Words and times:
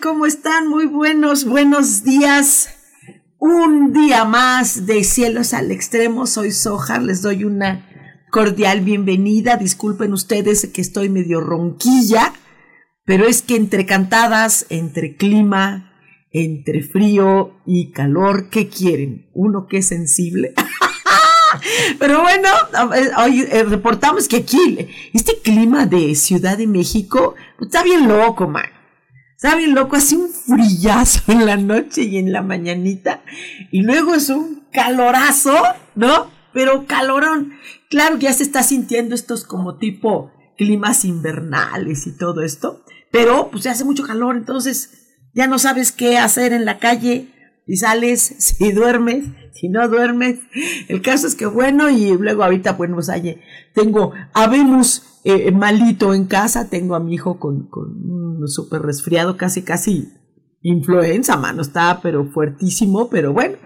¿Cómo 0.00 0.24
están? 0.24 0.66
Muy 0.66 0.86
buenos, 0.86 1.44
buenos 1.44 2.04
días. 2.04 2.70
Un 3.38 3.92
día 3.92 4.24
más 4.24 4.86
de 4.86 5.04
Cielos 5.04 5.52
al 5.52 5.70
Extremo. 5.70 6.26
Soy 6.26 6.52
Soja. 6.52 6.98
Les 6.98 7.20
doy 7.20 7.44
una 7.44 7.86
cordial 8.30 8.80
bienvenida. 8.80 9.58
Disculpen 9.58 10.14
ustedes 10.14 10.66
que 10.72 10.80
estoy 10.80 11.10
medio 11.10 11.42
ronquilla, 11.42 12.32
pero 13.04 13.26
es 13.26 13.42
que 13.42 13.56
entre 13.56 13.84
cantadas, 13.84 14.64
entre 14.70 15.16
clima, 15.16 15.92
entre 16.30 16.82
frío 16.82 17.60
y 17.66 17.92
calor, 17.92 18.48
¿qué 18.48 18.68
quieren? 18.70 19.28
Uno 19.34 19.66
que 19.68 19.78
es 19.78 19.88
sensible. 19.88 20.54
Pero 22.00 22.22
bueno, 22.22 22.48
hoy 23.18 23.46
eh, 23.50 23.64
reportamos 23.64 24.28
que 24.28 24.38
aquí, 24.38 24.88
este 25.12 25.40
clima 25.42 25.86
de 25.86 26.14
Ciudad 26.14 26.56
de 26.56 26.66
México, 26.66 27.34
está 27.60 27.84
bien 27.84 28.08
loco, 28.08 28.48
man. 28.48 28.64
Está 29.44 29.58
bien 29.58 29.74
loco, 29.74 29.96
hace 29.96 30.16
un 30.16 30.30
frillazo 30.30 31.30
en 31.30 31.44
la 31.44 31.58
noche 31.58 32.04
y 32.04 32.16
en 32.16 32.32
la 32.32 32.40
mañanita. 32.40 33.22
Y 33.70 33.82
luego 33.82 34.14
es 34.14 34.30
un 34.30 34.64
calorazo, 34.72 35.54
¿no? 35.94 36.30
Pero 36.54 36.86
calorón. 36.86 37.52
Claro 37.90 38.16
ya 38.16 38.32
se 38.32 38.42
está 38.42 38.62
sintiendo 38.62 39.14
estos 39.14 39.44
como 39.44 39.76
tipo 39.76 40.32
climas 40.56 41.04
invernales 41.04 42.06
y 42.06 42.16
todo 42.16 42.40
esto. 42.40 42.86
Pero 43.12 43.50
pues 43.50 43.64
ya 43.64 43.72
hace 43.72 43.84
mucho 43.84 44.04
calor, 44.04 44.34
entonces 44.34 45.18
ya 45.34 45.46
no 45.46 45.58
sabes 45.58 45.92
qué 45.92 46.16
hacer 46.16 46.54
en 46.54 46.64
la 46.64 46.78
calle. 46.78 47.28
Si 47.66 47.76
sales, 47.76 48.22
si 48.38 48.72
duermes, 48.72 49.26
si 49.52 49.68
no 49.68 49.86
duermes. 49.90 50.38
El 50.88 51.02
caso 51.02 51.26
es 51.26 51.34
que 51.34 51.44
bueno, 51.44 51.90
y 51.90 52.16
luego 52.16 52.44
ahorita, 52.44 52.78
pues 52.78 53.10
allí 53.10 53.36
tengo, 53.74 54.14
habemos 54.32 55.13
eh, 55.24 55.50
malito 55.52 56.12
en 56.12 56.26
casa, 56.26 56.68
tengo 56.68 56.94
a 56.94 57.00
mi 57.00 57.14
hijo 57.14 57.38
con, 57.38 57.68
un 57.72 58.46
súper 58.46 58.82
resfriado, 58.82 59.36
casi, 59.36 59.62
casi 59.62 60.12
influenza, 60.60 61.36
mano, 61.36 61.62
está 61.62 62.00
pero 62.02 62.26
fuertísimo, 62.26 63.08
pero 63.08 63.32
bueno, 63.32 63.56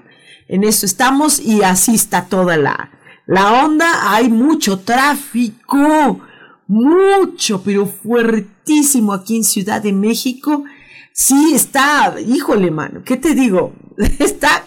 en 0.49 0.65
eso 0.65 0.87
estamos 0.87 1.41
y 1.41 1.63
así 1.63 1.95
está 1.95 2.27
toda 2.27 2.57
la, 2.57 2.91
la 3.27 3.65
onda, 3.65 4.15
hay 4.15 4.29
mucho 4.31 4.79
tráfico, 4.79 6.21
mucho, 6.69 7.63
pero 7.63 7.87
fuertísimo 7.87 9.13
aquí 9.13 9.37
en 9.37 9.45
Ciudad 9.45 9.83
de 9.83 9.93
México. 9.93 10.65
Sí, 11.13 11.53
está, 11.55 12.15
híjole, 12.21 12.71
mano, 12.71 13.03
¿qué 13.05 13.17
te 13.17 13.35
digo? 13.35 13.73
Está 14.21 14.65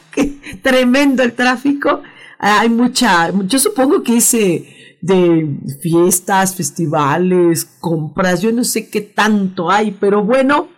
tremendo 0.62 1.24
el 1.24 1.32
tráfico. 1.32 2.02
Hay 2.38 2.70
mucha, 2.70 3.32
yo 3.46 3.58
supongo 3.58 4.04
que 4.04 4.18
ese, 4.18 4.81
de 5.02 5.58
fiestas, 5.82 6.56
festivales, 6.56 7.66
compras, 7.80 8.42
yo 8.42 8.52
no 8.52 8.64
sé 8.64 8.88
qué 8.90 9.02
tanto 9.02 9.72
hay, 9.72 9.92
pero 10.00 10.24
bueno, 10.24 10.70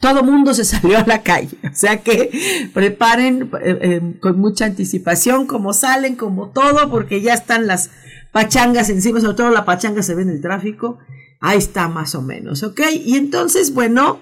todo 0.00 0.24
mundo 0.24 0.54
se 0.54 0.64
salió 0.64 0.98
a 0.98 1.06
la 1.06 1.22
calle. 1.22 1.56
O 1.64 1.74
sea 1.74 2.02
que 2.02 2.70
preparen 2.74 3.50
eh, 3.62 3.78
eh, 3.80 4.16
con 4.20 4.38
mucha 4.38 4.64
anticipación 4.66 5.46
como 5.46 5.72
salen, 5.72 6.16
como 6.16 6.50
todo, 6.50 6.90
porque 6.90 7.22
ya 7.22 7.34
están 7.34 7.66
las 7.66 7.90
pachangas 8.32 8.90
encima, 8.90 9.20
sobre 9.20 9.36
todo 9.36 9.50
la 9.50 9.64
pachanga 9.64 10.02
se 10.02 10.14
ve 10.14 10.22
en 10.22 10.30
el 10.30 10.40
tráfico. 10.40 10.98
Ahí 11.40 11.58
está 11.58 11.88
más 11.88 12.14
o 12.14 12.22
menos, 12.22 12.62
¿ok? 12.62 12.80
Y 13.02 13.16
entonces, 13.16 13.72
bueno, 13.72 14.20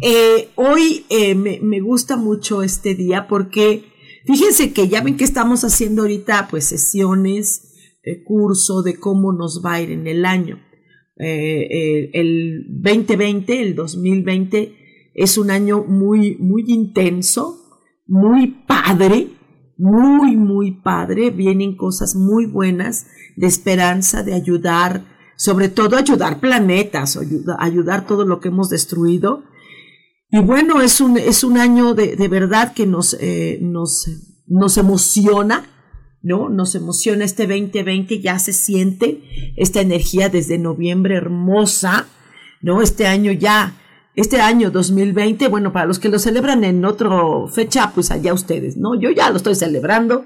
eh, 0.00 0.50
hoy 0.54 1.04
me, 1.36 1.58
me 1.60 1.80
gusta 1.80 2.16
mucho 2.16 2.62
este 2.62 2.94
día 2.94 3.26
porque 3.26 3.90
fíjense 4.26 4.72
que 4.72 4.86
ya 4.88 5.00
ven 5.00 5.16
que 5.16 5.24
estamos 5.24 5.64
haciendo 5.64 6.02
ahorita 6.02 6.46
pues 6.48 6.66
sesiones 6.66 7.71
curso 8.24 8.82
de 8.82 8.98
cómo 8.98 9.32
nos 9.32 9.62
va 9.64 9.74
a 9.74 9.80
ir 9.80 9.90
en 9.90 10.06
el 10.06 10.24
año. 10.24 10.58
Eh, 11.18 11.68
eh, 11.70 12.10
el 12.14 12.66
2020, 12.68 13.62
el 13.62 13.74
2020, 13.74 14.76
es 15.14 15.38
un 15.38 15.50
año 15.50 15.84
muy, 15.84 16.36
muy 16.38 16.64
intenso, 16.66 17.58
muy 18.06 18.64
padre, 18.66 19.28
muy, 19.76 20.36
muy 20.36 20.80
padre. 20.82 21.30
Vienen 21.30 21.76
cosas 21.76 22.16
muy 22.16 22.46
buenas 22.46 23.06
de 23.36 23.46
esperanza, 23.46 24.22
de 24.22 24.34
ayudar, 24.34 25.04
sobre 25.36 25.68
todo 25.68 25.96
ayudar 25.96 26.40
planetas, 26.40 27.16
ayudar, 27.16 27.56
ayudar 27.60 28.06
todo 28.06 28.24
lo 28.24 28.40
que 28.40 28.48
hemos 28.48 28.70
destruido. 28.70 29.44
Y 30.30 30.40
bueno, 30.40 30.80
es 30.80 31.00
un, 31.00 31.18
es 31.18 31.44
un 31.44 31.58
año 31.58 31.94
de, 31.94 32.16
de 32.16 32.28
verdad 32.28 32.72
que 32.72 32.86
nos, 32.86 33.14
eh, 33.20 33.58
nos, 33.60 34.08
nos 34.46 34.78
emociona 34.78 35.66
¿no? 36.22 36.48
Nos 36.48 36.74
emociona 36.74 37.24
este 37.24 37.46
2020, 37.46 38.20
ya 38.20 38.38
se 38.38 38.52
siente 38.52 39.52
esta 39.56 39.80
energía 39.80 40.28
desde 40.28 40.58
noviembre 40.58 41.16
hermosa, 41.16 42.06
¿no? 42.60 42.82
Este 42.82 43.06
año 43.06 43.32
ya, 43.32 43.74
este 44.14 44.40
año 44.40 44.70
2020, 44.70 45.48
bueno, 45.48 45.72
para 45.72 45.86
los 45.86 45.98
que 45.98 46.08
lo 46.08 46.18
celebran 46.18 46.64
en 46.64 46.84
otra 46.84 47.10
fecha, 47.52 47.92
pues 47.94 48.10
allá 48.10 48.32
ustedes, 48.32 48.76
¿no? 48.76 48.94
Yo 48.98 49.10
ya 49.10 49.30
lo 49.30 49.36
estoy 49.36 49.54
celebrando. 49.54 50.24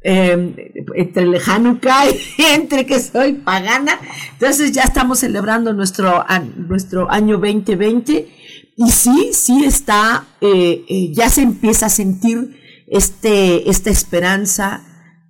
Em, 0.00 0.54
entre 0.94 1.24
el 1.24 1.40
Hanukkah 1.44 2.08
y 2.08 2.42
entre 2.54 2.86
que 2.86 3.00
soy 3.00 3.32
pagana, 3.32 3.98
entonces 4.32 4.70
ya 4.70 4.82
estamos 4.82 5.18
celebrando 5.18 5.72
nuestro, 5.72 6.24
nuestro 6.56 7.10
año 7.10 7.38
2020 7.38 8.28
y 8.76 8.90
sí, 8.92 9.30
sí 9.32 9.64
está, 9.64 10.24
eh, 10.40 10.84
eh, 10.88 11.12
ya 11.12 11.28
se 11.28 11.42
empieza 11.42 11.86
a 11.86 11.88
sentir 11.88 12.60
este, 12.86 13.68
esta 13.68 13.90
esperanza, 13.90 14.87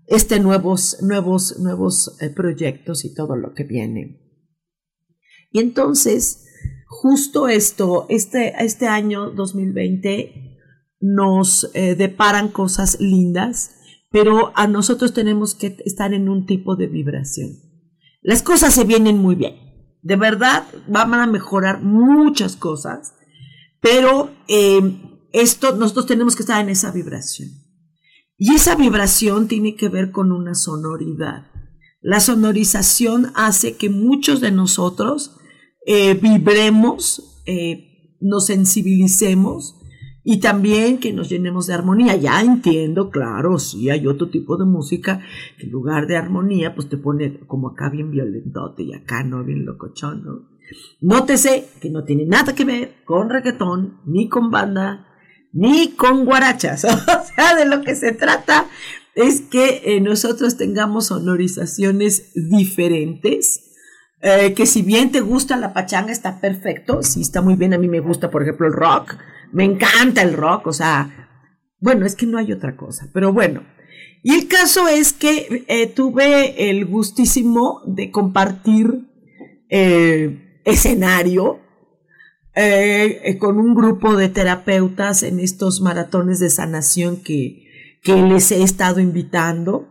este 0.09 0.41
nuevos, 0.41 0.99
nuevos, 1.03 1.59
nuevos 1.59 2.17
eh, 2.21 2.31
proyectos 2.31 3.05
y 3.05 3.15
todo 3.15 3.37
lo 3.37 3.53
que 3.53 3.65
viene. 3.65 4.23
Y 5.53 5.61
entonces, 5.61 6.47
justo 6.87 7.49
esto, 7.49 8.07
este, 8.09 8.55
este 8.65 8.87
año 8.87 9.31
2020 9.31 10.57
nos 11.01 11.71
eh, 11.75 11.95
deparan 11.95 12.49
cosas 12.49 12.99
lindas, 13.01 13.73
pero 14.11 14.53
a 14.57 14.67
nosotros 14.67 15.13
tenemos 15.13 15.55
que 15.55 15.77
estar 15.85 16.15
en 16.15 16.29
un 16.29 16.47
tipo 16.47 16.75
de 16.75 16.87
vibración. 16.87 17.59
Las 18.23 18.43
cosas 18.43 18.75
se 18.75 18.85
vienen 18.85 19.19
muy 19.19 19.35
bien. 19.35 19.57
De 20.03 20.17
verdad, 20.17 20.65
van 20.87 21.15
a 21.15 21.27
mejorar 21.27 21.83
muchas 21.83 22.57
cosas, 22.57 23.15
pero 23.81 24.31
eh, 24.49 24.81
esto, 25.33 25.77
nosotros 25.77 26.07
tenemos 26.07 26.35
que 26.35 26.43
estar 26.43 26.63
en 26.63 26.71
esa 26.71 26.91
vibración. 26.93 27.68
Y 28.39 28.55
esa 28.55 28.77
vibración 28.77 29.49
tiene 29.49 29.75
que 29.75 29.89
ver 29.89 30.13
con 30.13 30.31
una 30.31 30.55
sonoridad. 30.55 31.49
La 32.01 32.21
sonorización 32.21 33.33
hace 33.35 33.77
que 33.77 33.91
muchos 33.91 34.41
de 34.41 34.53
nosotros 34.53 35.37
eh, 35.85 36.15
vibremos, 36.15 37.43
eh, 37.47 38.17
nos 38.21 38.47
sensibilicemos 38.47 39.75
y 40.23 40.39
también 40.39 40.99
que 40.99 41.13
nos 41.13 41.29
llenemos 41.29 41.67
de 41.67 41.75
armonía. 41.75 42.15
Ya 42.15 42.41
entiendo, 42.41 43.11
claro, 43.11 43.59
sí, 43.59 43.91
hay 43.91 44.07
otro 44.07 44.29
tipo 44.29 44.57
de 44.57 44.67
música 44.67 45.21
que 45.59 45.67
en 45.67 45.73
lugar 45.73 46.07
de 46.07 46.17
armonía, 46.17 46.77
pues 46.77 46.89
te 46.89 46.97
pone 46.97 47.41
como 47.49 47.71
acá 47.71 47.91
bien 47.91 48.13
violentote 48.13 48.85
y 48.85 48.95
acá 48.95 49.25
no, 49.25 49.43
bien 49.43 49.65
locochón, 49.65 50.25
¿no? 50.25 50.49
Nótese 51.01 51.69
que 51.81 51.91
no 51.91 52.05
tiene 52.05 52.27
nada 52.27 52.55
que 52.55 52.65
ver 52.65 52.97
con 53.05 53.31
reggaetón, 53.31 54.01
ni 54.05 54.29
con 54.29 54.51
banda, 54.51 55.07
ni 55.53 55.93
con 55.93 56.25
guarachas. 56.25 56.85
O 56.89 57.25
sea, 57.35 57.55
de 57.55 57.65
lo 57.65 57.83
que 57.83 57.95
se 57.95 58.13
trata 58.13 58.67
es 59.15 59.41
que 59.41 59.83
eh, 59.85 60.01
nosotros 60.01 60.57
tengamos 60.57 61.07
sonorizaciones 61.07 62.33
diferentes. 62.35 63.65
Eh, 64.21 64.53
que 64.55 64.67
si 64.67 64.83
bien 64.83 65.13
te 65.13 65.21
gusta 65.21 65.57
la 65.57 65.73
pachanga, 65.73 66.13
está 66.13 66.41
perfecto. 66.41 67.03
Sí, 67.03 67.21
está 67.21 67.41
muy 67.41 67.55
bien. 67.55 67.75
A 67.75 67.79
mí 67.79 67.89
me 67.89 68.01
gusta, 68.01 68.31
por 68.31 68.43
ejemplo, 68.43 68.67
el 68.67 68.73
rock. 68.73 69.17
Me 69.53 69.65
encanta 69.65 70.23
el 70.23 70.35
rock. 70.35 70.67
O 70.67 70.73
sea, 70.73 71.29
bueno, 71.81 72.07
es 72.07 72.15
que 72.17 72.27
no 72.27 72.39
hay 72.39 72.53
otra 72.53 72.77
cosa. 72.77 73.09
Pero 73.13 73.33
bueno. 73.33 73.65
Y 74.23 74.35
el 74.35 74.49
caso 74.49 74.89
es 74.89 75.13
que 75.13 75.65
eh, 75.69 75.87
tuve 75.87 76.71
el 76.71 76.85
gustísimo 76.87 77.83
de 77.87 78.11
compartir 78.11 79.05
escenario 80.65 81.61
eh, 82.55 83.37
con 83.39 83.59
un 83.59 83.75
grupo 83.75 84.17
de 84.17 84.29
terapeutas 84.29 85.23
en 85.23 85.39
estos 85.39 85.81
maratones 85.81 86.41
de 86.41 86.51
sanación 86.51 87.23
que, 87.23 87.67
que 88.03 88.21
les 88.23 88.51
he 88.51 88.63
estado 88.63 89.01
invitando. 89.01 89.89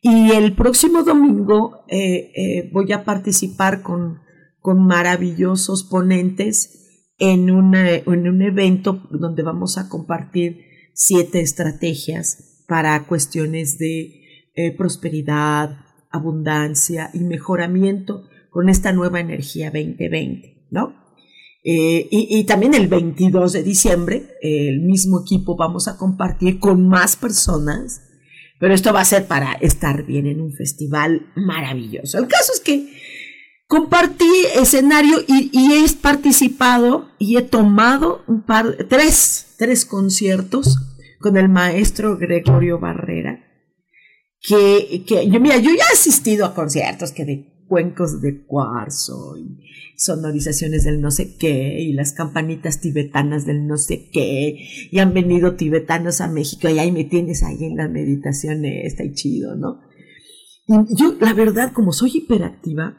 Y 0.00 0.32
el 0.32 0.54
próximo 0.54 1.02
domingo 1.02 1.84
eh, 1.88 2.30
eh, 2.36 2.70
voy 2.72 2.92
a 2.92 3.04
participar 3.04 3.82
con, 3.82 4.20
con 4.60 4.86
maravillosos 4.86 5.82
ponentes 5.82 7.10
en, 7.18 7.48
en 7.48 8.28
un 8.28 8.42
evento 8.42 9.02
donde 9.10 9.42
vamos 9.42 9.78
a 9.78 9.88
compartir 9.88 10.60
siete 10.92 11.40
estrategias 11.40 12.64
para 12.68 13.06
cuestiones 13.06 13.78
de 13.78 14.20
prosperidad, 14.78 15.78
abundancia 16.10 17.10
y 17.12 17.20
mejoramiento 17.20 18.28
con 18.50 18.68
esta 18.68 18.92
nueva 18.92 19.18
energía 19.18 19.72
2020, 19.72 20.68
¿no? 20.70 21.03
Eh, 21.66 22.08
y, 22.10 22.44
también 22.44 22.74
el 22.74 22.88
22 22.88 23.54
de 23.54 23.62
diciembre, 23.62 24.36
el 24.42 24.80
mismo 24.80 25.22
equipo 25.22 25.56
vamos 25.56 25.88
a 25.88 25.96
compartir 25.96 26.58
con 26.58 26.86
más 26.86 27.16
personas, 27.16 28.02
pero 28.60 28.74
esto 28.74 28.92
va 28.92 29.00
a 29.00 29.06
ser 29.06 29.26
para 29.26 29.54
estar 29.54 30.04
bien 30.04 30.26
en 30.26 30.42
un 30.42 30.52
festival 30.52 31.32
maravilloso. 31.34 32.18
El 32.18 32.28
caso 32.28 32.52
es 32.52 32.60
que 32.60 32.92
compartí 33.66 34.28
escenario 34.56 35.24
y, 35.26 35.72
he 35.72 35.90
participado 35.94 37.08
y 37.18 37.38
he 37.38 37.42
tomado 37.42 38.22
un 38.26 38.42
par, 38.42 38.76
tres, 38.90 39.54
tres 39.56 39.86
conciertos 39.86 40.76
con 41.18 41.38
el 41.38 41.48
maestro 41.48 42.18
Gregorio 42.18 42.78
Barrera, 42.78 43.42
que, 44.42 45.02
que 45.06 45.30
yo, 45.30 45.40
mira, 45.40 45.56
yo 45.56 45.70
ya 45.70 45.84
he 45.90 45.94
asistido 45.94 46.44
a 46.44 46.54
conciertos 46.54 47.12
que 47.12 47.24
de 47.24 47.53
cuencos 47.68 48.20
de 48.20 48.42
cuarzo 48.44 49.36
y 49.38 49.60
sonorizaciones 49.96 50.84
del 50.84 51.00
no 51.00 51.10
sé 51.10 51.36
qué 51.36 51.80
y 51.80 51.92
las 51.92 52.12
campanitas 52.12 52.80
tibetanas 52.80 53.46
del 53.46 53.66
no 53.66 53.76
sé 53.76 54.08
qué 54.12 54.58
y 54.90 54.98
han 54.98 55.14
venido 55.14 55.54
tibetanos 55.54 56.20
a 56.20 56.28
México 56.28 56.68
y 56.68 56.78
ahí 56.78 56.92
me 56.92 57.04
tienes 57.04 57.42
ahí 57.42 57.64
en 57.64 57.76
la 57.76 57.88
meditación 57.88 58.64
está 58.64 59.04
chido, 59.12 59.56
¿no? 59.56 59.80
Y 60.66 60.96
yo, 60.96 61.14
la 61.20 61.34
verdad, 61.34 61.72
como 61.72 61.92
soy 61.92 62.10
hiperactiva, 62.14 62.96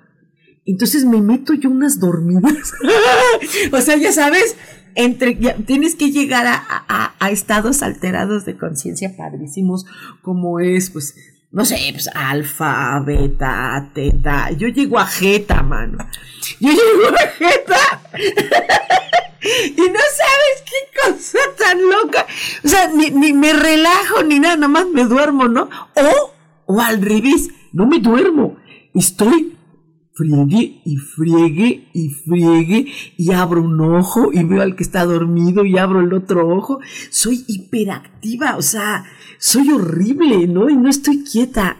entonces 0.65 1.05
me 1.05 1.21
meto 1.21 1.53
yo 1.53 1.69
unas 1.69 1.99
dormidas. 1.99 2.73
o 3.71 3.81
sea, 3.81 3.97
ya 3.97 4.11
sabes, 4.11 4.55
entre, 4.95 5.35
tienes 5.65 5.95
que 5.95 6.11
llegar 6.11 6.45
a, 6.47 6.63
a, 6.67 7.15
a 7.19 7.31
estados 7.31 7.81
alterados 7.81 8.45
de 8.45 8.57
conciencia 8.57 9.15
padrísimos, 9.17 9.85
como 10.21 10.59
es, 10.59 10.91
pues, 10.91 11.15
no 11.55 11.63
sé, 11.63 11.77
pues 11.93 12.09
alfa, 12.13 12.99
beta, 12.99 13.89
teta. 13.93 14.51
Yo 14.51 14.67
llego 14.67 14.99
a 14.99 15.07
jeta, 15.07 15.63
mano. 15.63 16.05
Yo 16.59 16.69
llego 16.69 17.15
a 17.17 17.27
jeta. 17.29 18.01
y 19.41 19.81
no 19.81 19.99
sabes 20.17 20.63
qué 20.65 21.01
cosa 21.01 21.39
tan 21.57 21.81
loca. 21.89 22.25
O 22.61 22.67
sea, 22.67 22.89
ni, 22.89 23.09
ni 23.09 23.31
me 23.31 23.53
relajo 23.53 24.21
ni 24.23 24.37
nada, 24.37 24.57
nada 24.57 24.67
más 24.67 24.87
me 24.87 25.05
duermo, 25.05 25.47
¿no? 25.47 25.69
O, 25.93 26.33
o 26.65 26.81
al 26.81 27.01
revés, 27.01 27.47
no 27.71 27.87
me 27.87 27.99
duermo. 27.99 28.57
Estoy 28.93 29.54
friegue 30.15 30.81
y 30.85 30.95
friegue 30.95 31.89
y 31.93 32.09
friegue 32.09 32.87
y 33.17 33.31
abro 33.33 33.61
un 33.61 33.79
ojo 33.81 34.31
y 34.31 34.43
veo 34.43 34.61
al 34.61 34.75
que 34.75 34.83
está 34.83 35.05
dormido 35.05 35.65
y 35.65 35.77
abro 35.77 35.99
el 35.99 36.13
otro 36.13 36.47
ojo. 36.47 36.79
Soy 37.09 37.43
hiperactiva, 37.47 38.55
o 38.55 38.61
sea, 38.61 39.05
soy 39.37 39.71
horrible, 39.71 40.47
¿no? 40.47 40.69
Y 40.69 40.77
no 40.77 40.89
estoy 40.89 41.23
quieta. 41.23 41.77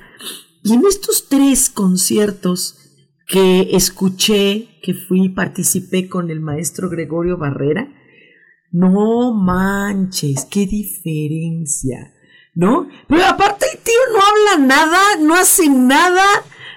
Y 0.64 0.74
en 0.74 0.86
estos 0.86 1.30
tres 1.30 1.70
conciertos 1.70 2.78
que 3.26 3.70
escuché, 3.72 4.80
que 4.84 4.94
fui, 4.94 5.30
participé 5.30 6.10
con 6.10 6.30
el 6.30 6.42
maestro 6.42 6.90
Gregorio 6.90 7.38
Barrera, 7.38 7.88
no 8.72 9.34
manches, 9.34 10.46
qué 10.52 10.68
diferencia, 10.68 12.14
¿no? 12.54 12.90
Pero 13.08 13.26
aparte 13.26 13.66
el 13.72 13.80
tío 13.80 13.94
no 14.12 14.20
habla 14.20 14.68
nada, 14.68 15.00
no 15.22 15.36
hace 15.36 15.70
nada, 15.70 16.26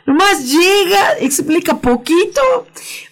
nomás 0.08 0.50
llega, 0.50 1.19
explica 1.20 1.82
poquito, 1.82 2.40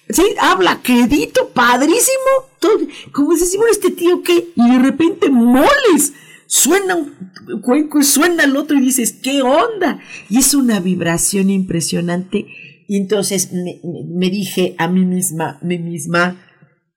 ¿sí? 0.09 0.25
Habla 0.41 0.81
quedito, 0.83 1.51
padrísimo, 1.51 2.49
todo, 2.59 2.79
como 3.13 3.35
decimos 3.35 3.67
este 3.71 3.91
tío 3.91 4.23
que, 4.23 4.49
y 4.55 4.71
de 4.71 4.79
repente 4.79 5.29
moles, 5.29 6.15
suena 6.47 6.95
un 6.95 7.61
cuenco, 7.61 8.03
suena 8.03 8.45
el 8.45 8.57
otro 8.57 8.79
y 8.79 8.81
dices, 8.81 9.13
¿qué 9.13 9.43
onda? 9.43 10.01
Y 10.31 10.39
es 10.39 10.55
una 10.55 10.81
vibración 10.81 11.51
impresionante. 11.51 12.47
Y 12.89 12.97
entonces 12.97 13.51
me, 13.53 14.31
dije 14.31 14.75
a 14.79 14.89
mí 14.89 15.05
misma, 15.05 15.59
mí 15.61 15.79
misma, 15.79 16.41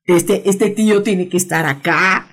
este, 0.06 0.50
este 0.50 0.70
tío 0.70 1.04
tiene 1.04 1.28
que 1.28 1.38
estar 1.38 1.66
acá, 1.66 2.28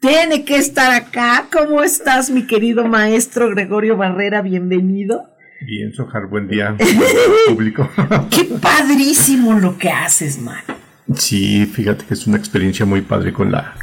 tiene 0.00 0.44
que 0.44 0.56
estar 0.56 0.90
acá. 0.92 1.48
¿Cómo 1.52 1.82
estás, 1.82 2.30
mi 2.30 2.46
querido 2.46 2.86
maestro 2.86 3.50
Gregorio 3.50 3.98
Barrera? 3.98 4.40
Bienvenido. 4.40 5.29
Bien, 5.62 5.92
Sojar, 5.92 6.26
buen 6.26 6.48
día, 6.48 6.74
público. 7.48 7.88
Qué 8.30 8.44
padrísimo 8.44 9.52
lo 9.52 9.76
que 9.76 9.90
haces, 9.90 10.38
man. 10.40 10.62
Sí, 11.16 11.66
fíjate 11.66 12.06
que 12.06 12.14
es 12.14 12.26
una 12.26 12.38
experiencia 12.38 12.86
muy 12.86 13.02
padre 13.02 13.32
con 13.32 13.52
la 13.52 13.74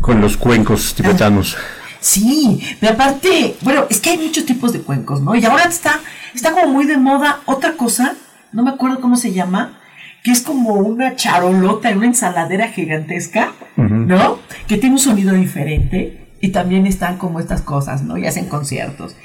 con 0.00 0.20
los 0.20 0.36
cuencos 0.36 0.94
tibetanos. 0.94 1.56
Sí, 1.98 2.62
pero 2.78 2.92
aparte, 2.92 3.56
bueno, 3.62 3.86
es 3.90 4.00
que 4.00 4.10
hay 4.10 4.18
muchos 4.18 4.46
tipos 4.46 4.72
de 4.72 4.80
cuencos, 4.80 5.20
¿no? 5.20 5.34
Y 5.34 5.44
ahora 5.44 5.64
está, 5.64 5.98
está 6.34 6.52
como 6.52 6.68
muy 6.68 6.86
de 6.86 6.98
moda 6.98 7.40
otra 7.46 7.72
cosa, 7.72 8.14
no 8.52 8.62
me 8.62 8.70
acuerdo 8.70 9.00
cómo 9.00 9.16
se 9.16 9.32
llama, 9.32 9.80
que 10.22 10.30
es 10.30 10.42
como 10.42 10.74
una 10.74 11.16
charolota, 11.16 11.90
una 11.90 12.06
ensaladera 12.06 12.68
gigantesca, 12.68 13.52
¿no? 13.76 14.38
Que 14.68 14.76
tiene 14.76 14.94
un 14.94 15.00
sonido 15.00 15.34
diferente 15.34 16.28
y 16.40 16.50
también 16.50 16.86
están 16.86 17.16
como 17.16 17.40
estas 17.40 17.62
cosas, 17.62 18.02
¿no? 18.02 18.16
Y 18.18 18.26
hacen 18.26 18.46
conciertos. 18.46 19.16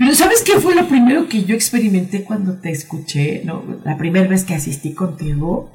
Pero 0.00 0.14
¿sabes 0.14 0.40
qué 0.40 0.58
fue 0.58 0.74
lo 0.74 0.88
primero 0.88 1.28
que 1.28 1.44
yo 1.44 1.54
experimenté 1.54 2.24
cuando 2.24 2.54
te 2.54 2.70
escuché, 2.70 3.42
¿no? 3.44 3.62
La 3.84 3.98
primera 3.98 4.26
vez 4.26 4.44
que 4.44 4.54
asistí 4.54 4.94
contigo. 4.94 5.70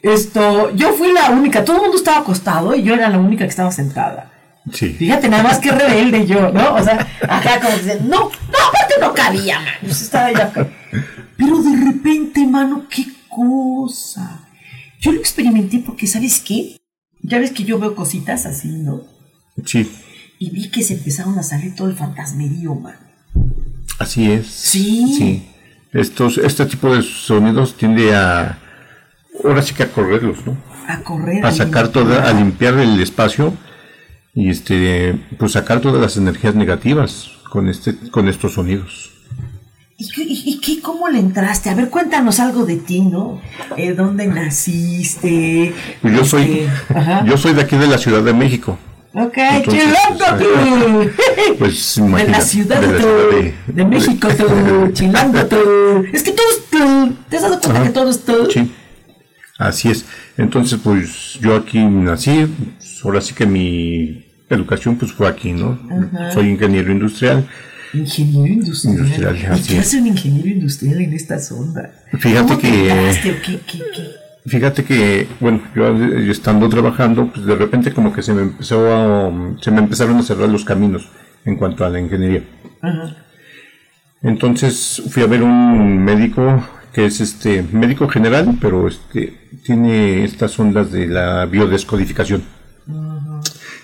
Esto, 0.00 0.72
yo 0.76 0.92
fui 0.92 1.12
la 1.12 1.30
única, 1.30 1.64
todo 1.64 1.78
el 1.78 1.82
mundo 1.82 1.96
estaba 1.96 2.18
acostado 2.18 2.76
y 2.76 2.84
yo 2.84 2.94
era 2.94 3.08
la 3.08 3.18
única 3.18 3.42
que 3.42 3.50
estaba 3.50 3.72
sentada. 3.72 4.30
Fíjate, 4.70 5.28
nada 5.28 5.42
más 5.42 5.58
que 5.58 5.72
rebelde 5.72 6.24
yo, 6.24 6.52
¿no? 6.52 6.76
O 6.76 6.82
sea, 6.84 7.04
acá 7.22 7.58
como 7.60 7.76
dicen, 7.76 8.08
no, 8.08 8.30
no, 8.30 8.68
aparte 8.68 8.94
no 9.00 9.12
cabía, 9.12 9.58
mano. 9.58 9.78
Pues 9.80 10.02
estaba 10.02 10.32
ya 10.32 10.52
Pero 11.36 11.60
de 11.60 11.84
repente, 11.84 12.46
mano, 12.46 12.86
qué 12.88 13.06
cosa. 13.28 14.48
Yo 15.00 15.10
lo 15.10 15.18
experimenté 15.18 15.80
porque, 15.80 16.06
¿sabes 16.06 16.40
qué? 16.46 16.76
Ya 17.22 17.40
ves 17.40 17.50
que 17.50 17.64
yo 17.64 17.80
veo 17.80 17.96
cositas 17.96 18.46
así, 18.46 18.68
¿no? 18.68 19.02
Sí. 19.66 19.90
Y 20.38 20.50
vi 20.50 20.70
que 20.70 20.84
se 20.84 20.94
empezaron 20.94 21.36
a 21.40 21.42
salir 21.42 21.74
todo 21.74 21.88
el 21.88 21.96
fantasmerío, 21.96 22.76
mano. 22.76 23.07
Así 23.98 24.30
es. 24.30 24.46
Sí. 24.46 25.14
Sí. 25.16 25.48
Estos, 25.92 26.38
este 26.38 26.66
tipo 26.66 26.94
de 26.94 27.02
sonidos 27.02 27.76
tiende 27.76 28.14
a. 28.14 28.58
Ahora 29.44 29.62
sí 29.62 29.74
que 29.74 29.84
a 29.84 29.90
correrlos, 29.90 30.44
¿no? 30.46 30.56
A 30.86 31.00
correr. 31.00 31.44
A 31.44 31.52
sacar 31.52 31.88
todo, 31.88 32.20
a 32.20 32.32
limpiar 32.32 32.74
el 32.78 33.00
espacio 33.00 33.54
y 34.34 34.50
este 34.50 35.18
pues 35.38 35.52
sacar 35.52 35.80
todas 35.80 36.00
las 36.00 36.16
energías 36.16 36.54
negativas 36.54 37.30
con 37.50 37.68
este 37.68 37.96
con 38.10 38.28
estos 38.28 38.54
sonidos. 38.54 39.12
¿Y, 40.00 40.60
qué, 40.60 40.80
cómo 40.80 41.08
le 41.08 41.18
entraste? 41.18 41.70
A 41.70 41.74
ver, 41.74 41.90
cuéntanos 41.90 42.38
algo 42.38 42.64
de 42.64 42.76
ti, 42.76 43.00
¿no? 43.00 43.40
Eh, 43.76 43.94
¿Dónde 43.94 44.28
naciste? 44.28 45.74
Yo 46.04 46.24
soy 46.24 46.68
este, 46.88 47.26
yo 47.26 47.36
soy 47.36 47.52
de 47.54 47.62
aquí 47.62 47.76
de 47.76 47.88
la 47.88 47.98
Ciudad 47.98 48.22
de 48.22 48.32
México. 48.32 48.78
Ok, 49.14 49.36
chilango 49.64 50.38
tú. 50.38 51.10
Pues 51.58 51.96
de 52.16 52.28
la 52.28 52.40
ciudad, 52.40 52.80
de, 52.80 53.54
de, 53.66 53.84
México 53.84 54.28
tú, 54.36 54.90
chilango 54.92 55.46
tú. 55.46 56.04
Es 56.12 56.22
que 56.22 56.32
todo 56.32 56.46
es 56.50 56.70
tú. 56.70 57.16
¿Te 57.28 57.36
has 57.36 57.42
dado 57.42 57.60
cuenta 57.60 57.82
que 57.82 57.90
todo 57.90 58.10
es 58.10 58.24
tú? 58.24 58.48
Sí. 58.50 58.70
Así 59.58 59.90
es. 59.90 60.04
Entonces, 60.36 60.78
pues 60.82 61.38
yo 61.40 61.56
aquí 61.56 61.82
nací. 61.82 62.46
Ahora 63.02 63.20
sí 63.20 63.34
que 63.34 63.46
mi 63.46 64.26
educación 64.50 64.96
pues 64.96 65.12
fue 65.12 65.26
aquí, 65.26 65.52
¿no? 65.52 65.78
Soy 66.32 66.50
ingeniero 66.50 66.92
industrial. 66.92 67.48
Ingeniero 67.94 68.52
industrial. 68.52 69.36
¿Y 69.56 69.62
qué 69.62 69.78
hace 69.78 69.98
un 69.98 70.08
ingeniero 70.08 70.48
industrial 70.48 71.00
en 71.00 71.14
estas 71.14 71.50
ondas? 71.50 71.90
Fíjate 72.18 72.58
que. 72.58 74.27
Fíjate 74.48 74.84
que, 74.84 75.28
bueno, 75.40 75.60
yo 75.74 76.32
estando 76.32 76.68
trabajando, 76.68 77.26
pues 77.26 77.44
de 77.44 77.54
repente 77.54 77.92
como 77.92 78.12
que 78.12 78.22
se 78.22 78.32
me 78.32 78.42
empezó 78.42 78.92
a, 78.92 79.30
se 79.60 79.70
me 79.70 79.78
empezaron 79.78 80.16
a 80.16 80.22
cerrar 80.22 80.48
los 80.48 80.64
caminos 80.64 81.08
en 81.44 81.56
cuanto 81.56 81.84
a 81.84 81.90
la 81.90 82.00
ingeniería. 82.00 82.42
Entonces 84.22 85.02
fui 85.10 85.22
a 85.22 85.26
ver 85.26 85.42
un 85.42 86.02
médico 86.02 86.64
que 86.92 87.06
es 87.06 87.20
este 87.20 87.62
médico 87.72 88.08
general, 88.08 88.56
pero 88.60 88.88
este 88.88 89.50
tiene 89.64 90.24
estas 90.24 90.58
ondas 90.58 90.90
de 90.90 91.06
la 91.06 91.44
biodescodificación. 91.46 92.42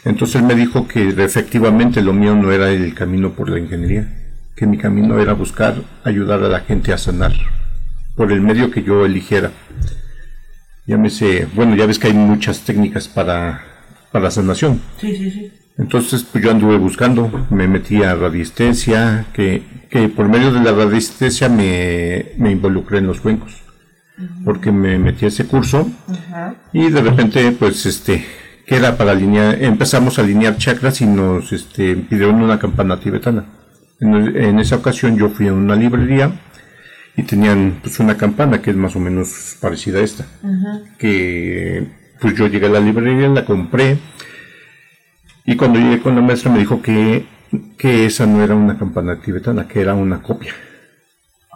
Entonces 0.04 0.36
él 0.36 0.42
me 0.44 0.54
dijo 0.54 0.88
que 0.88 1.08
efectivamente 1.08 2.02
lo 2.02 2.12
mío 2.12 2.34
no 2.34 2.52
era 2.52 2.70
el 2.70 2.94
camino 2.94 3.32
por 3.32 3.48
la 3.48 3.58
ingeniería, 3.58 4.06
que 4.56 4.66
mi 4.66 4.78
camino 4.78 5.18
era 5.20 5.32
buscar 5.34 5.76
ayudar 6.04 6.42
a 6.42 6.48
la 6.48 6.60
gente 6.60 6.92
a 6.92 6.98
sanar 6.98 7.32
por 8.16 8.32
el 8.32 8.40
medio 8.40 8.70
que 8.70 8.82
yo 8.82 9.04
eligiera. 9.04 9.50
Llámese, 10.86 11.46
bueno, 11.54 11.76
ya 11.76 11.86
ves 11.86 11.98
que 11.98 12.08
hay 12.08 12.14
muchas 12.14 12.60
técnicas 12.60 13.08
para, 13.08 13.62
para 14.12 14.30
sanación. 14.30 14.80
Sí, 15.00 15.16
sí, 15.16 15.30
sí. 15.30 15.52
Entonces, 15.76 16.22
pues 16.22 16.44
yo 16.44 16.50
anduve 16.50 16.76
buscando, 16.76 17.46
me 17.50 17.66
metí 17.66 18.02
a 18.02 18.14
radiestesia, 18.14 19.26
que, 19.32 19.62
que 19.90 20.08
por 20.08 20.28
medio 20.28 20.52
de 20.52 20.60
la 20.60 20.72
radiestesia 20.72 21.48
me, 21.48 22.32
me 22.36 22.52
involucré 22.52 22.98
en 22.98 23.08
los 23.08 23.20
cuencos, 23.20 23.62
porque 24.44 24.70
me 24.70 24.98
metí 24.98 25.24
a 25.24 25.28
ese 25.28 25.46
curso 25.46 25.90
y 26.72 26.90
de 26.90 27.00
repente, 27.00 27.50
pues, 27.52 27.86
este, 27.86 28.24
que 28.66 28.76
era 28.76 28.96
para 28.96 29.12
alinear, 29.12 29.60
empezamos 29.62 30.18
a 30.18 30.22
alinear 30.22 30.58
chakras 30.58 31.00
y 31.00 31.06
nos, 31.06 31.52
este, 31.52 31.96
pidieron 31.96 32.40
una 32.40 32.60
campana 32.60 33.00
tibetana. 33.00 33.44
En, 33.98 34.14
en 34.36 34.58
esa 34.60 34.76
ocasión 34.76 35.16
yo 35.16 35.28
fui 35.30 35.48
a 35.48 35.54
una 35.54 35.74
librería 35.74 36.40
y 37.16 37.22
tenían, 37.22 37.78
pues, 37.82 37.98
una 38.00 38.16
campana 38.16 38.60
que 38.60 38.70
es 38.70 38.76
más 38.76 38.96
o 38.96 39.00
menos 39.00 39.56
parecida 39.60 39.98
a 39.98 40.02
esta, 40.02 40.26
que, 40.98 41.86
pues, 42.20 42.34
yo 42.36 42.46
llegué 42.48 42.66
a 42.66 42.70
la 42.70 42.80
librería, 42.80 43.28
la 43.28 43.44
compré, 43.44 43.98
y 45.44 45.56
cuando 45.56 45.78
llegué 45.78 46.00
con 46.00 46.14
la 46.14 46.22
maestra 46.22 46.50
me 46.50 46.58
dijo 46.58 46.80
que, 46.82 47.26
que 47.78 48.06
esa 48.06 48.26
no 48.26 48.42
era 48.42 48.54
una 48.54 48.78
campana 48.78 49.20
tibetana, 49.20 49.68
que 49.68 49.80
era 49.80 49.94
una 49.94 50.22
copia. 50.22 50.52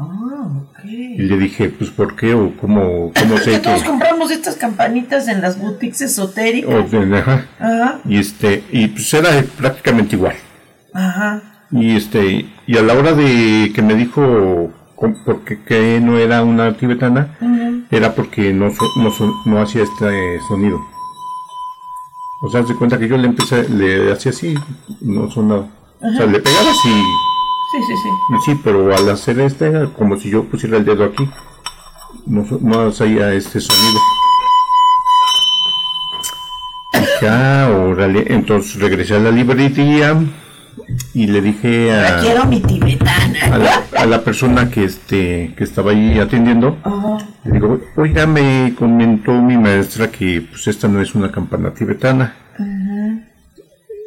Ah, 0.01 0.47
ok. 0.63 0.85
Y 0.85 1.23
le 1.23 1.39
dije, 1.39 1.71
pues, 1.71 1.91
¿por 1.91 2.15
qué? 2.15 2.35
O 2.35 2.55
cómo, 2.57 3.13
cómo 3.19 3.37
sé 3.43 3.53
Que 3.53 3.59
todos 3.59 3.83
compramos 3.83 4.31
estas 4.31 4.55
campanitas 4.57 5.27
en 5.27 5.41
las 5.41 5.59
boutiques 5.59 6.01
esotéricas. 6.03 6.91
de- 6.93 7.19
ajá. 7.19 7.47
Ajá, 7.59 8.01
Y 8.05 8.19
este, 8.19 8.63
y 8.71 8.87
pues 8.89 9.13
era 9.15 9.43
prácticamente 9.57 10.15
igual. 10.17 10.37
ajá. 10.95 11.43
Y 11.71 11.97
este, 11.97 12.47
y 12.67 12.79
a 12.79 12.83
la 12.83 12.95
hora 12.95 13.13
de 13.13 13.73
que 13.75 13.83
me 13.83 13.95
dijo 13.95 14.73
porque 15.25 15.59
que 15.63 16.01
no 16.01 16.19
era 16.19 16.43
una 16.43 16.77
tibetana, 16.77 17.37
era 17.91 18.15
porque 18.15 18.53
no, 18.53 18.71
so- 18.71 18.91
no, 18.97 19.11
son- 19.13 19.33
no 19.47 19.61
hacía 19.63 19.83
este 19.83 20.41
sonido. 20.49 20.79
O 22.41 22.51
sea, 22.51 22.65
se 22.67 22.75
cuenta 22.75 22.99
que 22.99 23.09
yo 23.09 23.17
le 23.17 23.27
empecé, 23.29 23.69
le 23.69 24.13
hacía 24.13 24.31
así, 24.31 24.55
no 25.01 25.31
sonaba. 25.31 25.67
O 26.01 26.13
sea, 26.17 26.27
le 26.27 26.39
pegaba 26.41 26.71
así, 26.71 26.89
Sí, 27.71 27.79
sí, 27.87 27.93
sí. 28.03 28.37
sí, 28.53 28.61
pero 28.65 28.95
al 28.97 29.09
hacer 29.11 29.39
este, 29.41 29.67
era 29.67 29.87
como 29.93 30.17
si 30.17 30.31
yo 30.31 30.45
pusiera 30.45 30.77
el 30.79 30.85
dedo 30.85 31.05
aquí, 31.05 31.29
no, 32.27 32.47
so- 32.47 32.59
no 32.63 32.87
hacía 32.89 33.33
este 33.35 33.61
sonido. 33.61 33.99
Ah, 37.29 37.69
órale. 37.75 38.25
Entonces 38.29 38.81
regresé 38.81 39.17
a 39.17 39.19
la 39.19 39.31
librería 39.31 40.17
y 41.15 41.27
le 41.27 41.41
dije 41.43 41.89
La 41.91 42.19
a, 42.19 42.21
quiero 42.23 42.45
mi 42.47 42.61
tibetana. 42.61 43.39
a 43.53 43.59
la, 43.59 43.83
a 43.99 44.07
la 44.07 44.23
persona 44.23 44.71
que 44.71 44.85
este 44.85 45.55
que 45.57 45.65
estaba 45.65 45.91
ahí 45.91 46.19
atendiendo, 46.19 46.79
Ajá. 46.85 47.19
le 47.45 47.53
digo, 47.53 47.81
oiga, 47.97 48.27
me 48.27 48.75
comentó 48.79 49.33
mi 49.33 49.57
maestra 49.57 50.11
que 50.11 50.43
pues 50.49 50.67
esta 50.69 50.87
no 50.89 51.01
es 51.01 51.15
una 51.15 51.31
campana 51.33 51.73
tibetana 51.75 52.35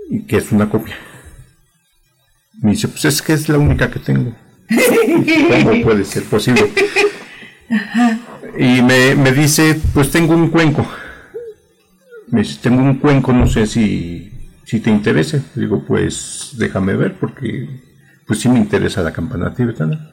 y 0.10 0.24
que 0.24 0.38
es 0.38 0.52
una 0.52 0.70
copia. 0.70 0.96
Me 2.62 2.72
dice, 2.72 2.88
pues 2.88 3.06
es 3.06 3.22
que 3.22 3.34
es 3.34 3.50
la 3.50 3.58
única 3.58 3.90
que 3.90 4.00
tengo. 4.00 4.34
¿Cómo 4.70 5.84
puede 5.84 6.06
ser 6.06 6.24
posible? 6.26 6.72
Y 8.58 8.82
me, 8.82 9.16
me 9.16 9.32
dice, 9.32 9.80
pues 9.94 10.12
tengo 10.12 10.34
un 10.36 10.50
cuenco. 10.50 10.86
Me 12.28 12.42
dice, 12.42 12.60
tengo 12.62 12.82
un 12.84 12.96
cuenco, 13.00 13.34
no 13.34 13.48
sé 13.48 13.66
si, 13.66 14.32
si 14.66 14.80
te 14.80 14.90
interesa. 14.90 15.40
Digo, 15.56 15.84
pues 15.86 16.52
déjame 16.58 16.96
ver 16.96 17.16
porque 17.16 17.68
pues 18.28 18.40
sí 18.40 18.50
me 18.50 18.60
interesa 18.60 19.02
la 19.02 19.12
campana 19.12 19.54
tibetana. 19.54 20.12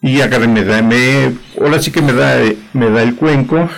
Y 0.00 0.20
agarré, 0.20 0.48
me 0.48 0.64
da, 0.64 0.82
me, 0.82 1.32
ahora 1.60 1.80
sí 1.80 1.90
que 1.90 2.02
me 2.02 2.12
da, 2.12 2.38
me 2.74 2.90
da 2.90 3.02
el 3.02 3.16
cuenco. 3.16 3.68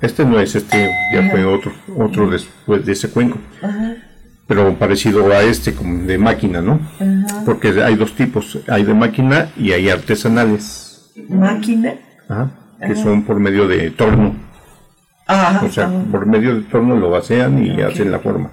Este 0.00 0.24
no 0.24 0.40
es, 0.40 0.56
este 0.56 0.90
ya 1.12 1.30
fue 1.30 1.44
otro, 1.44 1.72
otro 1.96 2.28
después 2.30 2.84
de 2.84 2.92
ese 2.92 3.10
cuenco. 3.10 3.38
Pero 4.48 4.74
parecido 4.78 5.32
a 5.32 5.42
este, 5.42 5.74
como 5.74 6.04
de 6.04 6.18
máquina, 6.18 6.60
¿no? 6.60 6.80
Porque 7.44 7.68
hay 7.82 7.96
dos 7.96 8.14
tipos, 8.14 8.58
hay 8.68 8.84
de 8.84 8.94
máquina 8.94 9.50
y 9.56 9.72
hay 9.72 9.88
artesanales, 9.88 10.86
Máquina. 11.28 11.94
Ajá, 12.28 12.50
que 12.80 12.94
son 12.94 13.24
por 13.24 13.40
medio 13.40 13.66
de 13.66 13.90
torno. 13.90 14.34
Ajá. 15.26 15.64
O 15.64 15.70
sea, 15.70 15.90
por 16.10 16.26
medio 16.26 16.54
de 16.56 16.62
torno 16.62 16.96
lo 16.96 17.10
vacían 17.10 17.64
y 17.64 17.80
hacen 17.82 18.10
la 18.10 18.18
forma. 18.18 18.50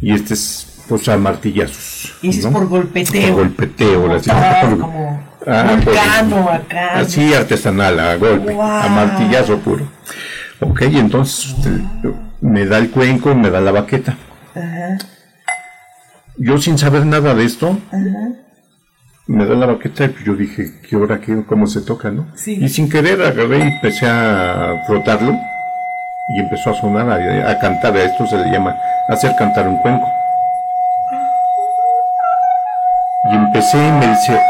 Y 0.00 0.12
este 0.12 0.34
es, 0.34 0.69
pues, 0.90 1.08
a 1.08 1.16
martillazos. 1.16 2.12
Y 2.22 2.28
es 2.30 2.46
por 2.46 2.66
golpeteo. 2.68 3.34
Por 3.34 3.44
golpeteo. 3.44 4.20
Ah, 4.30 4.58
Por- 4.62 4.78
como 4.80 5.30
Ah, 5.46 5.64
por- 5.82 5.84
vulcano 5.94 6.50
acá. 6.50 6.98
Así 6.98 7.32
artesanal, 7.32 7.98
a 7.98 8.16
golpe, 8.16 8.52
a 8.60 8.88
martillazo 8.88 9.58
puro. 9.58 9.88
Ok, 10.60 10.82
entonces 10.82 11.54
este, 11.56 11.70
me 12.42 12.66
da 12.66 12.76
el 12.78 12.90
cuenco, 12.90 13.34
me 13.34 13.48
da 13.50 13.60
la 13.62 13.72
baqueta. 13.72 14.16
Ajá. 14.54 14.98
Yo 16.36 16.58
sin 16.58 16.76
saber 16.76 17.06
nada 17.06 17.34
de 17.34 17.44
esto, 17.44 17.78
me 19.26 19.46
da 19.46 19.54
la 19.54 19.66
baqueta 19.66 20.04
y 20.04 20.08
pues 20.08 20.24
yo 20.24 20.34
dije, 20.34 20.80
¿qué 20.88 20.96
hora, 20.96 21.20
qué, 21.20 21.42
cómo 21.46 21.66
se 21.66 21.80
toca, 21.82 22.10
no? 22.10 22.26
Sí. 22.34 22.58
Y 22.62 22.68
sin 22.68 22.88
querer 22.90 23.22
agarré 23.22 23.58
y 23.58 23.62
empecé 23.62 24.06
a 24.06 24.82
frotarlo 24.86 25.32
y 26.36 26.40
empezó 26.40 26.70
a 26.70 26.74
sonar, 26.80 27.08
a, 27.10 27.50
a 27.50 27.58
cantar, 27.58 27.96
a 27.96 28.02
esto 28.04 28.26
se 28.26 28.36
le 28.36 28.50
llama 28.50 28.74
hacer 29.08 29.32
cantar 29.38 29.66
un 29.68 29.78
cuenco. 29.78 30.06
Empecé 33.60 33.76
y 33.76 33.92
me 33.92 34.06
dice, 34.08 34.40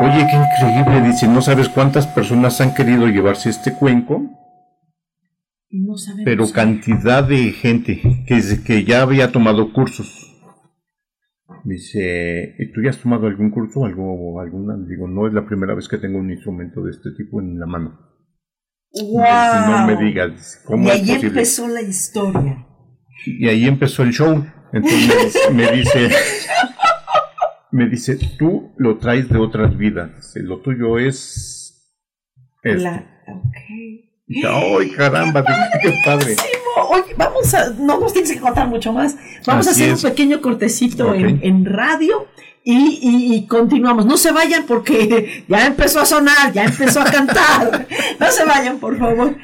oye, 0.00 0.26
qué 0.30 0.36
increíble, 0.36 1.08
dice, 1.08 1.26
no 1.28 1.40
sabes 1.40 1.68
cuántas 1.68 2.06
personas 2.06 2.60
han 2.60 2.74
querido 2.74 3.08
llevarse 3.08 3.48
este 3.48 3.72
cuenco, 3.72 4.22
Y 5.70 5.80
no 5.80 5.96
sabemos. 5.96 6.24
pero 6.24 6.52
cantidad 6.52 7.24
de 7.24 7.52
gente 7.52 8.02
que, 8.26 8.42
que 8.64 8.84
ya 8.84 9.02
había 9.02 9.32
tomado 9.32 9.72
cursos. 9.72 10.20
Dice, 11.64 12.54
¿y 12.58 12.72
tú 12.72 12.82
ya 12.82 12.90
has 12.90 12.98
tomado 12.98 13.26
algún 13.26 13.50
curso 13.50 13.86
algo 13.86 14.38
alguna? 14.40 14.76
Digo, 14.86 15.08
no 15.08 15.26
es 15.26 15.32
la 15.32 15.46
primera 15.46 15.74
vez 15.74 15.88
que 15.88 15.96
tengo 15.96 16.18
un 16.18 16.30
instrumento 16.30 16.82
de 16.82 16.90
este 16.90 17.10
tipo 17.16 17.40
en 17.40 17.58
la 17.58 17.64
mano. 17.66 17.98
Wow. 18.92 19.22
No 19.70 19.86
me 19.86 19.96
digas, 19.96 20.32
dice, 20.32 20.58
¿cómo 20.66 20.84
y 20.84 20.90
es 20.90 20.94
ahí 21.00 21.10
empezó 21.12 21.68
la 21.68 21.80
historia. 21.80 22.66
Y 23.24 23.48
ahí 23.48 23.66
empezó 23.66 24.02
el 24.02 24.12
show. 24.12 24.44
Entonces 24.74 25.08
me 25.08 25.24
dice, 25.24 25.50
me 25.52 25.72
dice, 25.72 26.10
me 27.74 27.88
dice, 27.88 28.16
tú 28.38 28.72
lo 28.78 28.98
traes 28.98 29.28
de 29.28 29.38
otras 29.38 29.76
vidas. 29.76 30.32
Lo 30.36 30.58
tuyo 30.60 30.98
es 30.98 31.92
esto. 32.62 32.82
La. 32.84 33.04
Y 34.26 34.42
¡ay, 34.46 34.90
caramba! 34.92 35.44
¡Qué 35.82 35.94
padre! 36.04 36.36
Oye, 36.90 37.14
vamos 37.16 37.52
a, 37.54 37.70
no 37.70 38.00
nos 38.00 38.12
tienes 38.12 38.32
que 38.32 38.40
contar 38.40 38.68
mucho 38.68 38.92
más. 38.92 39.16
Vamos 39.46 39.66
a 39.68 39.70
hacer 39.72 39.90
es. 39.90 40.02
un 40.04 40.10
pequeño 40.10 40.40
cortecito 40.40 41.14
en, 41.14 41.40
en 41.42 41.64
radio 41.64 42.26
y, 42.62 42.98
y- 43.02 43.34
y 43.34 43.46
continuamos. 43.46 44.06
No 44.06 44.16
se 44.16 44.32
vayan 44.32 44.64
porque 44.66 45.44
ya 45.48 45.66
empezó 45.66 46.00
a 46.00 46.06
sonar, 46.06 46.52
ya 46.52 46.64
empezó 46.64 47.00
a 47.00 47.04
cantar. 47.04 47.86
No 48.20 48.30
se 48.30 48.44
vayan, 48.44 48.78
por 48.78 48.96
favor. 48.98 49.36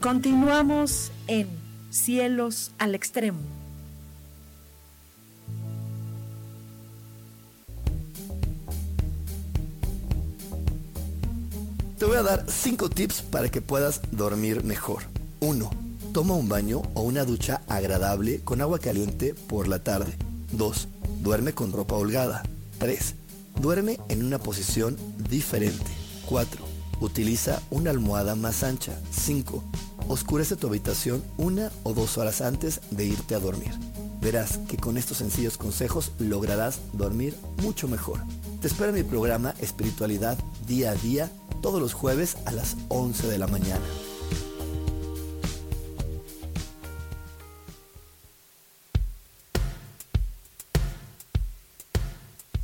Continuamos 0.00 1.12
en 1.26 1.46
Cielos 1.90 2.70
al 2.78 2.94
Extremo. 2.94 3.38
Te 11.98 12.06
voy 12.06 12.16
a 12.16 12.22
dar 12.22 12.46
5 12.48 12.88
tips 12.88 13.20
para 13.20 13.50
que 13.50 13.60
puedas 13.60 14.00
dormir 14.10 14.64
mejor. 14.64 15.02
1. 15.40 15.70
Toma 16.14 16.34
un 16.34 16.48
baño 16.48 16.80
o 16.94 17.02
una 17.02 17.26
ducha 17.26 17.60
agradable 17.68 18.40
con 18.40 18.62
agua 18.62 18.78
caliente 18.78 19.34
por 19.34 19.68
la 19.68 19.80
tarde. 19.80 20.16
2. 20.52 20.88
Duerme 21.20 21.52
con 21.52 21.72
ropa 21.72 21.96
holgada. 21.96 22.42
3. 22.78 23.16
Duerme 23.60 24.00
en 24.08 24.24
una 24.24 24.38
posición 24.38 24.96
diferente. 25.28 25.90
4. 26.24 26.64
Utiliza 27.00 27.60
una 27.70 27.90
almohada 27.90 28.34
más 28.34 28.62
ancha. 28.62 28.98
5. 29.10 29.62
Oscurece 30.10 30.56
tu 30.56 30.66
habitación 30.66 31.22
una 31.38 31.70
o 31.84 31.94
dos 31.94 32.18
horas 32.18 32.40
antes 32.40 32.80
de 32.90 33.04
irte 33.04 33.36
a 33.36 33.38
dormir. 33.38 33.70
Verás 34.20 34.58
que 34.68 34.76
con 34.76 34.96
estos 34.96 35.18
sencillos 35.18 35.56
consejos 35.56 36.10
lograrás 36.18 36.80
dormir 36.92 37.36
mucho 37.62 37.86
mejor. 37.86 38.18
Te 38.60 38.66
espera 38.66 38.90
mi 38.90 39.04
programa 39.04 39.54
Espiritualidad 39.60 40.36
Día 40.66 40.90
a 40.90 40.94
Día 40.96 41.30
todos 41.62 41.80
los 41.80 41.94
jueves 41.94 42.38
a 42.44 42.50
las 42.50 42.76
11 42.88 43.28
de 43.28 43.38
la 43.38 43.46
mañana. 43.46 43.84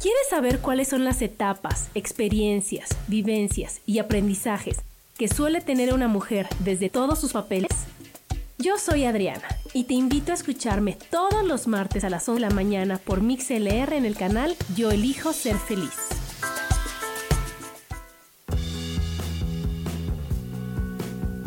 ¿Quieres 0.00 0.28
saber 0.30 0.58
cuáles 0.58 0.88
son 0.88 1.04
las 1.04 1.22
etapas, 1.22 1.90
experiencias, 1.94 2.88
vivencias 3.06 3.82
y 3.86 4.00
aprendizajes 4.00 4.78
que 5.16 5.28
suele 5.28 5.60
tener 5.60 5.94
una 5.94 6.08
mujer 6.08 6.46
desde 6.60 6.90
todos 6.90 7.18
sus 7.18 7.32
papeles? 7.32 7.70
Yo 8.58 8.78
soy 8.78 9.04
Adriana 9.04 9.46
y 9.72 9.84
te 9.84 9.94
invito 9.94 10.32
a 10.32 10.34
escucharme 10.34 10.98
todos 11.10 11.44
los 11.46 11.66
martes 11.66 12.04
a 12.04 12.10
las 12.10 12.28
11 12.28 12.42
de 12.42 12.48
la 12.48 12.54
mañana 12.54 12.98
por 12.98 13.22
MixLR 13.22 13.92
en 13.94 14.04
el 14.04 14.16
canal 14.16 14.56
Yo 14.74 14.90
Elijo 14.90 15.32
Ser 15.32 15.56
Feliz. 15.56 15.92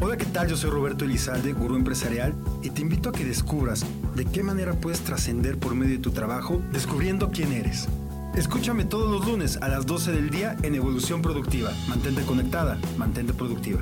Hola, 0.01 0.17
¿qué 0.17 0.25
tal? 0.25 0.47
Yo 0.47 0.55
soy 0.55 0.69
Roberto 0.69 1.05
Elizalde, 1.05 1.53
gurú 1.53 1.75
empresarial, 1.75 2.33
y 2.63 2.69
te 2.69 2.81
invito 2.81 3.09
a 3.09 3.11
que 3.11 3.25
descubras 3.25 3.85
de 4.15 4.25
qué 4.25 4.43
manera 4.43 4.73
puedes 4.73 5.01
trascender 5.01 5.59
por 5.59 5.75
medio 5.75 5.97
de 5.97 6.01
tu 6.01 6.11
trabajo 6.11 6.61
descubriendo 6.71 7.31
quién 7.31 7.51
eres. 7.51 7.87
Escúchame 8.35 8.85
todos 8.85 9.09
los 9.09 9.25
lunes 9.27 9.57
a 9.61 9.67
las 9.67 9.85
12 9.85 10.11
del 10.11 10.29
día 10.29 10.55
en 10.61 10.75
Evolución 10.75 11.21
Productiva. 11.21 11.71
Mantente 11.87 12.21
conectada, 12.23 12.77
mantente 12.95 13.33
productiva. 13.33 13.81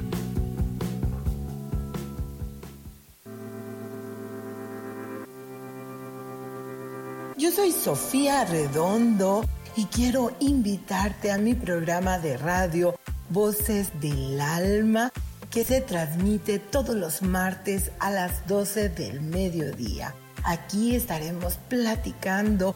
Yo 7.37 7.51
soy 7.51 7.71
Sofía 7.71 8.45
Redondo 8.45 9.45
y 9.75 9.85
quiero 9.85 10.31
invitarte 10.39 11.31
a 11.31 11.37
mi 11.37 11.53
programa 11.53 12.17
de 12.17 12.37
radio 12.37 12.95
Voces 13.29 13.91
del 14.01 14.41
Alma 14.41 15.11
que 15.51 15.63
se 15.63 15.81
transmite 15.81 16.57
todos 16.57 16.95
los 16.95 17.21
martes 17.21 17.91
a 17.99 18.09
las 18.09 18.47
12 18.47 18.89
del 18.89 19.21
mediodía. 19.21 20.15
Aquí 20.43 20.95
estaremos 20.95 21.57
platicando 21.69 22.75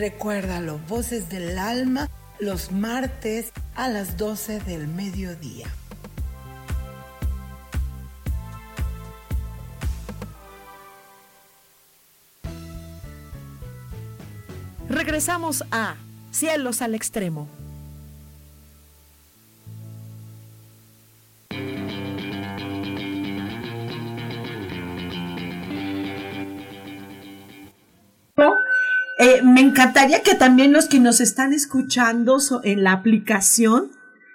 Recuérdalo, 0.00 0.78
Voces 0.88 1.28
del 1.28 1.58
Alma, 1.58 2.08
los 2.38 2.72
martes 2.72 3.52
a 3.74 3.86
las 3.90 4.16
12 4.16 4.60
del 4.60 4.88
mediodía. 4.88 5.66
Regresamos 14.88 15.64
a 15.70 15.96
Cielos 16.30 16.80
al 16.80 16.94
Extremo. 16.94 17.46
Eh, 29.20 29.42
me 29.42 29.60
encantaría 29.60 30.22
que 30.22 30.34
también 30.34 30.72
los 30.72 30.86
que 30.86 30.98
nos 30.98 31.20
están 31.20 31.52
escuchando 31.52 32.38
en 32.64 32.82
la 32.82 32.92
aplicación 32.92 33.90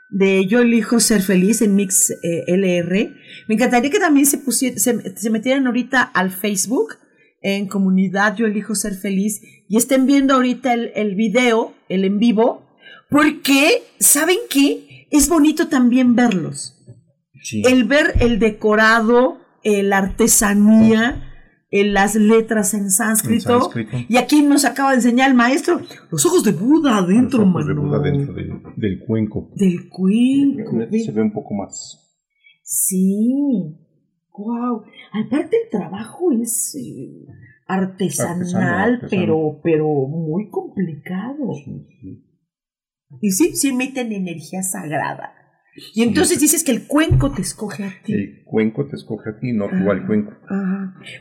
de 0.09 0.45
Yo 0.45 0.59
elijo 0.59 0.99
ser 0.99 1.23
feliz 1.23 1.63
en 1.63 1.73
Mix 1.75 2.11
eh, 2.11 2.43
LR, 2.47 3.15
me 3.47 3.55
encantaría 3.55 3.89
que 3.89 3.99
también 3.99 4.27
se, 4.27 4.39
se, 4.77 5.29
metieran 5.31 5.65
ahorita 5.65 6.03
al 6.03 6.29
Facebook 6.29 6.97
en 7.41 7.67
comunidad 7.67 8.35
Yo 8.35 8.45
elijo 8.45 8.75
ser 8.75 8.93
feliz 8.93 9.41
y 9.67 9.77
estén 9.77 10.05
viendo 10.05 10.35
ahorita 10.35 10.73
el, 10.73 10.91
el 10.93 11.15
video, 11.15 11.73
el 11.89 12.05
en 12.05 12.19
vivo, 12.19 12.67
porque 13.09 13.81
saben 13.99 14.37
que 14.51 15.07
es 15.09 15.27
bonito 15.29 15.67
también 15.67 16.15
verlos. 16.15 16.73
El 17.51 17.85
ver 17.85 18.13
el 18.19 18.37
decorado, 18.37 19.39
la 19.63 19.97
artesanía 19.97 21.34
en 21.71 21.93
las 21.93 22.15
letras 22.15 22.73
en 22.73 22.89
sánscrito, 22.89 23.71
Y 24.07 24.17
aquí 24.17 24.41
nos 24.41 24.65
acaba 24.65 24.91
de 24.91 24.97
enseñar 24.97 25.29
el 25.29 25.35
maestro 25.35 25.81
los 26.11 26.25
ojos 26.25 26.43
de 26.43 26.51
Buda 26.51 26.97
adentro, 26.97 27.39
los 27.39 27.49
ojos 27.49 27.67
de 27.67 27.73
Buda 27.73 27.99
dentro 27.99 28.33
del 28.33 28.99
cuenco. 29.05 29.49
Del 29.55 29.89
cuenco. 29.89 30.71
Se 30.91 31.11
ve 31.11 31.21
un 31.21 31.33
poco 31.33 31.53
más. 31.55 32.01
Sí. 32.63 33.77
Wow. 34.37 34.83
Aparte 35.13 35.57
el 35.63 35.69
trabajo 35.69 36.31
es 36.31 36.75
eh, 36.75 37.25
artesanal, 37.67 39.07
pero, 39.09 39.59
pero 39.63 39.85
muy 39.85 40.49
complicado. 40.49 41.53
Y 43.21 43.31
sí, 43.31 43.55
sí 43.55 43.69
emiten 43.69 44.11
energía 44.11 44.61
sagrada. 44.61 45.44
Y 45.93 46.03
entonces 46.03 46.39
dices 46.39 46.63
que 46.63 46.71
el 46.71 46.87
cuenco 46.87 47.31
te 47.33 47.41
escoge 47.41 47.83
a 47.83 47.93
ti. 48.03 48.13
El 48.13 48.43
cuenco 48.45 48.87
te 48.87 48.95
escoge 48.95 49.29
a 49.29 49.39
ti, 49.39 49.51
no 49.51 49.67
tú 49.67 49.91
al 49.91 50.05
cuenco. 50.05 50.33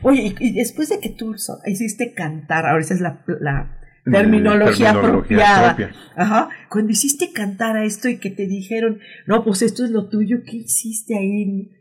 Oye, 0.01 0.33
y, 0.39 0.53
después 0.53 0.89
de 0.89 0.99
que 0.99 1.09
tú 1.09 1.35
hiciste 1.65 2.13
cantar, 2.13 2.65
ahora 2.65 2.81
esa 2.81 2.93
es 2.93 3.01
la, 3.01 3.23
la 3.41 3.79
terminología, 4.05 4.91
apropiada. 4.91 5.77
Ajá. 6.15 6.49
Cuando 6.69 6.91
hiciste 6.91 7.31
cantar 7.33 7.75
a 7.75 7.83
esto 7.83 8.07
y 8.07 8.17
que 8.17 8.29
te 8.29 8.47
dijeron, 8.47 8.99
no, 9.27 9.43
pues 9.43 9.61
esto 9.61 9.83
es 9.83 9.91
lo 9.91 10.07
tuyo, 10.07 10.43
¿qué 10.45 10.57
hiciste 10.57 11.17
ahí? 11.17 11.71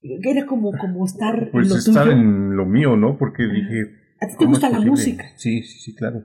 Era 0.00 0.46
como, 0.46 0.72
como 0.72 1.04
estar 1.04 1.50
pues 1.50 1.66
en 1.66 1.70
lo 1.70 1.76
estar 1.76 2.08
en 2.08 2.56
lo 2.56 2.64
mío, 2.64 2.96
¿no? 2.96 3.18
Porque 3.18 3.44
dije... 3.44 4.02
¿A 4.20 4.28
ti 4.28 4.34
te 4.38 4.46
gusta 4.46 4.70
la 4.70 4.80
música? 4.80 5.24
Sí, 5.36 5.62
sí, 5.62 5.78
sí, 5.78 5.94
claro. 5.94 6.24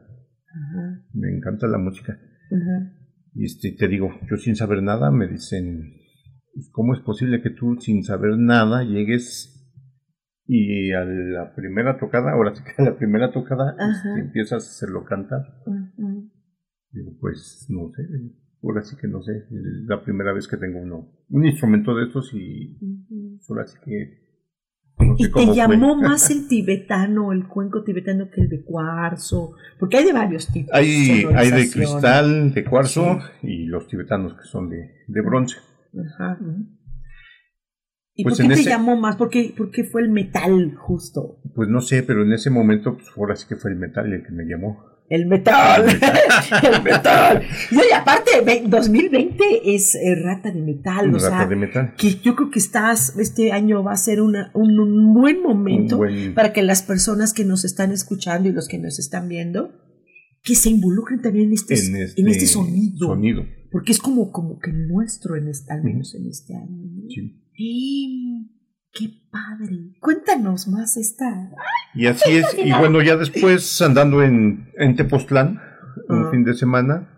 Me 1.13 1.29
encanta 1.29 1.67
la 1.67 1.77
música. 1.77 2.13
Ajá. 2.13 2.98
Y 3.33 3.45
este, 3.45 3.71
te 3.71 3.87
digo, 3.87 4.09
yo 4.29 4.37
sin 4.37 4.55
saber 4.55 4.81
nada 4.81 5.11
me 5.11 5.27
dicen, 5.27 5.93
¿cómo 6.71 6.93
es 6.93 7.01
posible 7.01 7.41
que 7.41 7.51
tú 7.51 7.75
sin 7.79 8.03
saber 8.03 8.37
nada 8.37 8.83
llegues 8.83 9.55
y 10.45 10.91
a 10.93 11.05
la 11.05 11.53
primera 11.53 11.99
tocada, 11.99 12.31
ahora 12.31 12.55
sí 12.55 12.63
que 12.63 12.81
a 12.81 12.85
la 12.85 12.97
primera 12.97 13.31
tocada 13.31 13.75
este, 13.79 14.19
empiezas 14.19 14.63
a 14.63 14.69
hacerlo 14.69 15.05
cantar? 15.05 15.41
Digo, 16.91 17.11
pues 17.19 17.67
no 17.69 17.91
sé, 17.95 18.03
ahora 18.63 18.81
sí 18.81 18.95
que 18.99 19.07
no 19.07 19.21
sé, 19.21 19.31
es 19.37 19.85
la 19.87 20.03
primera 20.03 20.33
vez 20.33 20.47
que 20.47 20.57
tengo 20.57 20.79
uno, 20.79 21.11
un 21.29 21.45
instrumento 21.45 21.95
de 21.95 22.05
estos 22.05 22.33
y 22.33 22.77
ahora 23.47 23.67
sí 23.67 23.77
que 23.85 24.28
¿Y 25.17 25.31
te 25.31 25.53
llamó 25.53 25.95
más 26.01 26.29
el 26.29 26.47
tibetano, 26.47 27.31
el 27.31 27.47
cuenco 27.47 27.83
tibetano 27.83 28.29
que 28.29 28.41
el 28.41 28.49
de 28.49 28.63
cuarzo? 28.63 29.53
Porque 29.79 29.97
hay 29.97 30.05
de 30.05 30.13
varios 30.13 30.47
tipos. 30.47 30.73
Hay, 30.73 31.25
hay 31.35 31.51
de 31.51 31.69
cristal, 31.69 32.53
de 32.53 32.63
cuarzo 32.63 33.19
y 33.41 33.65
los 33.65 33.87
tibetanos 33.87 34.33
que 34.33 34.43
son 34.43 34.69
de, 34.69 35.03
de 35.07 35.21
bronce. 35.21 35.57
Ajá. 35.93 36.37
¿Y 38.19 38.23
pues 38.23 38.37
por 38.37 38.49
qué 38.49 38.55
te 38.55 38.63
llamó 38.63 38.97
más? 38.97 39.15
¿Por 39.15 39.29
qué, 39.29 39.53
¿Por 39.55 39.71
qué, 39.71 39.85
fue 39.85 40.01
el 40.01 40.09
metal 40.09 40.75
justo? 40.75 41.39
Pues 41.55 41.69
no 41.69 41.79
sé, 41.79 42.03
pero 42.03 42.23
en 42.23 42.33
ese 42.33 42.49
momento, 42.49 42.95
pues 42.95 43.07
ahora 43.15 43.37
sí 43.37 43.47
que 43.47 43.55
fue 43.55 43.71
el 43.71 43.77
metal 43.77 44.11
el 44.11 44.23
que 44.23 44.31
me 44.31 44.43
llamó. 44.43 44.83
El 45.09 45.25
metal. 45.25 45.85
el 46.63 46.83
metal. 46.83 47.41
Y 47.71 47.93
aparte, 47.93 48.31
2020 48.67 49.75
es 49.75 49.95
eh, 49.95 50.15
rata 50.15 50.51
de 50.51 50.61
metal. 50.61 51.13
o 51.13 51.19
sea, 51.19 51.49
Que 51.97 52.15
yo 52.15 52.35
creo 52.35 52.51
que 52.51 52.59
estás, 52.59 53.17
este 53.17 53.51
año 53.51 53.83
va 53.83 53.93
a 53.93 53.97
ser 53.97 54.21
una, 54.21 54.51
un, 54.53 55.13
buen 55.13 55.41
momento 55.41 55.99
para 56.35 56.53
que 56.53 56.61
las 56.61 56.83
personas 56.83 57.33
que 57.33 57.43
nos 57.43 57.65
están 57.65 57.91
escuchando 57.91 58.49
y 58.49 58.51
los 58.51 58.67
que 58.67 58.77
nos 58.77 58.99
están 58.99 59.27
viendo, 59.27 59.71
que 60.43 60.55
se 60.55 60.69
involucren 60.69 61.21
también 61.21 61.47
en 61.47 61.53
este, 61.53 61.73
en 61.73 61.95
este, 61.95 62.21
este 62.29 62.45
sonido. 62.45 63.07
Porque 63.71 63.91
es 63.91 63.99
como, 63.99 64.31
como 64.31 64.59
que 64.59 64.71
nuestro, 64.71 65.35
en 65.35 65.47
este, 65.47 65.73
al 65.73 65.83
menos 65.83 66.13
en 66.15 66.27
este 66.27 66.55
año. 66.55 66.83
Sí. 67.09 68.58
¡Qué 68.91 69.09
padre! 69.31 69.95
Cuéntanos 69.99 70.67
más 70.67 70.97
esta. 70.97 71.51
Y 71.93 72.07
así 72.07 72.37
es, 72.37 72.57
y 72.57 72.71
bueno, 72.73 73.01
ya 73.01 73.15
después 73.15 73.81
andando 73.83 74.23
en, 74.23 74.71
en 74.77 74.95
Tepoztlán, 74.95 75.61
un 76.07 76.25
ah. 76.25 76.31
fin 76.31 76.43
de 76.43 76.53
semana, 76.53 77.09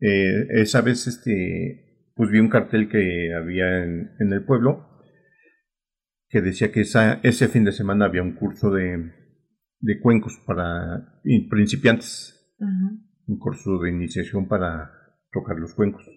eh, 0.00 0.46
esa 0.50 0.80
vez 0.80 1.06
este, 1.06 2.10
pues 2.14 2.30
vi 2.30 2.38
un 2.38 2.48
cartel 2.48 2.88
que 2.88 3.32
había 3.34 3.84
en, 3.84 4.10
en 4.18 4.32
el 4.32 4.44
pueblo 4.44 4.88
que 6.30 6.40
decía 6.40 6.70
que 6.70 6.82
esa, 6.82 7.14
ese 7.22 7.48
fin 7.48 7.64
de 7.64 7.72
semana 7.72 8.06
había 8.06 8.22
un 8.22 8.34
curso 8.34 8.70
de, 8.70 9.12
de 9.80 10.00
cuencos 10.00 10.40
para 10.46 11.20
principiantes, 11.50 12.54
un 13.26 13.38
curso 13.38 13.78
de 13.80 13.90
iniciación 13.90 14.46
para 14.46 14.92
tocar 15.32 15.56
los 15.56 15.74
cuencos 15.74 16.08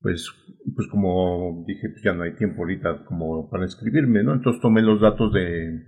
pues, 0.00 0.30
pues 0.74 0.88
como 0.88 1.64
dije, 1.66 1.88
pues 1.90 2.02
ya 2.02 2.12
no 2.12 2.22
hay 2.22 2.34
tiempo 2.34 2.62
ahorita 2.62 3.04
como 3.04 3.48
para 3.50 3.66
escribirme, 3.66 4.22
¿no? 4.22 4.34
Entonces 4.34 4.60
tomé 4.62 4.82
los 4.82 5.00
datos 5.00 5.32
de 5.32 5.86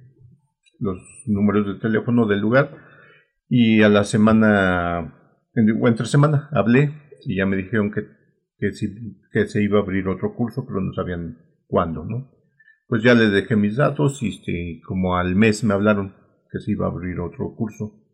los 0.79 0.99
números 1.27 1.67
de 1.67 1.81
teléfono 1.81 2.27
del 2.27 2.41
lugar 2.41 2.77
y 3.49 3.83
a 3.83 3.89
la 3.89 4.05
semana, 4.05 5.15
entre 5.55 6.07
semana, 6.07 6.49
hablé 6.53 6.93
y 7.25 7.37
ya 7.37 7.47
me 7.47 7.57
dijeron 7.57 7.93
que, 7.93 8.03
que, 8.59 9.47
se 9.47 9.63
iba 9.63 9.79
a 9.79 9.83
abrir 9.83 10.09
otro 10.09 10.35
curso, 10.35 10.65
pero 10.67 10.81
no 10.81 10.93
sabían 10.93 11.39
cuándo, 11.67 12.05
¿no? 12.05 12.33
pues 12.93 13.03
ya 13.03 13.15
le 13.15 13.31
dejé 13.31 13.57
mis 13.57 13.77
datos 13.77 14.23
y 14.23 14.29
este, 14.29 14.83
como 14.87 15.17
al 15.17 15.35
mes 15.35 15.65
me 15.65 15.73
hablaron 15.73 16.15
que 16.51 16.59
se 16.59 16.73
iba 16.73 16.85
a 16.85 16.91
abrir 16.91 17.21
otro 17.21 17.55
curso 17.57 18.05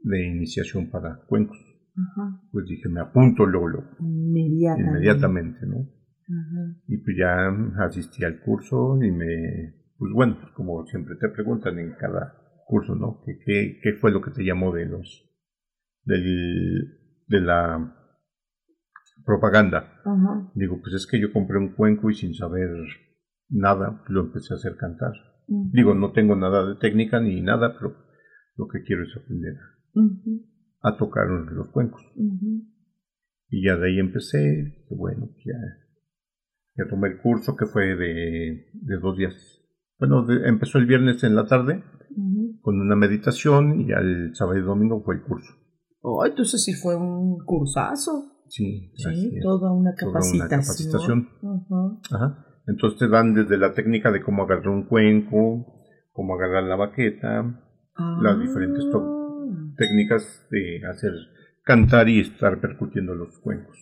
de 0.00 0.26
iniciación 0.26 0.90
para 0.90 1.20
cuencos. 1.28 1.69
Pues 2.52 2.66
dije, 2.66 2.88
me 2.88 3.00
apunto 3.00 3.46
luego, 3.46 3.68
luego, 3.68 3.90
Inmediatamente. 4.00 4.90
inmediatamente, 4.90 5.66
¿no? 5.66 5.76
Ajá. 5.78 6.76
Y 6.86 6.98
pues 6.98 7.16
ya 7.18 7.48
asistí 7.84 8.24
al 8.24 8.40
curso 8.40 9.02
y 9.02 9.10
me, 9.10 9.74
pues 9.98 10.12
bueno, 10.12 10.36
como 10.54 10.84
siempre 10.86 11.16
te 11.16 11.28
preguntan 11.28 11.78
en 11.78 11.92
cada 11.98 12.34
curso, 12.66 12.94
¿no? 12.94 13.20
¿Qué, 13.24 13.38
qué, 13.44 13.78
qué 13.82 13.92
fue 13.94 14.12
lo 14.12 14.22
que 14.22 14.30
te 14.30 14.44
llamó 14.44 14.72
de 14.72 14.86
los, 14.86 15.28
del, 16.04 16.98
de 17.26 17.40
la 17.40 17.96
propaganda? 19.24 20.00
Ajá. 20.04 20.50
Digo, 20.54 20.80
pues 20.80 20.94
es 20.94 21.06
que 21.06 21.20
yo 21.20 21.32
compré 21.32 21.58
un 21.58 21.74
cuenco 21.74 22.10
y 22.10 22.14
sin 22.14 22.34
saber 22.34 22.70
nada 23.48 24.02
lo 24.08 24.20
empecé 24.22 24.54
a 24.54 24.56
hacer 24.56 24.76
cantar. 24.76 25.12
Digo, 25.72 25.94
no 25.94 26.12
tengo 26.12 26.36
nada 26.36 26.64
de 26.64 26.76
técnica 26.76 27.18
ni 27.20 27.40
nada, 27.42 27.74
pero 27.74 27.96
lo 28.56 28.68
que 28.68 28.84
quiero 28.84 29.02
es 29.02 29.16
aprender. 29.16 29.56
A 30.82 30.96
tocar 30.96 31.26
los 31.28 31.68
cuencos. 31.70 32.02
Y 33.48 33.64
ya 33.66 33.76
de 33.76 33.88
ahí 33.88 33.98
empecé, 33.98 34.86
bueno, 34.90 35.28
ya, 35.44 35.54
ya 36.76 36.88
tomé 36.88 37.08
el 37.08 37.18
curso 37.20 37.56
que 37.56 37.66
fue 37.66 37.96
de, 37.96 38.66
de 38.72 38.98
dos 39.00 39.16
días. 39.18 39.34
Bueno, 39.98 40.24
de- 40.24 40.48
empezó 40.48 40.78
el 40.78 40.86
viernes 40.86 41.22
en 41.24 41.34
la 41.34 41.46
tarde 41.46 41.82
con 42.62 42.80
una 42.80 42.96
meditación 42.96 43.80
y 43.80 43.88
ya 43.88 43.96
el 43.96 44.34
sábado 44.34 44.58
y 44.58 44.62
domingo 44.62 45.02
fue 45.04 45.16
el 45.16 45.22
curso. 45.22 45.52
Oh, 46.02 46.24
entonces 46.24 46.62
sí 46.64 46.72
fue 46.74 46.96
un 46.96 47.38
cursazo. 47.44 48.44
Sí, 48.48 48.92
Sí, 48.96 49.38
toda 49.42 49.72
una 49.72 49.94
Toda 49.94 50.10
una 50.12 50.48
capacitación. 50.48 50.48
capacitación. 50.48 51.28
Ajá. 51.42 52.16
Ajá. 52.16 52.46
Entonces 52.66 52.98
te 52.98 53.08
dan 53.08 53.34
desde 53.34 53.56
la 53.58 53.74
técnica 53.74 54.10
de 54.10 54.22
cómo 54.22 54.42
agarrar 54.44 54.68
un 54.68 54.86
cuenco, 54.86 55.66
cómo 56.12 56.34
agarrar 56.34 56.64
la 56.64 56.76
baqueta, 56.76 57.60
las 58.22 58.40
diferentes 58.40 58.88
to- 58.90 59.16
Ah, 59.16 59.19
técnicas 59.76 60.46
de 60.50 60.80
hacer 60.86 61.12
cantar 61.64 62.08
y 62.08 62.20
estar 62.20 62.60
percutiendo 62.60 63.14
los 63.14 63.38
cuencos. 63.40 63.76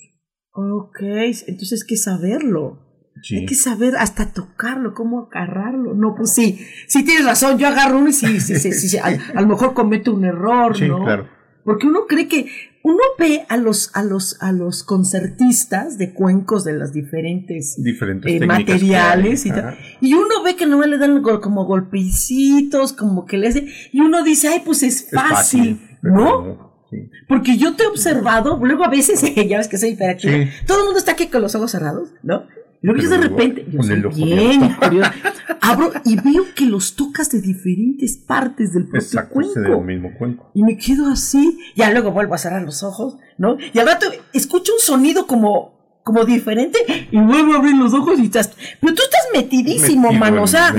Ok, 0.53 1.01
entonces 1.47 1.83
hay 1.83 1.89
que 1.89 1.97
saberlo. 1.97 2.85
Sí, 3.23 3.39
Hay 3.39 3.47
que 3.47 3.55
saber 3.57 3.97
hasta 3.97 4.33
tocarlo, 4.33 4.95
cómo 4.95 5.29
agarrarlo. 5.33 5.95
No, 5.95 6.15
pues 6.15 6.35
sí, 6.35 6.65
sí 6.87 7.05
tienes 7.05 7.25
razón, 7.27 7.59
yo 7.59 7.67
agarro 7.67 7.99
uno 7.99 8.11
y 8.11 8.13
sí, 8.13 8.41
sí, 8.41 8.57
sí, 8.57 8.73
sí, 8.73 8.89
sí, 8.89 8.99
a, 8.99 9.07
a 9.07 9.41
lo 9.41 9.49
mejor 9.49 9.75
cometo 9.75 10.15
un 10.15 10.25
error, 10.25 10.77
sí, 10.77 10.87
¿no? 10.87 11.03
claro. 11.03 11.29
Porque 11.69 11.87
uno 11.87 12.07
cree 12.09 12.29
que, 12.29 12.47
uno 12.83 13.03
ve 13.19 13.45
a 13.51 13.59
los, 13.59 13.91
a 13.95 14.03
los, 14.03 14.41
a 14.41 14.53
los 14.53 14.85
concertistas 14.85 15.99
de 15.99 16.15
cuencos 16.15 16.65
de 16.65 16.73
las 16.73 16.95
diferentes 16.95 17.77
Diferentes 17.77 18.41
eh, 18.41 18.47
materiales 18.47 19.45
y 19.45 19.51
tal. 19.51 19.77
Y 20.01 20.15
uno 20.15 20.43
ve 20.43 20.57
que 20.57 20.65
no 20.65 20.81
le 20.81 20.97
dan 20.97 21.23
como 21.23 21.67
golpecitos, 21.67 22.95
como 22.95 23.27
que 23.27 23.37
le 23.37 23.49
hace, 23.49 23.69
y 23.93 24.01
uno 24.01 24.25
dice, 24.25 24.49
ay, 24.49 24.63
pues 24.65 24.83
es 24.83 25.03
Es 25.03 25.11
fácil, 25.11 25.79
¿no? 26.01 26.73
Sí. 26.89 26.97
Porque 27.29 27.59
yo 27.59 27.77
te 27.77 27.83
he 27.83 27.87
observado, 27.87 28.59
luego 28.63 28.87
a 28.87 28.89
veces, 28.89 29.23
ya 29.47 29.59
ves 29.59 29.69
que 29.69 29.77
soy 29.77 29.91
hiperactiva, 29.91 30.33
Sí. 30.33 30.49
todo 30.67 30.79
el 30.79 30.85
mundo 30.85 30.99
está 30.99 31.13
aquí 31.13 31.27
con 31.27 31.43
los 31.43 31.55
ojos 31.55 31.71
cerrados, 31.71 32.15
¿no? 32.23 32.45
Y 32.81 32.87
luego 32.87 33.03
yo 33.03 33.11
de 33.11 33.17
repente, 33.19 33.67
yo 33.71 33.83
soy 33.83 34.01
bien 34.01 34.75
curiosa, 34.75 35.15
abro 35.61 35.93
y 36.05 36.15
veo 36.17 36.45
que 36.55 36.65
los 36.67 36.95
tocas 36.95 37.31
de 37.31 37.41
diferentes 37.41 38.17
partes 38.19 38.73
del 38.73 38.85
propio 38.85 39.01
Exacto, 39.01 39.35
cuenco. 39.35 39.81
el 39.81 39.85
mismo 39.85 40.11
cuenco. 40.17 40.51
Y 40.55 40.63
me 40.63 40.77
quedo 40.77 41.09
así, 41.11 41.59
ya 41.75 41.91
luego 41.91 42.13
vuelvo 42.13 42.35
a 42.35 42.39
cerrar 42.39 42.63
los 42.63 42.85
ojos, 42.85 43.17
¿no? 43.37 43.57
Y 43.73 43.79
al 43.81 43.87
rato 43.87 44.07
escucho 44.33 44.73
un 44.75 44.81
sonido 44.81 45.27
como, 45.27 46.01
como 46.05 46.25
diferente 46.25 46.79
y 47.11 47.19
vuelvo 47.21 47.55
a 47.55 47.57
abrir 47.57 47.77
los 47.77 47.93
ojos 47.95 48.19
y 48.21 48.27
estás... 48.27 48.57
Pero 48.81 48.95
tú 48.95 49.03
estás 49.03 49.27
metidísimo, 49.35 50.09
Metido 50.09 50.21
mano, 50.21 50.43
o 50.45 50.47
sea, 50.47 50.73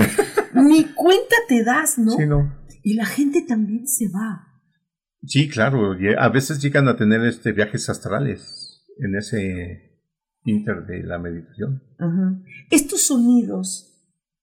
ni 0.54 0.84
cuenta 0.84 1.36
te 1.48 1.62
das, 1.64 1.98
¿no? 1.98 2.12
Sí, 2.12 2.26
no. 2.26 2.60
Y 2.82 2.94
la 2.94 3.04
gente 3.04 3.42
también 3.42 3.86
se 3.86 4.08
va. 4.08 4.46
Sí, 5.26 5.50
claro. 5.50 5.94
A 6.18 6.28
veces 6.30 6.62
llegan 6.62 6.88
a 6.88 6.96
tener 6.96 7.22
este 7.26 7.52
viajes 7.52 7.90
astrales 7.90 8.86
en 8.98 9.16
ese 9.16 9.89
inter 10.44 10.86
de 10.86 11.02
la 11.02 11.18
meditación. 11.18 11.82
Estos 12.70 13.02
sonidos 13.06 13.86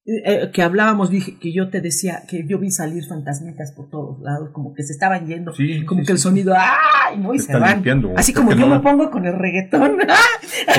eh, 0.06 0.22
eh, 0.44 0.52
que 0.54 0.62
hablábamos, 0.62 1.10
dije 1.10 1.38
que 1.40 1.52
yo 1.54 1.70
te 1.70 1.82
decía 1.82 2.24
que 2.30 2.46
yo 2.48 2.60
vi 2.60 2.72
salir 2.72 3.04
fantasmitas 3.06 3.74
por 3.74 3.90
todos 3.90 4.22
lados, 4.22 4.52
como 4.54 4.74
que 4.74 4.84
se 4.84 4.94
estaban 4.94 5.28
yendo, 5.28 5.54
Sí, 5.54 5.84
como 5.86 6.02
sí, 6.02 6.06
que 6.08 6.14
el 6.14 6.18
sonido, 6.20 6.54
¡ay! 6.56 7.18
¿no? 7.20 7.34
Y 7.34 7.40
Se 7.40 7.48
se 7.48 7.60
van. 7.60 7.74
limpiando, 7.76 8.14
Así 8.16 8.32
como 8.34 8.52
yo 8.52 8.58
no- 8.68 8.70
me 8.70 8.80
pongo 8.80 9.12
con 9.12 9.26
el 9.26 9.34
reggaetón. 9.38 9.98
¡ah! 10.10 10.16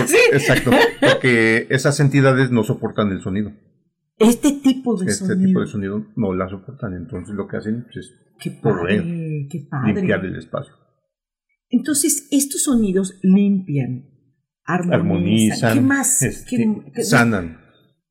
Así. 0.00 0.16
Exacto. 0.32 0.70
Porque 1.00 1.66
esas 1.68 2.00
entidades 2.00 2.50
no 2.50 2.62
soportan 2.64 3.10
el 3.12 3.20
sonido. 3.20 3.52
Este 4.18 4.52
tipo 4.52 4.96
de 4.98 5.06
Este 5.10 5.26
sonido. 5.26 5.46
tipo 5.46 5.60
de 5.60 5.66
sonido 5.66 6.06
no 6.16 6.32
la 6.34 6.48
soportan. 6.48 6.94
Entonces 6.94 7.34
lo 7.34 7.46
que 7.48 7.58
hacen 7.58 7.86
es 7.94 8.10
Qué 8.40 8.58
Correr. 8.60 9.02
padre, 9.02 9.48
qué 9.50 9.66
padre. 9.70 9.94
limpiar 9.94 10.24
el 10.24 10.36
espacio. 10.36 10.72
Entonces, 11.70 12.28
estos 12.30 12.62
sonidos 12.62 13.18
limpian, 13.22 14.04
armonizan. 14.68 15.74
¿Qué 15.74 15.80
más? 15.80 16.22
este, 16.22 16.56
¿Qué- 16.56 16.82
qué- 16.94 17.02
sanan. 17.02 17.58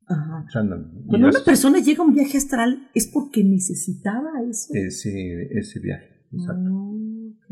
Ajá. 0.10 0.46
sanan. 0.52 1.04
Cuando 1.06 1.28
una 1.30 1.43
persona 1.43 1.80
llega 1.80 2.02
a 2.04 2.08
un 2.08 2.13
viaje 2.13 2.38
astral 2.38 2.89
es 2.93 3.08
porque 3.08 3.43
necesitaba 3.43 4.30
eso. 4.50 4.74
ese, 4.74 5.50
ese 5.52 5.80
viaje. 5.80 6.08
Exacto. 6.32 6.70
Ah, 6.70 7.30
ok. 7.32 7.46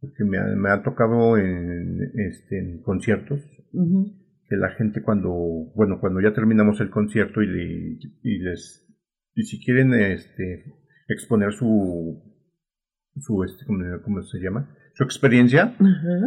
Porque 0.00 0.24
me 0.24 0.38
ha, 0.38 0.44
me 0.56 0.70
ha 0.70 0.82
tocado 0.82 1.36
en, 1.38 1.98
este, 2.14 2.58
en 2.58 2.82
conciertos 2.82 3.40
Ujú. 3.72 4.12
que 4.48 4.56
la 4.56 4.70
gente 4.72 5.02
cuando, 5.02 5.30
bueno, 5.74 5.98
cuando 6.00 6.20
ya 6.20 6.32
terminamos 6.34 6.80
el 6.80 6.90
concierto 6.90 7.42
y, 7.42 7.46
le- 7.46 7.98
y 8.22 8.38
les, 8.38 8.86
y 9.34 9.42
si 9.44 9.58
quieren, 9.64 9.94
este, 9.94 10.64
exponer 11.08 11.52
su, 11.54 12.22
su, 13.18 13.44
este, 13.44 13.64
¿cómo, 13.64 14.22
se 14.22 14.38
llama? 14.38 14.76
Su 14.94 15.04
experiencia, 15.04 15.74
Ajá. 15.78 16.20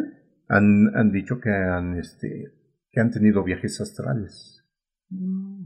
Han, 0.50 0.92
han 0.96 1.12
dicho 1.12 1.40
que 1.40 1.50
han, 1.52 1.98
este, 1.98 2.52
que 2.92 3.00
han 3.00 3.12
tenido 3.12 3.44
viajes 3.44 3.80
astrales, 3.82 4.56
Mm. 5.12 5.64